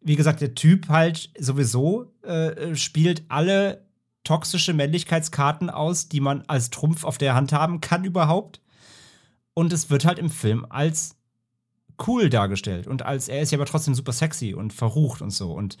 [0.00, 3.86] Wie gesagt, der Typ halt sowieso äh, spielt alle
[4.22, 8.60] toxische Männlichkeitskarten aus, die man als Trumpf auf der Hand haben kann überhaupt.
[9.54, 11.16] Und es wird halt im Film als
[12.06, 15.52] cool dargestellt und als er ist ja aber trotzdem super sexy und verrucht und so
[15.52, 15.76] und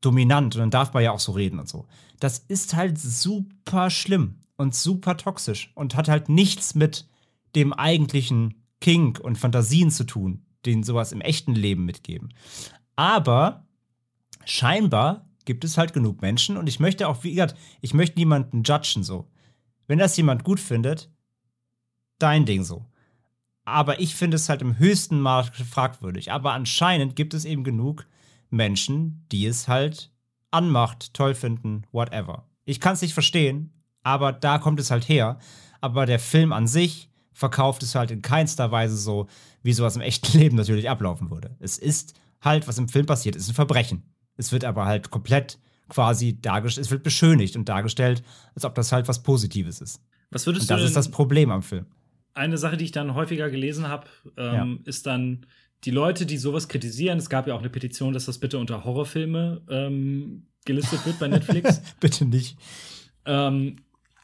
[0.00, 1.86] dominant und dann darf man ja auch so reden und so.
[2.20, 7.08] Das ist halt super schlimm und super toxisch und hat halt nichts mit
[7.54, 12.32] dem eigentlichen Kink und Fantasien zu tun, den sowas im echten Leben mitgeben.
[12.96, 13.66] Aber
[14.44, 18.62] scheinbar gibt es halt genug Menschen und ich möchte auch, wie gesagt, ich möchte niemanden
[18.62, 19.30] judgen so.
[19.86, 21.10] Wenn das jemand gut findet,
[22.18, 22.84] dein Ding so.
[23.68, 26.32] Aber ich finde es halt im höchsten Maß fragwürdig.
[26.32, 28.06] Aber anscheinend gibt es eben genug
[28.50, 30.10] Menschen, die es halt
[30.50, 32.46] anmacht, toll finden, whatever.
[32.64, 35.38] Ich kann es nicht verstehen, aber da kommt es halt her.
[35.80, 39.28] Aber der Film an sich verkauft es halt in keinster Weise so,
[39.62, 41.56] wie sowas im echten Leben natürlich ablaufen würde.
[41.60, 44.02] Es ist halt, was im Film passiert, ist ein Verbrechen.
[44.36, 45.58] Es wird aber halt komplett
[45.88, 48.22] quasi dargestellt, es wird beschönigt und dargestellt,
[48.54, 50.00] als ob das halt was Positives ist.
[50.30, 51.86] Was würdest und das du ist das Problem am Film.
[52.38, 54.78] Eine Sache, die ich dann häufiger gelesen habe, ähm, ja.
[54.84, 55.46] ist dann
[55.84, 57.18] die Leute, die sowas kritisieren.
[57.18, 61.28] Es gab ja auch eine Petition, dass das bitte unter Horrorfilme ähm, gelistet wird bei
[61.28, 61.82] Netflix.
[62.00, 62.56] bitte nicht.
[63.24, 63.76] Ähm,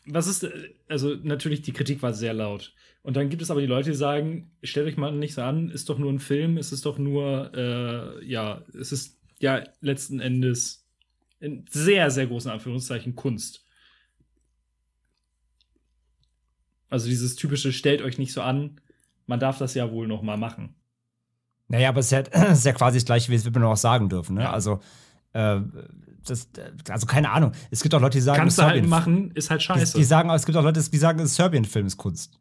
[0.06, 0.46] was ist,
[0.88, 2.72] also natürlich, die Kritik war sehr laut.
[3.02, 5.70] Und dann gibt es aber die Leute, die sagen, stellt euch mal nicht so an,
[5.70, 10.20] ist doch nur ein Film, es ist doch nur, äh, ja, es ist ja letzten
[10.20, 10.86] Endes
[11.40, 13.63] in sehr, sehr großen Anführungszeichen Kunst.
[16.94, 18.80] Also dieses typische, stellt euch nicht so an,
[19.26, 20.76] man darf das ja wohl noch mal machen.
[21.66, 23.76] Naja, aber es ist ja, es ist ja quasi das gleiche, wie es wir noch
[23.76, 24.36] sagen dürfen.
[24.36, 24.42] Ne?
[24.42, 24.52] Ja.
[24.52, 24.78] Also,
[25.32, 25.58] äh,
[26.24, 26.48] das,
[26.88, 27.50] also keine Ahnung.
[27.72, 29.94] Es gibt auch Leute, die sagen, kannst du halt machen, ist halt scheiße.
[29.94, 32.38] Die, die sagen, es gibt auch Leute, die sagen, Serbien-Film ist Kunst.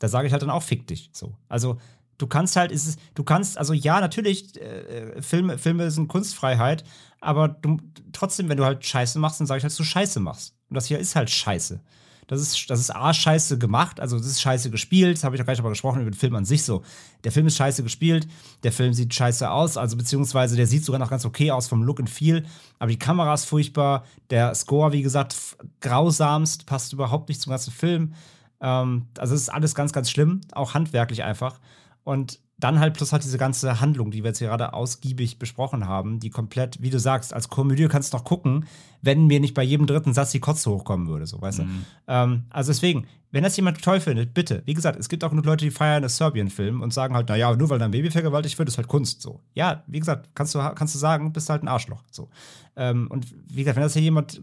[0.00, 1.08] Da sage ich halt dann auch, fick dich.
[1.14, 1.38] So.
[1.48, 1.78] Also
[2.18, 6.84] du kannst halt, ist es, du kannst, also ja, natürlich, äh, Filme, Filme sind Kunstfreiheit,
[7.22, 7.78] aber du,
[8.12, 10.54] trotzdem, wenn du halt Scheiße machst, dann sage ich halt, dass du Scheiße machst.
[10.68, 11.80] Und das hier ist halt Scheiße.
[12.26, 15.42] Das ist, das ist A, scheiße gemacht, also das ist scheiße gespielt, das habe ich
[15.42, 16.82] auch gleich mal gesprochen über den Film an sich so.
[17.22, 18.26] Der Film ist scheiße gespielt,
[18.62, 21.82] der Film sieht scheiße aus, also beziehungsweise der sieht sogar noch ganz okay aus vom
[21.82, 22.44] Look and Feel,
[22.78, 25.36] aber die Kamera ist furchtbar, der Score, wie gesagt,
[25.80, 28.14] grausamst, passt überhaupt nicht zum ganzen Film.
[28.60, 31.60] Ähm, also es ist alles ganz, ganz schlimm, auch handwerklich einfach.
[32.04, 36.18] Und dann halt plus halt diese ganze Handlung, die wir jetzt gerade ausgiebig besprochen haben,
[36.18, 38.64] die komplett, wie du sagst, als Komödie kannst du noch gucken,
[39.02, 41.64] wenn mir nicht bei jedem dritten Satz die Kotze hochkommen würde, so, weißt mhm.
[41.64, 41.68] du?
[42.08, 45.44] Ähm, also deswegen, wenn das jemand toll findet, bitte, wie gesagt, es gibt auch genug
[45.44, 48.66] Leute, die feiern das Serbien-Film und sagen halt, naja, nur weil dein Baby vergewaltigt wird,
[48.70, 49.40] ist halt Kunst, so.
[49.52, 52.30] Ja, wie gesagt, kannst du, kannst du sagen, bist halt ein Arschloch, so.
[52.76, 54.40] Ähm, und wie gesagt, wenn das hier jemand,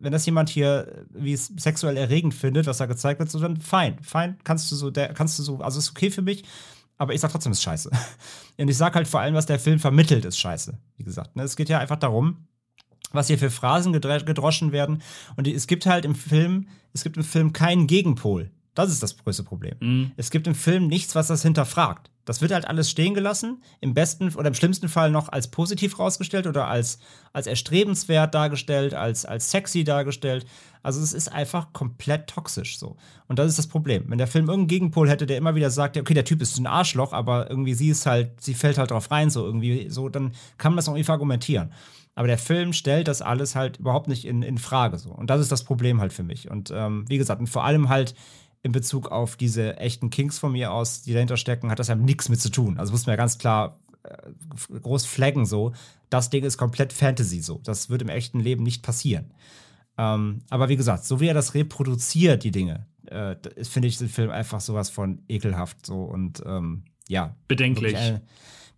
[0.00, 3.58] wenn das jemand hier wie es sexuell erregend findet, was da gezeigt wird, so dann
[3.58, 6.42] fein, fein, kannst du so, der, kannst du so, also ist okay für mich,
[6.98, 7.90] aber ich sag trotzdem, es ist scheiße.
[8.58, 10.78] Und ich sag halt vor allem, was der Film vermittelt, ist scheiße.
[10.96, 11.42] Wie gesagt, ne?
[11.42, 12.46] es geht ja einfach darum,
[13.12, 15.02] was hier für Phrasen gedroschen werden.
[15.36, 18.50] Und es gibt halt im Film, es gibt im Film keinen Gegenpol.
[18.74, 19.76] Das ist das größte Problem.
[19.80, 20.12] Mhm.
[20.16, 22.10] Es gibt im Film nichts, was das hinterfragt.
[22.24, 25.98] Das wird halt alles stehen gelassen, im besten oder im schlimmsten Fall noch als positiv
[25.98, 26.98] rausgestellt oder als,
[27.32, 30.46] als erstrebenswert dargestellt, als, als sexy dargestellt.
[30.84, 32.96] Also es ist einfach komplett toxisch so.
[33.26, 34.04] Und das ist das Problem.
[34.06, 36.66] Wenn der Film irgendeinen Gegenpol hätte, der immer wieder sagt, okay, der Typ ist ein
[36.66, 40.32] Arschloch, aber irgendwie sie ist halt, sie fällt halt drauf rein, so irgendwie, so, dann
[40.58, 41.72] kann man das auch irgendwie argumentieren.
[42.14, 45.10] Aber der Film stellt das alles halt überhaupt nicht in, in Frage so.
[45.10, 46.50] Und das ist das Problem halt für mich.
[46.50, 48.14] Und ähm, wie gesagt, und vor allem halt
[48.62, 51.94] in Bezug auf diese echten Kings von mir aus, die dahinter stecken, hat das ja
[51.94, 52.78] nichts mit zu tun.
[52.78, 55.72] Also muss man ja ganz klar äh, groß flaggen so.
[56.10, 57.60] Das Ding ist komplett Fantasy so.
[57.64, 59.32] Das wird im echten Leben nicht passieren.
[59.98, 64.08] Ähm, aber wie gesagt, so wie er das reproduziert, die Dinge, äh, finde ich den
[64.08, 67.34] Film einfach sowas von ekelhaft so und ähm, ja.
[67.48, 67.96] Bedenklich.
[67.96, 68.22] Eine,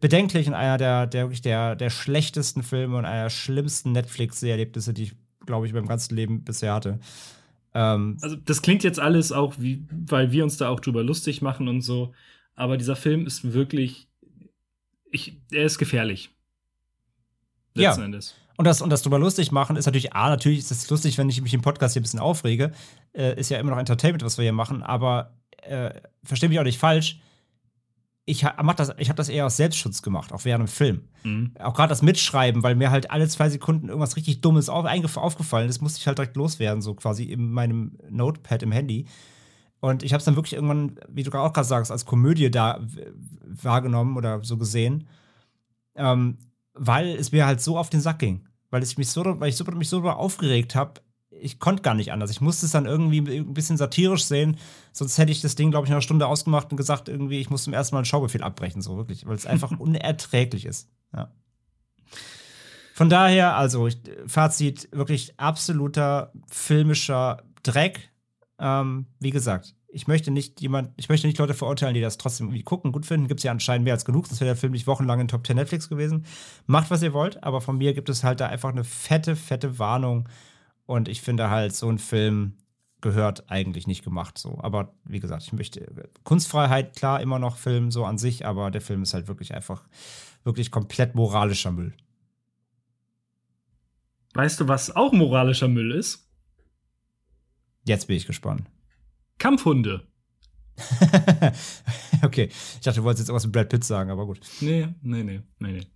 [0.01, 4.93] bedenklich und einer der, der wirklich der, der schlechtesten Filme und einer der schlimmsten Netflix-Erlebnisse,
[4.93, 5.16] die ich,
[5.47, 6.99] glaube ich, beim ganzen Leben bisher hatte.
[7.75, 11.43] Ähm, also, das klingt jetzt alles auch, wie, weil wir uns da auch drüber lustig
[11.43, 12.14] machen und so.
[12.55, 14.09] Aber dieser Film ist wirklich.
[15.11, 16.31] Ich, er ist gefährlich.
[17.75, 18.07] Letzten ja.
[18.07, 18.35] Endes.
[18.57, 21.29] Und das, und das drüber lustig machen ist natürlich, A, natürlich ist es lustig, wenn
[21.29, 22.72] ich mich im Podcast hier ein bisschen aufrege.
[23.12, 25.91] Äh, ist ja immer noch Entertainment, was wir hier machen, aber äh,
[26.22, 27.20] verstehe mich auch nicht falsch,
[28.27, 31.03] ich habe das, hab das eher aus Selbstschutz gemacht, auch während dem Film.
[31.25, 31.53] Mhm.
[31.59, 35.68] Auch gerade das Mitschreiben, weil mir halt alle zwei Sekunden irgendwas richtig Dummes auf, aufgefallen
[35.68, 39.07] ist, musste ich halt direkt loswerden, so quasi in meinem Notepad im Handy.
[39.81, 42.81] Und ich habe es dann wirklich irgendwann, wie du auch gerade sagst, als Komödie da
[43.43, 45.07] wahrgenommen oder so gesehen,
[45.95, 46.39] ähm,
[46.72, 48.49] weil es mir halt so auf den Sack ging.
[48.70, 51.01] Weil, es mich so, weil ich so, mich so darüber aufgeregt habe,
[51.45, 52.31] ich konnte gar nicht anders.
[52.31, 54.57] Ich musste es dann irgendwie ein bisschen satirisch sehen,
[54.93, 57.51] sonst hätte ich das Ding, glaube ich, in einer Stunde ausgemacht und gesagt, irgendwie, ich
[57.51, 60.89] muss zum ersten Mal einen Schaubefehl abbrechen, so wirklich, weil es einfach unerträglich ist.
[61.15, 61.31] Ja.
[62.95, 63.89] Von daher, also,
[64.27, 68.11] Fazit, wirklich absoluter filmischer Dreck.
[68.59, 72.47] Ähm, wie gesagt, ich möchte nicht jemand, ich möchte nicht Leute verurteilen, die das trotzdem
[72.47, 73.29] irgendwie gucken, gut finden.
[73.29, 75.47] Gibt es ja anscheinend mehr als genug, sonst wäre der Film nicht wochenlang in Top
[75.47, 76.25] 10 Netflix gewesen.
[76.67, 79.79] Macht, was ihr wollt, aber von mir gibt es halt da einfach eine fette, fette
[79.79, 80.29] Warnung
[80.87, 82.59] und ich finde halt, so ein Film
[83.01, 84.59] gehört eigentlich nicht gemacht so.
[84.61, 88.80] Aber wie gesagt, ich möchte Kunstfreiheit, klar, immer noch Film so an sich, aber der
[88.80, 89.87] Film ist halt wirklich einfach,
[90.43, 91.95] wirklich komplett moralischer Müll.
[94.35, 96.28] Weißt du, was auch moralischer Müll ist?
[97.85, 98.68] Jetzt bin ich gespannt.
[99.39, 100.07] Kampfhunde.
[102.22, 104.41] okay, ich dachte, du wolltest jetzt irgendwas mit Brad Pitt sagen, aber gut.
[104.61, 105.87] Nee, nee, nee, nee, nee.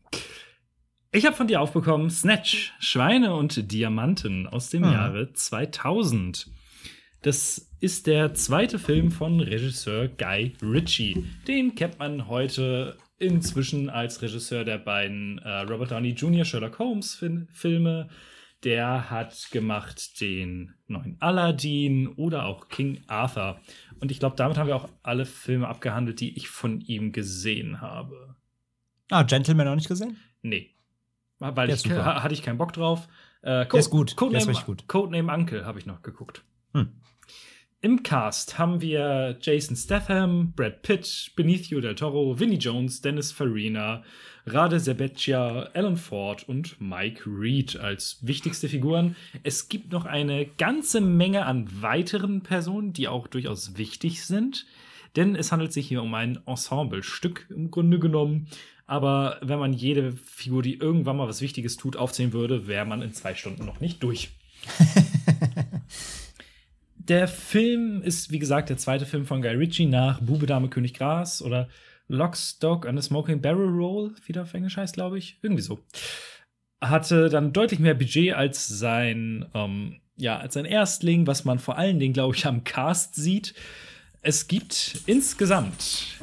[1.11, 4.93] Ich habe von dir aufbekommen Snatch, Schweine und Diamanten aus dem hm.
[4.93, 6.51] Jahre 2000.
[7.23, 11.25] Das ist der zweite Film von Regisseur Guy Ritchie.
[11.47, 16.45] Den kennt man heute inzwischen als Regisseur der beiden äh, Robert Downey Jr.
[16.45, 17.15] Sherlock Holmes
[17.53, 18.09] Filme.
[18.65, 23.61] Der hat gemacht den neuen Aladdin oder auch King Arthur.
[23.99, 27.81] Und ich glaube, damit haben wir auch alle Filme abgehandelt, die ich von ihm gesehen
[27.81, 28.37] habe.
[29.11, 30.19] Ah, Gentleman auch nicht gesehen?
[30.43, 30.75] Nee.
[31.39, 33.09] Weil ich, hatte ich keinen Bock drauf.
[33.43, 34.17] Äh, Code, ist gut.
[34.17, 34.89] Codename, der ist gut.
[34.89, 36.43] Codename Uncle habe ich noch geguckt.
[36.75, 36.93] Hm.
[37.81, 44.03] Im Cast haben wir Jason Statham, Brad Pitt, Benicio del Toro, Vinnie Jones, Dennis Farina,
[44.47, 49.15] Rade Sebeccia, Alan Ford und Mike Reed als wichtigste Figuren.
[49.45, 54.67] Es gibt noch eine ganze Menge an weiteren Personen, die auch durchaus wichtig sind,
[55.15, 58.49] denn es handelt sich hier um ein Ensemblestück im Grunde genommen.
[58.89, 63.03] Aber wenn man jede Figur, die irgendwann mal was Wichtiges tut, aufzählen würde, wäre man
[63.03, 64.31] in zwei Stunden noch nicht durch.
[66.97, 70.95] der Film ist, wie gesagt, der zweite Film von Guy Ritchie nach Bube, Dame, König,
[70.95, 71.69] Gras oder
[72.09, 75.39] Lock, Stock and a Smoking Barrel Roll, wieder auf Englisch heißt, glaube ich.
[75.43, 75.81] Irgendwie so.
[76.81, 81.77] Hatte dann deutlich mehr Budget als sein, ähm, ja, als sein Erstling, was man vor
[81.77, 83.53] allen Dingen, glaube ich, am Cast sieht.
[84.23, 86.18] Es gibt insgesamt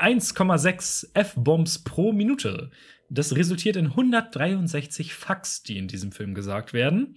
[0.00, 2.70] 1,6 F-Bombs pro Minute.
[3.08, 7.16] Das resultiert in 163 Fax, die in diesem Film gesagt werden.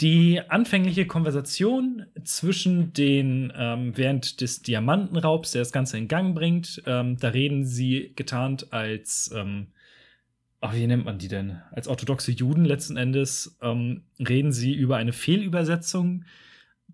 [0.00, 6.82] Die anfängliche Konversation zwischen den, ähm, während des Diamantenraubs, der das Ganze in Gang bringt,
[6.86, 9.68] ähm, da reden sie getarnt als, ähm,
[10.60, 11.58] ach, wie nennt man die denn?
[11.72, 16.24] Als orthodoxe Juden letzten Endes, ähm, reden sie über eine Fehlübersetzung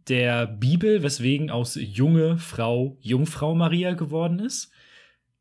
[0.09, 4.71] der Bibel, weswegen aus junge Frau Jungfrau Maria geworden ist.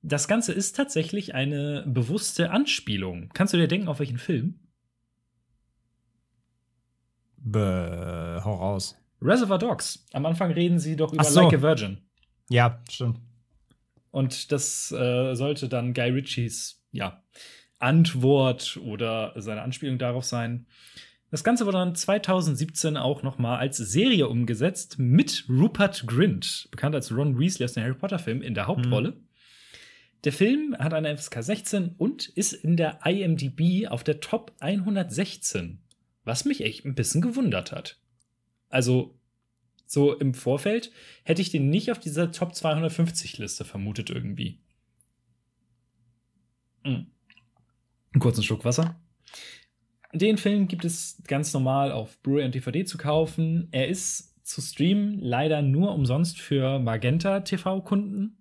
[0.01, 3.29] Das Ganze ist tatsächlich eine bewusste Anspielung.
[3.33, 4.59] Kannst du dir denken, auf welchen Film?
[7.37, 8.97] Bäh, hau raus.
[9.21, 10.05] Reservoir Dogs.
[10.13, 11.41] Am Anfang reden sie doch über so.
[11.41, 11.97] Like a Virgin.
[12.49, 13.19] Ja, stimmt.
[14.11, 17.23] Und das äh, sollte dann Guy Ritchies ja,
[17.79, 20.67] Antwort oder seine Anspielung darauf sein.
[21.33, 26.93] Das Ganze wurde dann 2017 auch noch mal als Serie umgesetzt mit Rupert Grint, bekannt
[26.93, 29.13] als Ron Weasley aus dem Harry Potter Film, in der Hauptrolle.
[29.13, 29.27] Mhm.
[30.25, 35.81] Der Film hat eine FSK 16 und ist in der IMDb auf der Top 116,
[36.23, 37.99] was mich echt ein bisschen gewundert hat.
[38.69, 39.17] Also,
[39.87, 40.91] so im Vorfeld
[41.23, 44.59] hätte ich den nicht auf dieser Top 250 Liste vermutet irgendwie.
[46.83, 47.07] Mhm.
[48.13, 49.02] Einen kurzen Schluck Wasser.
[50.13, 53.67] Den Film gibt es ganz normal auf Blu-ray und DVD zu kaufen.
[53.71, 58.37] Er ist zu streamen leider nur umsonst für Magenta TV-Kunden.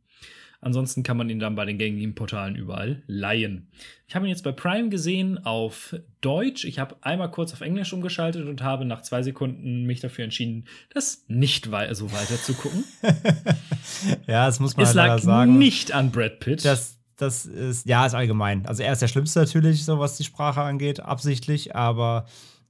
[0.61, 3.67] Ansonsten kann man ihn dann bei den gängigen Portalen überall leihen.
[4.07, 6.65] Ich habe ihn jetzt bei Prime gesehen auf Deutsch.
[6.65, 10.67] Ich habe einmal kurz auf Englisch umgeschaltet und habe nach zwei Sekunden mich dafür entschieden,
[10.95, 12.85] das nicht wei so weiter zu gucken.
[14.29, 15.59] ja, das muss man es halt lag sagen.
[15.59, 16.65] nicht an Brad Pitt.
[16.65, 18.67] Das, das ist, ja, ist allgemein.
[18.67, 22.27] Also er ist der Schlimmste natürlich, so was die Sprache angeht, absichtlich, aber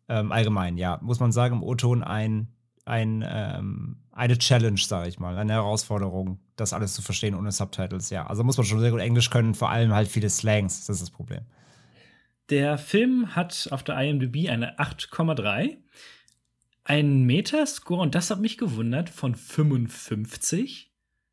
[0.09, 2.48] ähm, allgemein, ja, muss man sagen, im O-Ton ein,
[2.84, 8.11] ein ähm, eine Challenge, sage ich mal, eine Herausforderung, das alles zu verstehen ohne Subtitles,
[8.11, 8.26] ja.
[8.26, 11.03] Also muss man schon sehr gut Englisch können, vor allem halt viele Slangs, das ist
[11.03, 11.40] das Problem.
[12.50, 15.78] Der Film hat auf der IMDb eine 8,3,
[16.84, 20.91] einen Metascore, und das hat mich gewundert, von 55.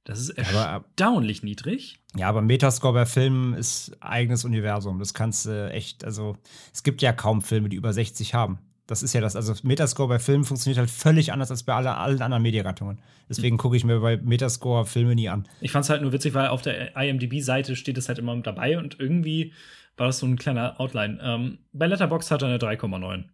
[0.10, 2.00] Das ist erstaunlich aber, niedrig.
[2.18, 4.98] Ja, aber Metascore bei Filmen ist eigenes Universum.
[4.98, 6.36] Das kannst du äh, echt, also
[6.74, 8.58] es gibt ja kaum Filme, die über 60 haben.
[8.88, 9.36] Das ist ja das.
[9.36, 13.00] Also Metascore bei Filmen funktioniert halt völlig anders als bei alle, allen anderen Mediagattungen.
[13.30, 15.48] Deswegen gucke ich mir bei Metascore Filme nie an.
[15.62, 18.48] Ich fand es halt nur witzig, weil auf der IMDb-Seite steht es halt immer mit
[18.48, 19.54] dabei und irgendwie
[19.96, 21.20] war das so ein kleiner Outline.
[21.22, 23.26] Ähm, bei Letterbox hat er eine 3,9.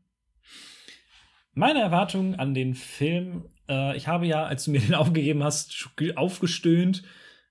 [1.54, 5.90] Meine Erwartungen an den Film, äh, ich habe ja, als du mir den aufgegeben hast,
[6.16, 7.04] aufgestöhnt,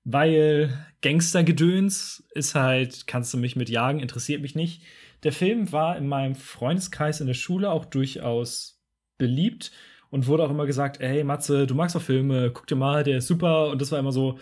[0.04, 4.82] weil Gangstergedöns ist halt, kannst du mich mit jagen, interessiert mich nicht.
[5.22, 8.82] Der Film war in meinem Freundeskreis in der Schule auch durchaus
[9.16, 9.72] beliebt
[10.10, 13.18] und wurde auch immer gesagt, ey Matze, du magst doch Filme, guck dir mal, der
[13.18, 13.68] ist super.
[13.70, 14.38] Und das war immer so,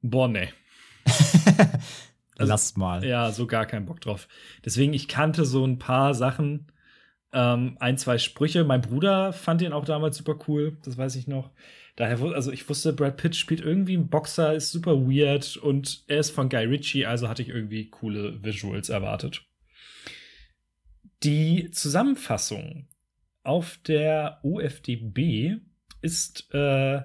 [0.00, 0.48] boah, nee.
[2.38, 3.04] also, Lasst mal.
[3.04, 4.28] Ja, so gar keinen Bock drauf.
[4.64, 6.68] Deswegen, ich kannte so ein paar Sachen,
[7.34, 8.64] ähm, ein, zwei Sprüche.
[8.64, 11.50] Mein Bruder fand ihn auch damals super cool, das weiß ich noch.
[11.96, 16.18] Daher, also ich wusste, Brad Pitt spielt irgendwie einen Boxer, ist super weird und er
[16.18, 19.44] ist von Guy Ritchie, also hatte ich irgendwie coole Visuals erwartet.
[21.22, 22.88] Die Zusammenfassung
[23.42, 25.56] auf der OFDB
[26.02, 27.02] ist, äh,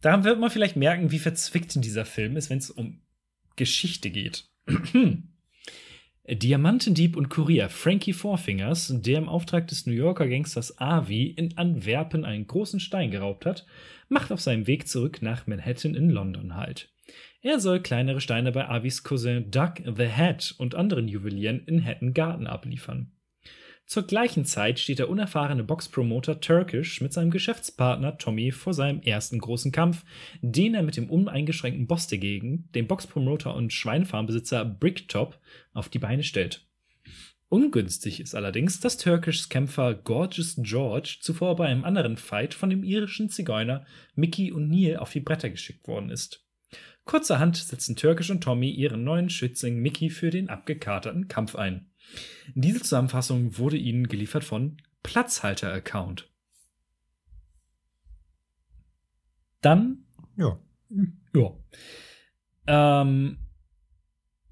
[0.00, 3.02] daran wird man vielleicht merken, wie verzwickt dieser Film ist, wenn es um
[3.56, 4.48] Geschichte geht.
[6.28, 12.24] Diamantendieb und Kurier Frankie Fourfingers, der im Auftrag des New Yorker Gangsters Avi in Antwerpen
[12.24, 13.64] einen großen Stein geraubt hat,
[14.08, 16.88] macht auf seinem Weg zurück nach Manhattan in London halt.
[17.42, 22.12] Er soll kleinere Steine bei Avis Cousin Doug the Hat und anderen Juwelieren in Hatton
[22.12, 23.12] Garten abliefern.
[23.86, 29.38] Zur gleichen Zeit steht der unerfahrene Boxpromoter Turkish mit seinem Geschäftspartner Tommy vor seinem ersten
[29.38, 30.04] großen Kampf,
[30.42, 35.38] den er mit dem uneingeschränkten Boss der Gegend, dem Boxpromoter und Schweinefarmbesitzer Bricktop,
[35.72, 36.66] auf die Beine stellt.
[37.48, 42.82] Ungünstig ist allerdings, dass Turkishs Kämpfer Gorgeous George zuvor bei einem anderen Fight von dem
[42.82, 46.44] irischen Zigeuner Mickey und Neil auf die Bretter geschickt worden ist.
[47.04, 51.92] Kurzerhand setzen Turkish und Tommy ihren neuen Schützling Mickey für den abgekaterten Kampf ein.
[52.54, 56.30] Diese Zusammenfassung wurde Ihnen geliefert von Platzhalter-Account.
[59.60, 60.04] Dann.
[60.36, 60.58] Ja.
[61.34, 61.52] Ja.
[62.66, 63.38] Ähm,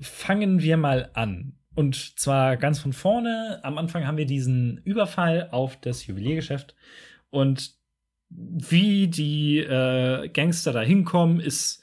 [0.01, 1.59] fangen wir mal an.
[1.75, 3.61] Und zwar ganz von vorne.
[3.63, 6.75] Am Anfang haben wir diesen Überfall auf das Juweliergeschäft.
[7.31, 7.75] Und
[8.31, 11.83] wie die äh, Gangster da hinkommen, ist,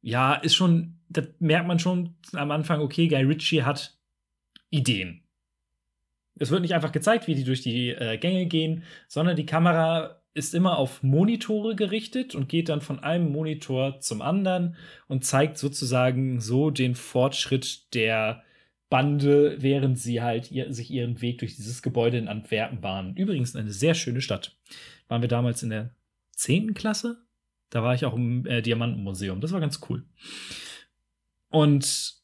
[0.00, 3.97] ja, ist schon, da merkt man schon am Anfang, okay, Guy Ritchie hat
[4.70, 5.22] Ideen.
[6.38, 10.22] Es wird nicht einfach gezeigt, wie die durch die äh, Gänge gehen, sondern die Kamera
[10.34, 14.76] ist immer auf Monitore gerichtet und geht dann von einem Monitor zum anderen
[15.08, 18.44] und zeigt sozusagen so den Fortschritt der
[18.88, 23.16] Bande, während sie halt ihr, sich ihren Weg durch dieses Gebäude in Antwerpen bahnen.
[23.16, 24.56] Übrigens eine sehr schöne Stadt.
[25.08, 25.90] Waren wir damals in der
[26.36, 26.74] 10.
[26.74, 27.18] Klasse?
[27.70, 29.40] Da war ich auch im äh, Diamantenmuseum.
[29.40, 30.04] Das war ganz cool.
[31.50, 32.17] Und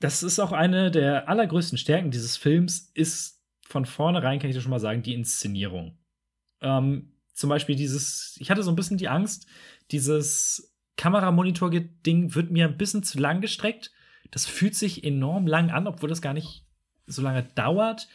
[0.00, 4.62] das ist auch eine der allergrößten Stärken dieses Films, ist von vornherein, kann ich dir
[4.62, 5.98] schon mal sagen, die Inszenierung.
[6.60, 9.46] Ähm, zum Beispiel dieses, ich hatte so ein bisschen die Angst,
[9.90, 13.92] dieses Kameramonitor-Ding wird mir ein bisschen zu lang gestreckt.
[14.30, 16.66] Das fühlt sich enorm lang an, obwohl das gar nicht
[17.06, 18.08] so lange dauert.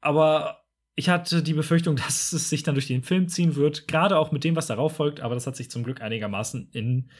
[0.00, 4.18] Aber ich hatte die Befürchtung, dass es sich dann durch den Film ziehen wird, gerade
[4.18, 5.20] auch mit dem, was darauf folgt.
[5.20, 7.10] Aber das hat sich zum Glück einigermaßen in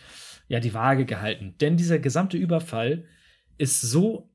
[0.48, 1.54] ja, die Waage gehalten.
[1.60, 3.04] Denn dieser gesamte Überfall
[3.60, 4.30] ist so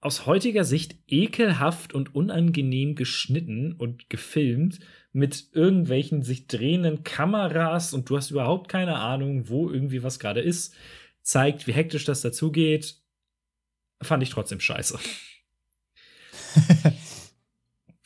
[0.00, 4.78] aus heutiger Sicht ekelhaft und unangenehm geschnitten und gefilmt
[5.12, 10.40] mit irgendwelchen sich drehenden Kameras und du hast überhaupt keine Ahnung, wo irgendwie was gerade
[10.40, 10.74] ist,
[11.22, 12.96] zeigt, wie hektisch das dazugeht,
[14.02, 14.98] fand ich trotzdem scheiße.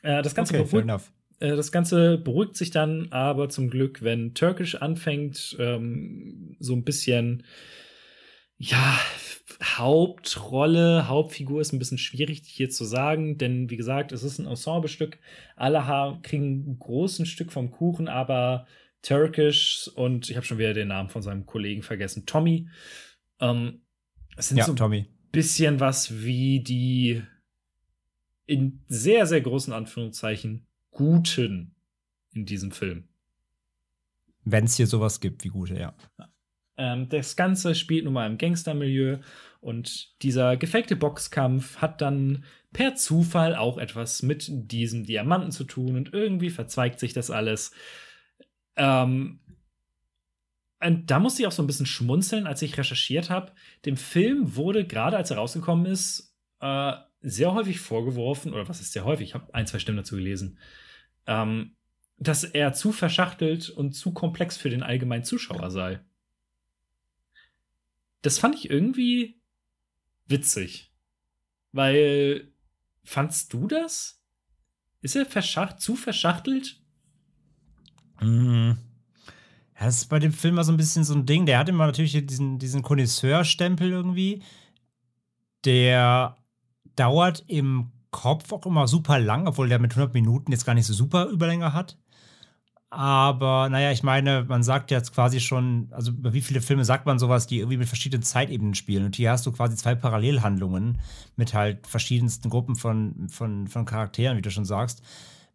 [0.03, 4.35] äh, das, Ganze okay, beruhigt, äh, das Ganze beruhigt sich dann aber zum Glück, wenn
[4.35, 7.43] Turkish anfängt, ähm, so ein bisschen
[8.59, 8.99] ja,
[9.63, 14.47] Hauptrolle, Hauptfigur ist ein bisschen schwierig hier zu sagen, denn wie gesagt, es ist ein
[14.47, 15.19] Ensemblestück.
[15.57, 18.67] Alle haben, kriegen ein großes Stück vom Kuchen, aber
[19.03, 22.69] Turkish und ich habe schon wieder den Namen von seinem Kollegen vergessen, Tommy.
[23.41, 23.83] Ähm,
[24.37, 27.23] es sind ja, so ein bisschen was wie die
[28.47, 31.75] in sehr, sehr großen Anführungszeichen Guten
[32.33, 33.09] in diesem Film.
[34.45, 35.95] Wenn es hier sowas gibt wie Gute, ja.
[36.79, 39.19] Ähm, das Ganze spielt nun mal im Gangstermilieu
[39.61, 45.97] und dieser gefakte Boxkampf hat dann per Zufall auch etwas mit diesem Diamanten zu tun
[45.97, 47.73] und irgendwie verzweigt sich das alles.
[48.77, 49.41] Ähm,
[50.81, 53.53] und da musste ich auch so ein bisschen schmunzeln, als ich recherchiert habe.
[53.85, 58.93] Dem Film wurde gerade, als er rausgekommen ist, äh, sehr häufig vorgeworfen, oder was ist
[58.93, 59.31] sehr häufig?
[59.31, 60.59] Ich habe ein, zwei Stimmen dazu gelesen.
[61.27, 61.75] Ähm,
[62.19, 66.01] dass er zu verschachtelt und zu komplex für den allgemeinen Zuschauer sei.
[68.23, 69.41] Das fand ich irgendwie
[70.27, 70.93] witzig.
[71.73, 72.53] Weil,
[73.05, 74.21] fandst du das?
[75.01, 76.81] Ist er verschacht zu verschachtelt?
[78.21, 78.79] Mhm.
[79.79, 81.47] Ja, das ist bei dem Film mal so ein bisschen so ein Ding.
[81.47, 84.43] Der hat immer natürlich diesen, diesen Connoisseur-Stempel irgendwie.
[85.65, 86.37] Der
[86.97, 90.87] dauert im Kopf auch immer super lang, obwohl der mit 100 Minuten jetzt gar nicht
[90.87, 91.97] so super Überlänge hat.
[92.91, 97.05] Aber naja, ich meine, man sagt jetzt quasi schon, also über wie viele Filme sagt
[97.05, 99.05] man sowas, die irgendwie mit verschiedenen Zeitebenen spielen.
[99.05, 100.99] Und hier hast du quasi zwei Parallelhandlungen
[101.37, 105.03] mit halt verschiedensten Gruppen von, von, von Charakteren, wie du schon sagst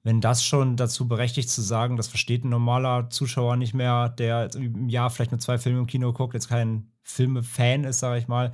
[0.04, 4.54] wenn das schon dazu berechtigt zu sagen, das versteht ein normaler Zuschauer nicht mehr, der
[4.54, 8.28] im Jahr vielleicht nur zwei Filme im Kino guckt, jetzt kein Filme-Fan ist, sage ich
[8.28, 8.52] mal,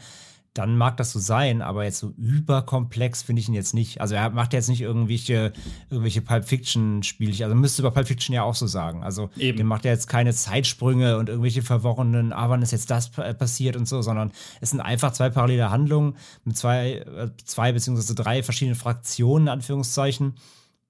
[0.54, 4.02] dann mag das so sein, aber jetzt so überkomplex finde ich ihn jetzt nicht.
[4.02, 5.54] Also er macht jetzt nicht irgendwelche,
[5.89, 7.43] irgendwelche Pulp Fiction-Spielchen.
[7.43, 9.04] Also müsste über Pulp Fiction ja auch so sagen.
[9.04, 9.58] Also Eben.
[9.58, 13.76] dem macht er jetzt keine Zeitsprünge und irgendwelche verworrenen, ah, wann ist jetzt das passiert
[13.76, 14.32] und so, sondern
[14.62, 19.54] es sind einfach zwei parallele Handlungen mit zwei, äh, zwei beziehungsweise drei verschiedenen Fraktionen, in
[19.54, 20.36] Anführungszeichen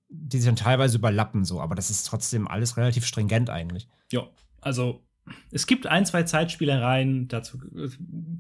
[0.10, 3.88] die sich dann teilweise überlappen, so, aber das ist trotzdem alles relativ stringent eigentlich.
[4.12, 4.28] Ja,
[4.60, 5.04] also
[5.52, 7.60] es gibt ein, zwei Zeitspielereien, dazu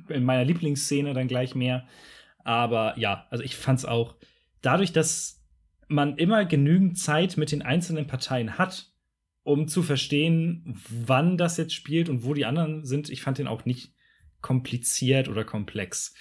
[0.10, 1.88] in meiner Lieblingsszene dann gleich mehr.
[2.44, 4.16] Aber ja, also ich fand's auch,
[4.62, 5.44] dadurch, dass
[5.88, 8.92] man immer genügend Zeit mit den einzelnen Parteien hat,
[9.44, 13.48] um zu verstehen, wann das jetzt spielt und wo die anderen sind, ich fand den
[13.48, 13.94] auch nicht
[14.42, 16.14] kompliziert oder komplex.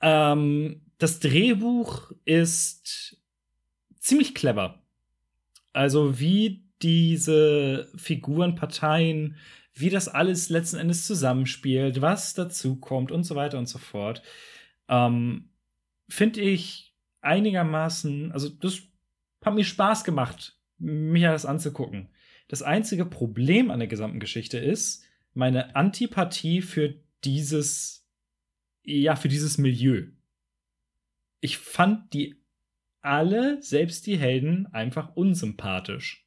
[0.00, 3.16] Ähm, das Drehbuch ist
[3.98, 4.82] ziemlich clever.
[5.72, 9.36] Also wie diese Figurenparteien,
[9.74, 14.22] wie das alles letzten Endes zusammenspielt, was dazu kommt und so weiter und so fort,
[14.88, 15.50] ähm,
[16.08, 18.82] finde ich einigermaßen, also das
[19.44, 22.08] hat mir Spaß gemacht, mich das anzugucken.
[22.48, 25.04] Das einzige Problem an der gesamten Geschichte ist
[25.34, 28.04] meine Antipathie für dieses,
[28.82, 30.06] ja, für dieses Milieu.
[31.40, 32.36] Ich fand die
[33.00, 36.26] alle, selbst die Helden, einfach unsympathisch.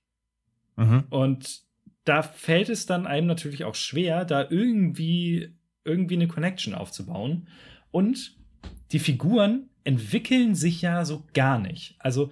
[0.76, 1.06] Mhm.
[1.10, 1.62] Und
[2.04, 5.54] da fällt es dann einem natürlich auch schwer, da irgendwie,
[5.86, 7.48] irgendwie eine Connection aufzubauen.
[7.92, 8.36] Und
[8.92, 11.96] die Figuren entwickeln sich ja so gar nicht.
[12.00, 12.32] Also,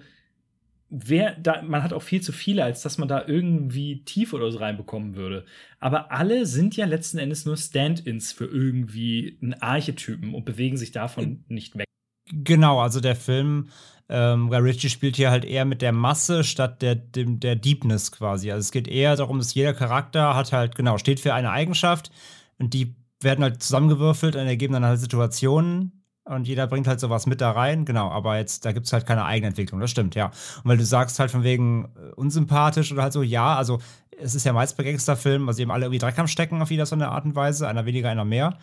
[0.90, 4.50] wer da, man hat auch viel zu viele, als dass man da irgendwie tief oder
[4.52, 5.46] so reinbekommen würde.
[5.80, 10.92] Aber alle sind ja letzten Endes nur Stand-ins für irgendwie einen Archetypen und bewegen sich
[10.92, 11.86] davon nicht weg.
[12.30, 13.68] Genau, also der Film
[14.12, 18.12] ähm, Guy Ritchie spielt hier halt eher mit der Masse statt der, dem, der Deepness
[18.12, 18.52] quasi.
[18.52, 22.10] Also es geht eher darum, dass jeder Charakter hat halt, genau, steht für eine Eigenschaft
[22.58, 27.26] und die werden halt zusammengewürfelt und ergeben dann halt Situationen und jeder bringt halt sowas
[27.26, 30.26] mit da rein, genau, aber jetzt, da gibt es halt keine Eigenentwicklung, das stimmt, ja.
[30.26, 33.80] Und weil du sagst halt von wegen äh, unsympathisch oder halt so, ja, also
[34.20, 36.84] es ist ja meist bei Gangsterfilmen, also eben alle irgendwie Dreck am Stecken auf jeder
[36.84, 38.58] so eine Art und Weise, einer weniger, einer mehr.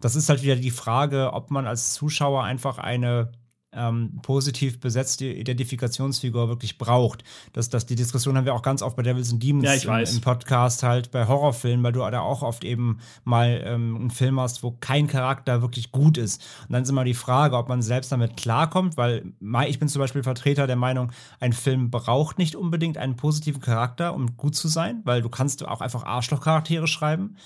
[0.00, 3.32] Das ist halt wieder die Frage, ob man als Zuschauer einfach eine
[3.72, 7.22] ähm, positiv besetzte Identifikationsfigur wirklich braucht.
[7.52, 10.04] Das, das, die Diskussion haben wir auch ganz oft bei Devils and Demons ja, im,
[10.06, 14.40] im, Podcast, halt bei Horrorfilmen, weil du da auch oft eben mal ähm, einen Film
[14.40, 16.42] hast, wo kein Charakter wirklich gut ist.
[16.68, 19.32] Und dann ist immer die Frage, ob man selbst damit klarkommt, weil
[19.68, 24.14] ich bin zum Beispiel Vertreter der Meinung, ein Film braucht nicht unbedingt einen positiven Charakter,
[24.14, 27.36] um gut zu sein, weil du kannst auch einfach Arschlochcharaktere schreiben.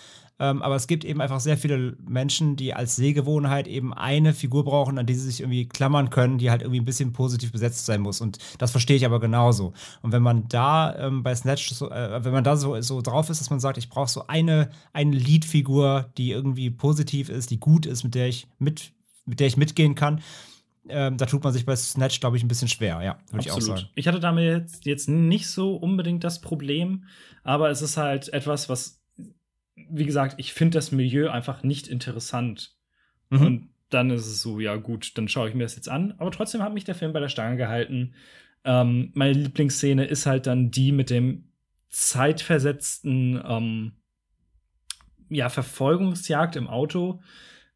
[0.40, 4.64] Ähm, aber es gibt eben einfach sehr viele Menschen, die als Sehgewohnheit eben eine Figur
[4.64, 7.86] brauchen, an die sie sich irgendwie klammern können, die halt irgendwie ein bisschen positiv besetzt
[7.86, 8.20] sein muss.
[8.20, 9.74] Und das verstehe ich aber genauso.
[10.02, 13.30] Und wenn man da ähm, bei Snatch, so, äh, wenn man da so, so drauf
[13.30, 17.60] ist, dass man sagt, ich brauche so eine, eine Lead-Figur, die irgendwie positiv ist, die
[17.60, 18.92] gut ist, mit der ich mit,
[19.26, 20.20] mit der ich mitgehen kann,
[20.88, 23.52] ähm, da tut man sich bei Snatch, glaube ich, ein bisschen schwer, ja, würde ich
[23.52, 23.88] auch sagen.
[23.94, 27.04] Ich hatte damit jetzt, jetzt nicht so unbedingt das Problem,
[27.42, 29.03] aber es ist halt etwas, was
[29.76, 32.76] wie gesagt, ich finde das Milieu einfach nicht interessant.
[33.30, 33.46] Mhm.
[33.46, 36.14] Und dann ist es so, ja gut, dann schaue ich mir das jetzt an.
[36.18, 38.14] Aber trotzdem hat mich der Film bei der Stange gehalten.
[38.64, 41.48] Ähm, meine Lieblingsszene ist halt dann die mit dem
[41.90, 43.92] zeitversetzten ähm,
[45.28, 47.20] ja, Verfolgungsjagd im Auto.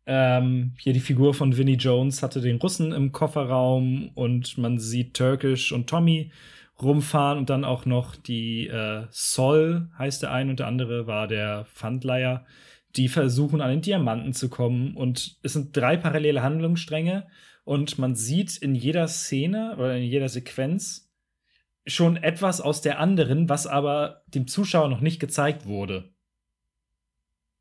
[0.06, 5.14] Ähm, hier die Figur von Vinnie Jones hatte den Russen im Kofferraum und man sieht
[5.14, 6.32] Turkish und Tommy
[6.80, 11.26] rumfahren und dann auch noch die äh, Sol heißt der ein und der andere war
[11.26, 12.46] der Pfandleier,
[12.96, 17.26] die versuchen an den Diamanten zu kommen und es sind drei parallele Handlungsstränge
[17.64, 21.10] und man sieht in jeder Szene oder in jeder Sequenz
[21.86, 26.10] schon etwas aus der anderen, was aber dem Zuschauer noch nicht gezeigt wurde.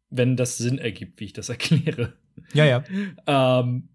[0.09, 2.13] Wenn das Sinn ergibt, wie ich das erkläre.
[2.53, 2.83] Ja, ja.
[3.25, 3.89] ähm,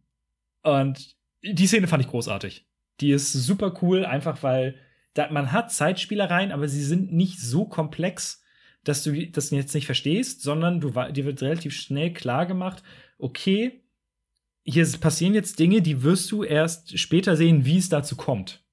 [0.63, 2.67] und die Szene fand ich großartig.
[3.01, 4.77] Die ist super cool, einfach weil
[5.15, 8.43] da, man hat Zeitspielereien, aber sie sind nicht so komplex,
[8.85, 12.83] dass du das jetzt nicht verstehst, sondern du, dir wird relativ schnell klar gemacht,
[13.19, 13.83] okay,
[14.65, 18.65] hier passieren jetzt Dinge, die wirst du erst später sehen, wie es dazu kommt.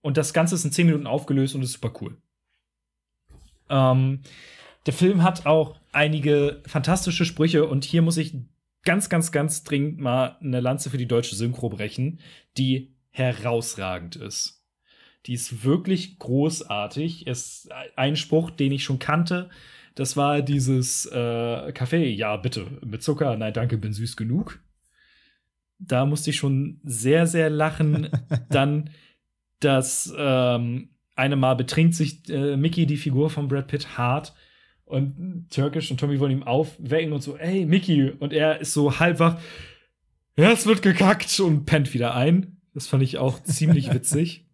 [0.00, 2.16] Und das Ganze ist in 10 Minuten aufgelöst und ist super cool.
[3.68, 4.20] Ähm,
[4.86, 8.34] der Film hat auch einige fantastische Sprüche und hier muss ich
[8.84, 12.20] ganz, ganz, ganz dringend mal eine Lanze für die deutsche Synchro brechen,
[12.58, 14.61] die herausragend ist.
[15.26, 17.26] Die ist wirklich großartig.
[17.26, 19.50] Es ein Spruch, den ich schon kannte.
[19.94, 24.60] Das war dieses äh, Kaffee, ja bitte, mit Zucker, nein danke, bin süß genug.
[25.78, 28.08] Da musste ich schon sehr, sehr lachen.
[28.50, 28.90] Dann
[29.60, 34.32] das ähm, eine Mal betrinkt sich äh, Mickey, die Figur von Brad Pitt, hart
[34.84, 38.10] und Türkisch und Tommy wollen ihm aufwecken und so, ey, Mickey.
[38.10, 39.40] Und er ist so halb wach,
[40.36, 42.58] ja, es wird gekackt und pennt wieder ein.
[42.74, 44.46] Das fand ich auch ziemlich witzig.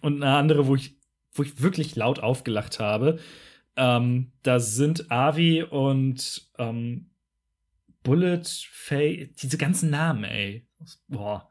[0.00, 0.96] Und eine andere, wo ich,
[1.32, 3.18] wo ich wirklich laut aufgelacht habe,
[3.76, 7.10] ähm, da sind Avi und ähm,
[8.02, 10.66] Bullet, Faye, diese ganzen Namen, ey.
[11.08, 11.48] Boah.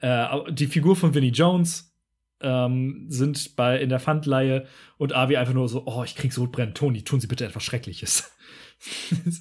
[0.00, 1.94] Äh, die Figur von Vinnie Jones
[2.40, 4.66] ähm, sind bei in der Pfandleihe
[4.98, 6.74] und Avi einfach nur so, oh, ich krieg Sodbrennen.
[6.74, 8.30] Toni, tun Sie bitte etwas Schreckliches.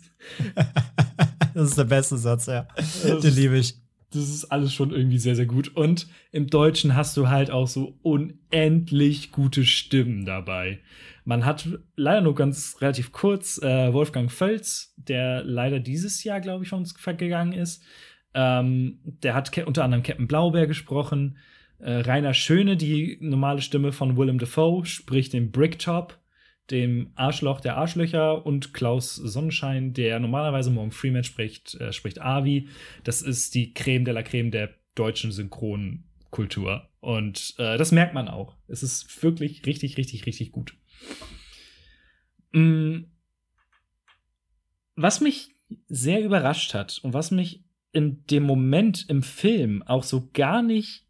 [1.53, 2.67] das ist der beste Satz, ja.
[3.03, 3.84] Den liebe ich
[4.16, 5.76] das ist alles schon irgendwie sehr, sehr gut.
[5.76, 10.80] Und im Deutschen hast du halt auch so unendlich gute Stimmen dabei.
[11.24, 16.63] Man hat leider nur ganz relativ kurz äh, Wolfgang Völz, der leider dieses Jahr, glaube
[16.63, 17.84] ich, von uns gegangen ist.
[18.34, 21.38] Ähm, der hat unter anderem Captain Blaubeer gesprochen.
[21.80, 26.20] Äh, Rainer Schöne, die normale Stimme von Willem Dafoe, spricht den Bricktop
[26.72, 32.70] dem Arschloch der Arschlöcher und Klaus Sonnenschein, der normalerweise Morgan Freeman spricht, äh, spricht Avi.
[33.03, 36.89] Das ist die Creme de la Creme der deutschen Synchronkultur.
[36.99, 38.55] Und äh, das merkt man auch.
[38.68, 40.76] Es ist wirklich richtig, richtig, richtig gut.
[42.51, 43.03] Mm.
[44.95, 45.49] Was mich
[45.88, 51.05] sehr überrascht hat und was mich in dem Moment im Film auch so gar nicht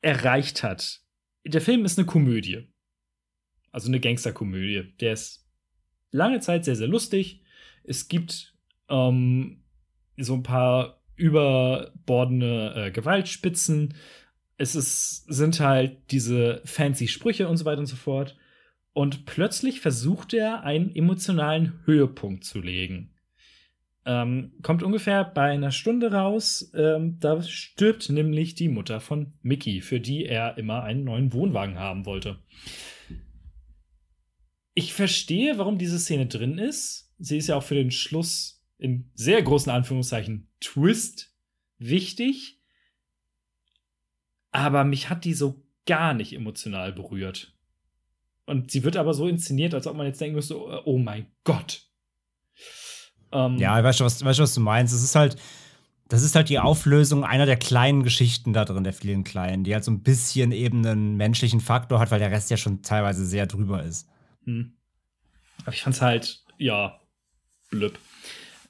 [0.00, 1.02] erreicht hat.
[1.44, 2.68] Der Film ist eine Komödie.
[3.76, 4.94] Also eine Gangsterkomödie.
[5.00, 5.46] Der ist
[6.10, 7.42] lange Zeit sehr, sehr lustig.
[7.84, 8.54] Es gibt
[8.88, 9.64] ähm,
[10.16, 13.92] so ein paar überbordene äh, Gewaltspitzen.
[14.56, 18.38] Es ist, sind halt diese fancy Sprüche und so weiter und so fort.
[18.94, 23.12] Und plötzlich versucht er, einen emotionalen Höhepunkt zu legen.
[24.06, 26.72] Ähm, kommt ungefähr bei einer Stunde raus.
[26.74, 31.78] Ähm, da stirbt nämlich die Mutter von Mickey, für die er immer einen neuen Wohnwagen
[31.78, 32.38] haben wollte
[34.76, 37.10] ich verstehe, warum diese Szene drin ist.
[37.18, 41.32] Sie ist ja auch für den Schluss in sehr großen Anführungszeichen Twist
[41.78, 42.60] wichtig.
[44.52, 47.54] Aber mich hat die so gar nicht emotional berührt.
[48.44, 51.88] Und sie wird aber so inszeniert, als ob man jetzt denken müsste, oh mein Gott.
[53.32, 54.92] Ähm, ja, weißt du, was, weißt du, was du meinst?
[54.92, 55.36] Es ist halt,
[56.08, 59.72] das ist halt die Auflösung einer der kleinen Geschichten da drin, der vielen kleinen, die
[59.72, 63.24] halt so ein bisschen eben einen menschlichen Faktor hat, weil der Rest ja schon teilweise
[63.24, 64.06] sehr drüber ist.
[64.46, 64.72] Hm.
[65.62, 67.00] Aber ich fand's halt, ja,
[67.70, 67.98] blöb.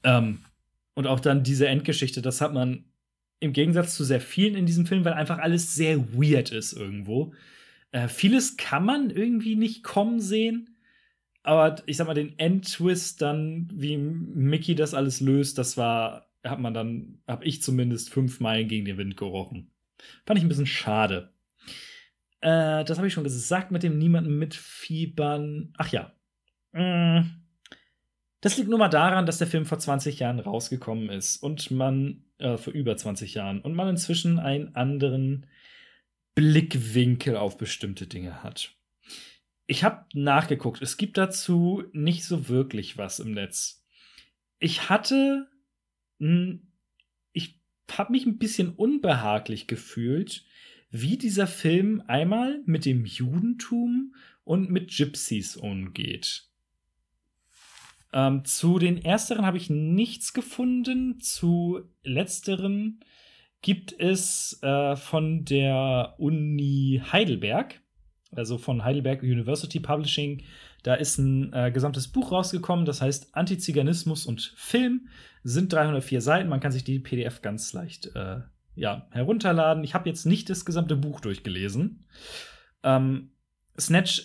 [0.03, 0.41] Ähm,
[0.95, 2.85] und auch dann diese Endgeschichte, das hat man
[3.39, 7.35] im Gegensatz zu sehr vielen in diesem Film, weil einfach alles sehr weird ist irgendwo.
[7.93, 10.77] Äh, vieles kann man irgendwie nicht kommen sehen.
[11.43, 16.59] Aber ich sag mal, den Endtwist dann, wie Mickey das alles löst, das war, hat
[16.59, 19.71] man dann, hab ich zumindest fünf Meilen gegen den Wind gerochen.
[20.25, 21.33] Fand ich ein bisschen schade.
[22.41, 25.73] Äh, das habe ich schon gesagt mit dem niemanden mitfiebern.
[25.77, 26.13] Ach ja.
[26.73, 27.43] Mm.
[28.41, 32.25] Das liegt nur mal daran, dass der Film vor 20 Jahren rausgekommen ist und man,
[32.39, 35.47] äh, vor über 20 Jahren, und man inzwischen einen anderen
[36.37, 38.77] Blickwinkel auf bestimmte Dinge hat.
[39.67, 43.85] Ich habe nachgeguckt, es gibt dazu nicht so wirklich was im Netz.
[44.59, 45.49] Ich hatte,
[46.19, 47.61] ich
[47.91, 50.45] habe mich ein bisschen unbehaglich gefühlt,
[51.01, 54.15] wie dieser Film einmal mit dem Judentum
[54.45, 56.49] und mit Gypsies umgeht.
[58.13, 61.21] Ähm, zu den ersteren habe ich nichts gefunden.
[61.21, 63.01] Zu letzteren
[63.63, 67.81] gibt es äh, von der Uni Heidelberg,
[68.31, 70.45] also von Heidelberg University Publishing,
[70.87, 75.09] da ist ein äh, gesamtes Buch rausgekommen, das heißt Antiziganismus und Film,
[75.43, 76.49] sind 304 Seiten.
[76.49, 78.43] Man kann sich die PDF ganz leicht äh,
[78.77, 79.83] ja, herunterladen.
[79.83, 82.05] Ich habe jetzt nicht das gesamte Buch durchgelesen.
[82.83, 83.31] Ähm,
[83.79, 84.25] Snatch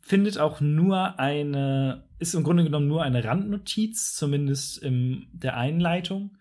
[0.00, 6.38] findet auch nur eine, ist im Grunde genommen nur eine Randnotiz, zumindest in der Einleitung.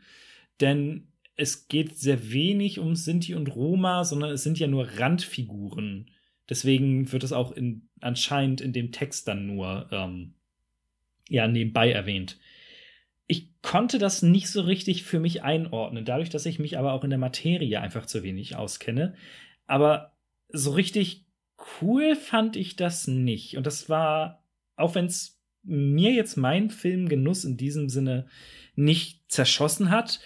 [0.61, 6.11] Denn es geht sehr wenig um Sinti und Roma, sondern es sind ja nur Randfiguren
[6.49, 10.33] Deswegen wird es auch in, anscheinend in dem Text dann nur ähm,
[11.29, 12.39] ja, nebenbei erwähnt.
[13.31, 17.03] Ich konnte das nicht so richtig für mich einordnen, dadurch, dass ich mich aber auch
[17.03, 19.13] in der Materie einfach zu wenig auskenne.
[19.67, 21.27] Aber so richtig
[21.79, 23.55] cool fand ich das nicht.
[23.55, 24.43] Und das war,
[24.75, 28.27] auch wenn es mir jetzt mein Filmgenuss in diesem Sinne
[28.75, 30.19] nicht zerschossen hat,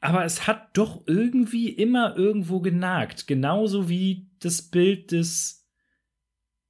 [0.00, 3.26] aber es hat doch irgendwie immer irgendwo genagt.
[3.26, 5.66] Genauso wie das Bild des,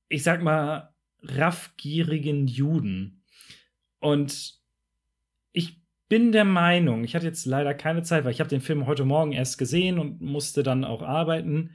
[0.08, 3.24] ich sag mal, raffgierigen Juden.
[3.98, 4.60] Und
[5.56, 8.86] ich bin der Meinung, ich hatte jetzt leider keine Zeit, weil ich habe den Film
[8.86, 11.74] heute Morgen erst gesehen und musste dann auch arbeiten,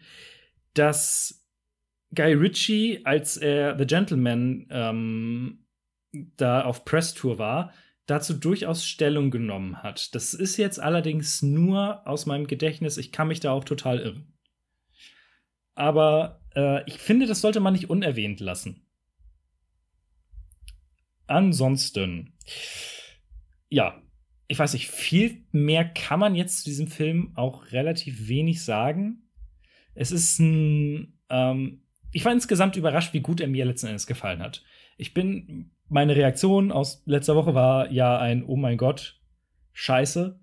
[0.73, 1.45] dass
[2.13, 5.65] Guy Ritchie, als er The Gentleman ähm,
[6.37, 7.73] da auf Presstour war,
[8.05, 10.13] dazu durchaus Stellung genommen hat.
[10.13, 12.97] Das ist jetzt allerdings nur aus meinem Gedächtnis.
[12.97, 14.33] Ich kann mich da auch total irren.
[15.73, 18.85] Aber äh, ich finde, das sollte man nicht unerwähnt lassen.
[21.25, 22.33] Ansonsten,
[23.71, 24.01] ja,
[24.47, 29.29] ich weiß nicht, viel mehr kann man jetzt zu diesem Film auch relativ wenig sagen.
[29.95, 34.41] Es ist ein, ähm, ich war insgesamt überrascht, wie gut er mir letzten Endes gefallen
[34.41, 34.63] hat.
[34.97, 39.19] Ich bin meine Reaktion aus letzter Woche war ja ein Oh mein Gott,
[39.71, 40.39] scheiße.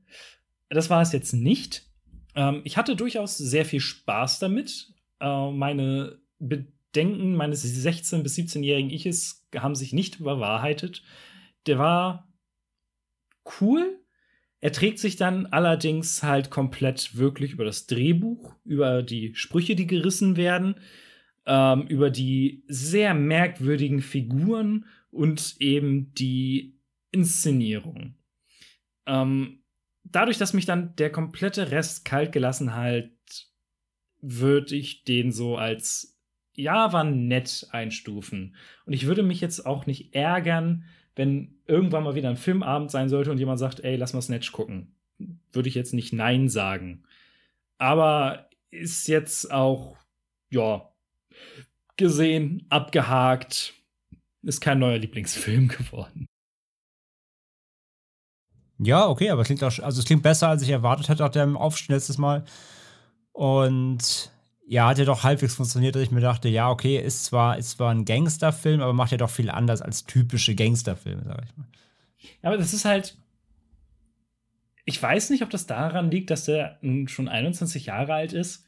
[0.70, 1.86] Das war es jetzt nicht.
[2.34, 4.92] Ähm, ich hatte durchaus sehr viel Spaß damit.
[5.20, 11.02] Äh, meine Bedenken meines 16- bis 17-jährigen Iches haben sich nicht bewahrheitet.
[11.66, 12.27] Der war
[13.60, 14.00] cool.
[14.60, 19.86] Er trägt sich dann allerdings halt komplett wirklich über das Drehbuch, über die Sprüche, die
[19.86, 20.74] gerissen werden,
[21.46, 26.76] ähm, über die sehr merkwürdigen Figuren und eben die
[27.12, 28.14] Inszenierung.
[29.06, 29.62] Ähm,
[30.04, 33.12] dadurch, dass mich dann der komplette Rest kalt gelassen halt,
[34.20, 36.18] würde ich den so als
[36.58, 38.56] ja, war nett einstufen.
[38.84, 40.84] Und ich würde mich jetzt auch nicht ärgern,
[41.18, 44.52] wenn irgendwann mal wieder ein Filmabend sein sollte und jemand sagt, ey, lass mal Snatch
[44.52, 44.94] gucken.
[45.50, 47.02] Würde ich jetzt nicht Nein sagen.
[47.76, 49.96] Aber ist jetzt auch,
[50.48, 50.88] ja,
[51.96, 53.74] gesehen, abgehakt,
[54.42, 56.26] ist kein neuer Lieblingsfilm geworden.
[58.78, 61.30] Ja, okay, aber es klingt auch, also es klingt besser, als ich erwartet hätte, auch
[61.30, 62.44] der Aufstieg letztes Mal.
[63.32, 64.30] Und
[64.68, 67.70] ja, hat ja doch halbwegs funktioniert, dass ich mir dachte, ja, okay, ist zwar, ist
[67.70, 71.66] zwar ein Gangsterfilm, aber macht ja doch viel anders als typische Gangsterfilme, sag ich mal.
[72.42, 73.16] Ja, aber das ist halt.
[74.84, 78.66] Ich weiß nicht, ob das daran liegt, dass der schon 21 Jahre alt ist.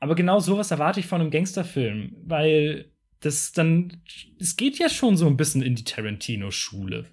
[0.00, 4.00] Aber genau sowas erwarte ich von einem Gangsterfilm, weil das dann,
[4.38, 7.06] es geht ja schon so ein bisschen in die Tarantino-Schule.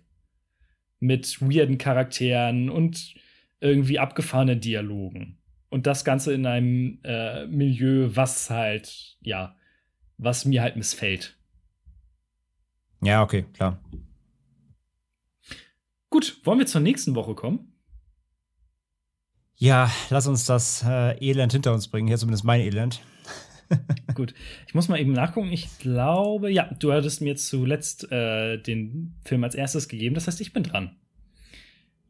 [1.00, 3.16] Mit weirden Charakteren und
[3.60, 5.38] irgendwie abgefahrenen Dialogen.
[5.70, 9.56] Und das Ganze in einem äh, Milieu, was halt, ja,
[10.18, 11.38] was mir halt missfällt.
[13.02, 13.80] Ja, okay, klar.
[16.10, 17.74] Gut, wollen wir zur nächsten Woche kommen?
[19.58, 22.08] Ja, lass uns das äh, Elend hinter uns bringen.
[22.08, 23.02] Hier zumindest mein Elend.
[24.14, 24.34] Gut,
[24.68, 25.52] ich muss mal eben nachgucken.
[25.52, 30.16] Ich glaube, ja, du hattest mir zuletzt äh, den Film als erstes gegeben.
[30.16, 30.96] Das heißt, ich bin dran.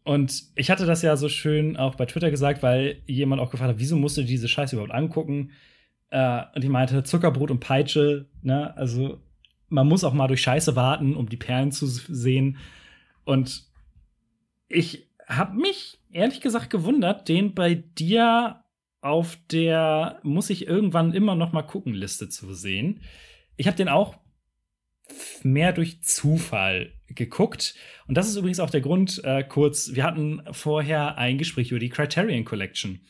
[0.06, 3.72] Und ich hatte das ja so schön auch bei Twitter gesagt, weil jemand auch gefragt
[3.72, 5.52] hat, wieso musst du diese Scheiße überhaupt angucken?
[6.12, 8.78] Äh, und ich meinte, Zuckerbrot und Peitsche, ne?
[8.78, 9.20] Also,
[9.68, 12.58] man muss auch mal durch Scheiße warten, um die Perlen zu sehen.
[13.24, 13.64] Und
[14.68, 18.64] ich habe mich ehrlich gesagt gewundert, den bei dir
[19.02, 23.02] auf der muss ich irgendwann immer noch mal gucken Liste zu sehen.
[23.58, 24.18] Ich habe den auch
[25.44, 27.76] mehr durch Zufall geguckt.
[28.08, 31.80] Und das ist übrigens auch der Grund, äh, kurz, wir hatten vorher ein Gespräch über
[31.80, 33.02] die Criterion Collection.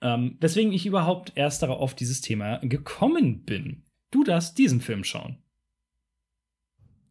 [0.00, 3.84] Ähm, weswegen ich überhaupt erst darauf auf dieses Thema gekommen bin.
[4.10, 5.38] Du darfst diesen Film schauen.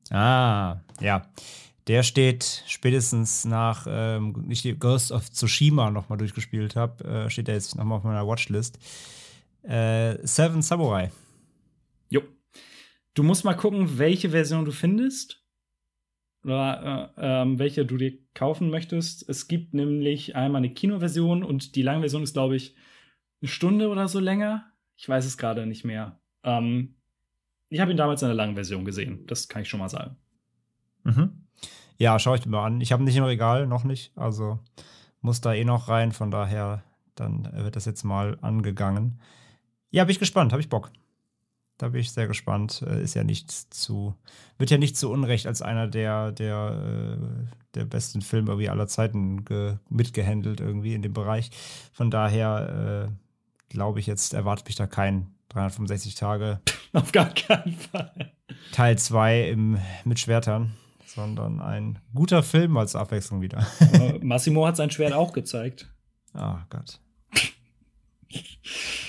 [0.10, 1.30] Ah, ja.
[1.88, 7.30] Der steht spätestens nach, ähm, ich die Ghost of Tsushima noch mal durchgespielt habe, äh,
[7.30, 8.78] steht er jetzt noch mal auf meiner Watchlist.
[9.64, 11.12] Äh, Seven Samurai.
[12.10, 12.22] Jo.
[13.18, 15.44] Du musst mal gucken, welche Version du findest
[16.44, 19.28] oder äh, ähm, welche du dir kaufen möchtest.
[19.28, 22.76] Es gibt nämlich einmal eine Kinoversion und die Langversion ist, glaube ich,
[23.42, 24.72] eine Stunde oder so länger.
[24.98, 26.20] Ich weiß es gerade nicht mehr.
[26.44, 26.94] Ähm,
[27.70, 29.26] ich habe ihn damals in der langen Version gesehen.
[29.26, 30.16] Das kann ich schon mal sagen.
[31.04, 31.48] Mhm.
[31.98, 32.82] Ja, schaue ich mir mal an.
[32.82, 34.16] Ich habe nicht im Regal, noch nicht.
[34.16, 34.60] Also
[35.22, 36.12] muss da eh noch rein.
[36.12, 36.84] Von daher,
[37.16, 39.20] dann wird das jetzt mal angegangen.
[39.90, 40.52] Ja, bin ich gespannt.
[40.52, 40.92] Habe ich Bock.
[41.78, 42.84] Da bin ich sehr gespannt.
[42.88, 44.16] Äh, ist ja nicht zu,
[44.58, 48.88] wird ja nicht zu Unrecht als einer der, der, äh, der besten Filme irgendwie aller
[48.88, 49.46] Zeiten
[49.90, 51.52] mitgehandelt irgendwie in dem Bereich.
[51.94, 56.60] Von daher äh, glaube ich jetzt, erwartet mich da kein 365 Tage
[56.94, 58.32] Auf gar keinen Fall.
[58.72, 59.56] Teil 2
[60.06, 60.74] mit Schwertern,
[61.06, 63.68] sondern ein guter Film als Abwechslung wieder.
[64.22, 65.90] Massimo hat sein Schwert auch gezeigt.
[66.34, 67.00] Oh Gott.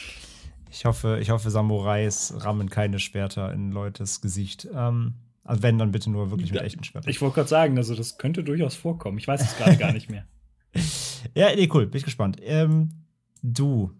[0.78, 4.68] Ich hoffe, ich hoffe, Samurais rammen keine Schwerter in Leutes Gesicht.
[4.72, 7.10] Ähm, also wenn, dann bitte nur wirklich mit echten Schwertern.
[7.10, 9.18] Ich wollte gerade sagen, also das könnte durchaus vorkommen.
[9.18, 10.24] Ich weiß es gerade gar nicht mehr.
[11.34, 12.36] Ja, nee, cool, bin ich gespannt.
[12.40, 12.90] Ähm,
[13.42, 13.90] du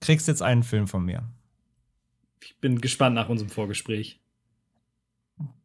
[0.00, 1.26] kriegst jetzt einen Film von mir.
[2.42, 4.20] Ich bin gespannt nach unserem Vorgespräch.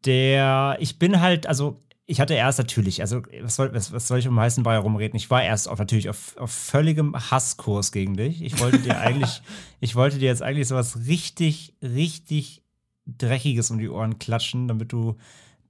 [0.06, 4.20] Der, ich bin halt, also ich hatte erst natürlich, also was soll, was, was soll
[4.20, 5.16] ich um heißen Brei rumreden?
[5.16, 8.42] Ich war erst auf, natürlich auf, auf völligem Hasskurs gegen dich.
[8.42, 9.42] Ich wollte dir eigentlich,
[9.80, 12.64] ich wollte dir jetzt eigentlich sowas richtig, richtig
[13.06, 15.16] Dreckiges um die Ohren klatschen, damit du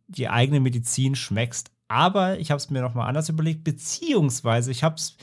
[0.07, 1.71] die eigene Medizin schmeckst.
[1.87, 5.15] Aber ich habe es mir noch mal anders überlegt, beziehungsweise ich habe es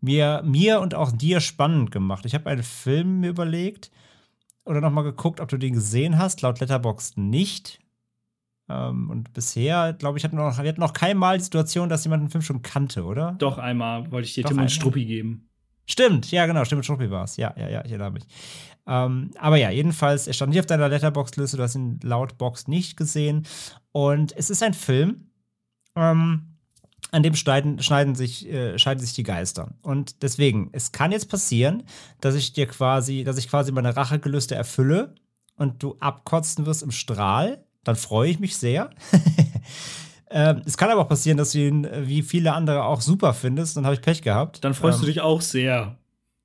[0.00, 2.26] mir, mir und auch dir spannend gemacht.
[2.26, 3.90] Ich habe einen Film mir überlegt
[4.64, 6.42] oder noch mal geguckt, ob du den gesehen hast.
[6.42, 7.80] Laut Letterboxd nicht.
[8.68, 12.04] Ähm, und bisher, glaube ich, hatten wir, noch, wir hatten noch keinmal die Situation, dass
[12.04, 13.36] jemand einen Film schon kannte, oder?
[13.38, 15.48] Doch, einmal wollte ich dir Doch Tim und Struppi geben.
[15.86, 17.36] Stimmt, ja, genau, Tim und Struppi war es.
[17.36, 18.24] Ja, ja, ja, ich erinnere mich.
[18.86, 22.68] Ähm, aber ja, jedenfalls, er stand nicht auf deiner Letterbox-Liste, du hast ihn laut Box
[22.68, 23.46] nicht gesehen.
[23.92, 25.30] Und es ist ein Film,
[25.96, 26.58] ähm,
[27.10, 29.74] an dem schneiden, schneiden sich, äh, scheiden sich die Geister.
[29.82, 31.84] Und deswegen, es kann jetzt passieren,
[32.20, 35.14] dass ich dir quasi, dass ich quasi meine Rachegelüste erfülle
[35.56, 38.90] und du abkotzen wirst im Strahl dann freue ich mich sehr.
[40.30, 43.34] ähm, es kann aber auch passieren, dass du ihn äh, wie viele andere auch super
[43.34, 43.76] findest.
[43.76, 44.64] Dann habe ich Pech gehabt.
[44.64, 45.96] Dann freust ähm, du dich auch sehr.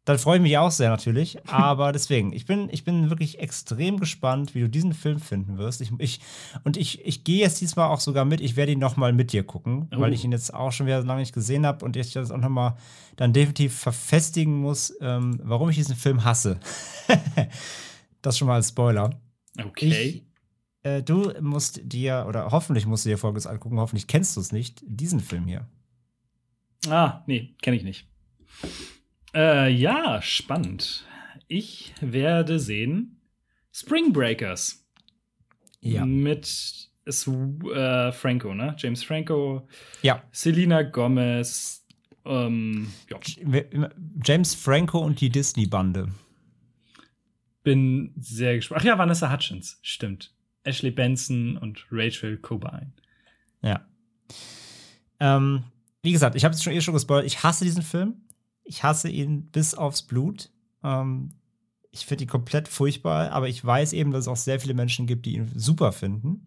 [0.05, 1.38] Dann freue ich mich auch sehr natürlich.
[1.47, 5.81] Aber deswegen, ich bin, ich bin wirklich extrem gespannt, wie du diesen Film finden wirst.
[5.81, 6.19] Ich, ich,
[6.64, 8.41] und ich, ich gehe jetzt diesmal auch sogar mit.
[8.41, 9.99] Ich werde ihn noch mal mit dir gucken, oh.
[9.99, 12.38] weil ich ihn jetzt auch schon wieder lange nicht gesehen habe und ich das auch
[12.38, 12.77] noch mal
[13.15, 16.60] dann definitiv verfestigen muss, ähm, warum ich diesen Film hasse.
[18.22, 19.11] das schon mal als Spoiler.
[19.57, 19.88] Okay.
[19.88, 20.23] Ich,
[20.84, 24.51] äh, du musst dir, oder hoffentlich musst du dir Folgendes angucken, hoffentlich kennst du es
[24.51, 25.68] nicht, diesen Film hier.
[26.88, 28.07] Ah, nee, kenne ich nicht.
[29.34, 31.05] Äh, ja, spannend.
[31.47, 33.22] Ich werde sehen
[33.72, 34.85] Spring Breakers.
[35.81, 36.05] Ja.
[36.05, 38.76] Mit äh, Franco, ne?
[38.77, 39.68] James Franco.
[40.01, 40.23] Ja.
[40.31, 41.85] Selena Gomez.
[42.26, 43.19] Ähm, ja.
[44.23, 46.10] James Franco und die Disney-Bande.
[47.64, 48.81] Bin sehr gespannt.
[48.81, 50.34] Ach ja, Vanessa Hutchins, stimmt.
[50.64, 52.94] Ashley Benson und Rachel Cobain.
[53.61, 53.85] Ja.
[55.19, 55.64] Ähm,
[56.02, 57.26] wie gesagt, ich habe es schon eh schon gespoilert.
[57.26, 58.15] Ich hasse diesen Film.
[58.64, 60.49] Ich hasse ihn bis aufs Blut.
[60.84, 61.31] Ähm,
[61.91, 65.06] ich finde ihn komplett furchtbar, aber ich weiß eben, dass es auch sehr viele Menschen
[65.06, 66.45] gibt, die ihn super finden.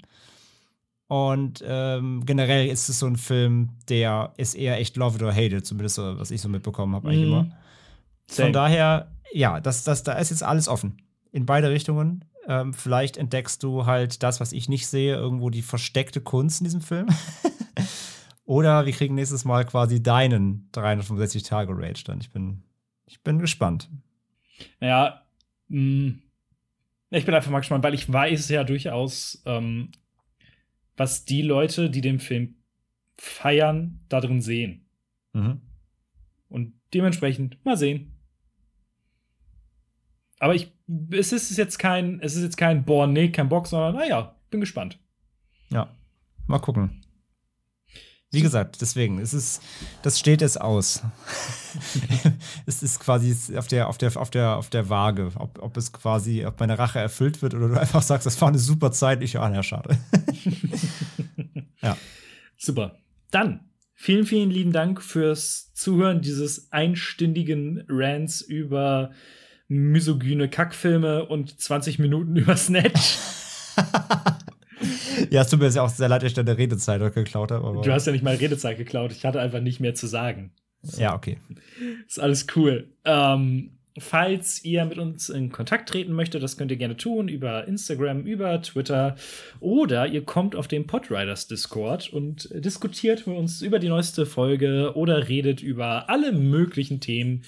[1.08, 5.32] Und ähm, generell ist es so ein Film, der ist eher echt love it or
[5.32, 7.32] hate it, zumindest so, was ich so mitbekommen habe, eigentlich mm.
[7.32, 7.50] immer.
[8.28, 11.00] Von daher, ja, das, das, da ist jetzt alles offen.
[11.30, 12.24] In beide Richtungen.
[12.48, 16.64] Ähm, vielleicht entdeckst du halt das, was ich nicht sehe, irgendwo die versteckte Kunst in
[16.64, 17.08] diesem Film.
[18.44, 22.20] Oder wir kriegen nächstes Mal quasi deinen 365 Tage Rage dann.
[22.20, 22.62] Ich bin,
[23.06, 23.90] ich bin gespannt.
[24.80, 25.22] Ja,
[25.68, 26.22] mh, mm,
[27.10, 29.90] ich bin einfach mal gespannt, weil ich weiß ja durchaus, ähm,
[30.96, 32.56] was die Leute, die den Film
[33.16, 34.86] feiern, da drin sehen.
[35.32, 35.60] Mhm.
[36.48, 38.15] Und dementsprechend mal sehen.
[40.38, 40.72] Aber ich,
[41.10, 44.60] es ist jetzt kein, es ist jetzt kein, boah, nee, kein Bock, sondern naja, bin
[44.60, 44.98] gespannt.
[45.70, 45.96] Ja,
[46.46, 47.02] mal gucken.
[48.32, 49.62] Wie gesagt, deswegen, es ist,
[50.02, 51.02] das steht es aus.
[52.66, 55.92] es ist quasi auf der, auf der, auf der, auf der Waage, ob, ob es
[55.92, 59.22] quasi, ob meine Rache erfüllt wird oder du einfach sagst, das war eine super Zeit,
[59.22, 59.96] ich, ah, ja, schade.
[61.80, 61.96] ja.
[62.58, 62.98] Super.
[63.30, 63.60] Dann
[63.94, 69.12] vielen, vielen lieben Dank fürs Zuhören dieses einstündigen Rants über
[69.68, 73.18] misogyne Kackfilme und 20 Minuten über Snatch.
[75.30, 77.82] ja, es tut mir jetzt ja auch sehr leid, dass ich deine Redezeit geklaut habe.
[77.82, 79.12] Du hast ja nicht mal Redezeit geklaut.
[79.12, 80.52] Ich hatte einfach nicht mehr zu sagen.
[80.82, 81.00] So.
[81.00, 81.38] Ja, okay.
[82.06, 82.88] Ist alles cool.
[83.04, 87.66] Ähm, falls ihr mit uns in Kontakt treten möchtet, das könnt ihr gerne tun über
[87.66, 89.16] Instagram, über Twitter
[89.60, 94.92] oder ihr kommt auf den Podriders Discord und diskutiert mit uns über die neueste Folge
[94.94, 97.42] oder redet über alle möglichen Themen,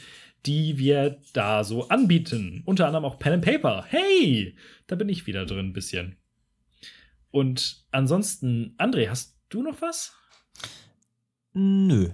[0.46, 2.62] die wir da so anbieten.
[2.64, 3.84] Unter anderem auch Pen and Paper.
[3.88, 4.56] Hey,
[4.86, 6.16] da bin ich wieder drin ein bisschen.
[7.30, 10.14] Und ansonsten, André, hast du noch was?
[11.52, 12.10] Nö.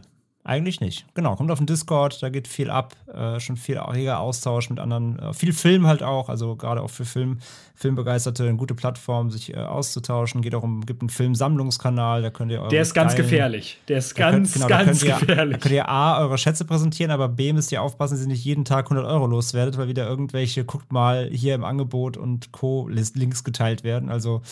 [0.47, 1.07] Eigentlich nicht.
[1.15, 4.79] Genau, kommt auf den Discord, da geht viel ab, äh, schon viel reger Austausch mit
[4.79, 7.39] anderen, äh, viel Film halt auch, also gerade auch für Film,
[7.75, 10.43] Filmbegeisterte, eine gute Plattform, sich äh, auszutauschen.
[10.43, 13.79] Geht auch um, gibt einen Filmsammlungskanal, da könnt ihr Der ist ganz geilen, gefährlich.
[13.89, 15.55] Der ist ganz, könnt, genau, ganz da gefährlich.
[15.55, 18.29] Ihr, da könnt ihr A, eure Schätze präsentieren, aber B, müsst ihr aufpassen, dass ihr
[18.29, 22.53] nicht jeden Tag 100 Euro loswerdet, weil wieder irgendwelche, guckt mal, hier im Angebot und
[22.53, 22.87] Co.
[22.89, 24.11] Links geteilt werden.
[24.11, 24.43] Also,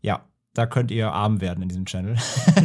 [0.00, 0.24] ja,
[0.54, 2.16] da könnt ihr arm werden in diesem Channel.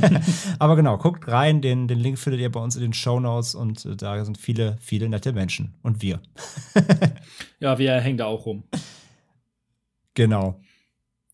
[0.59, 1.61] Aber genau, guckt rein.
[1.61, 4.37] Den, den Link findet ihr bei uns in den Show Notes und äh, da sind
[4.37, 5.73] viele, viele nette Menschen.
[5.81, 6.21] Und wir.
[7.59, 8.63] ja, wir hängen da auch rum.
[10.13, 10.61] Genau.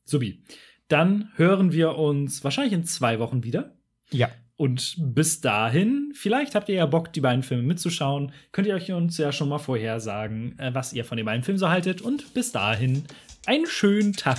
[0.06, 0.44] Subi.
[0.88, 3.74] Dann hören wir uns wahrscheinlich in zwei Wochen wieder.
[4.12, 4.30] Ja.
[4.58, 8.32] Und bis dahin, vielleicht habt ihr ja Bock, die beiden Filme mitzuschauen.
[8.54, 11.44] Könnt ihr euch uns ja schon mal vorher sagen, äh, was ihr von den beiden
[11.44, 12.02] Filmen so haltet.
[12.02, 13.04] Und bis dahin,
[13.46, 14.38] einen schönen Tag.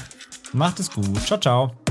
[0.55, 1.21] Macht es gut.
[1.21, 1.86] Ciao, ciao.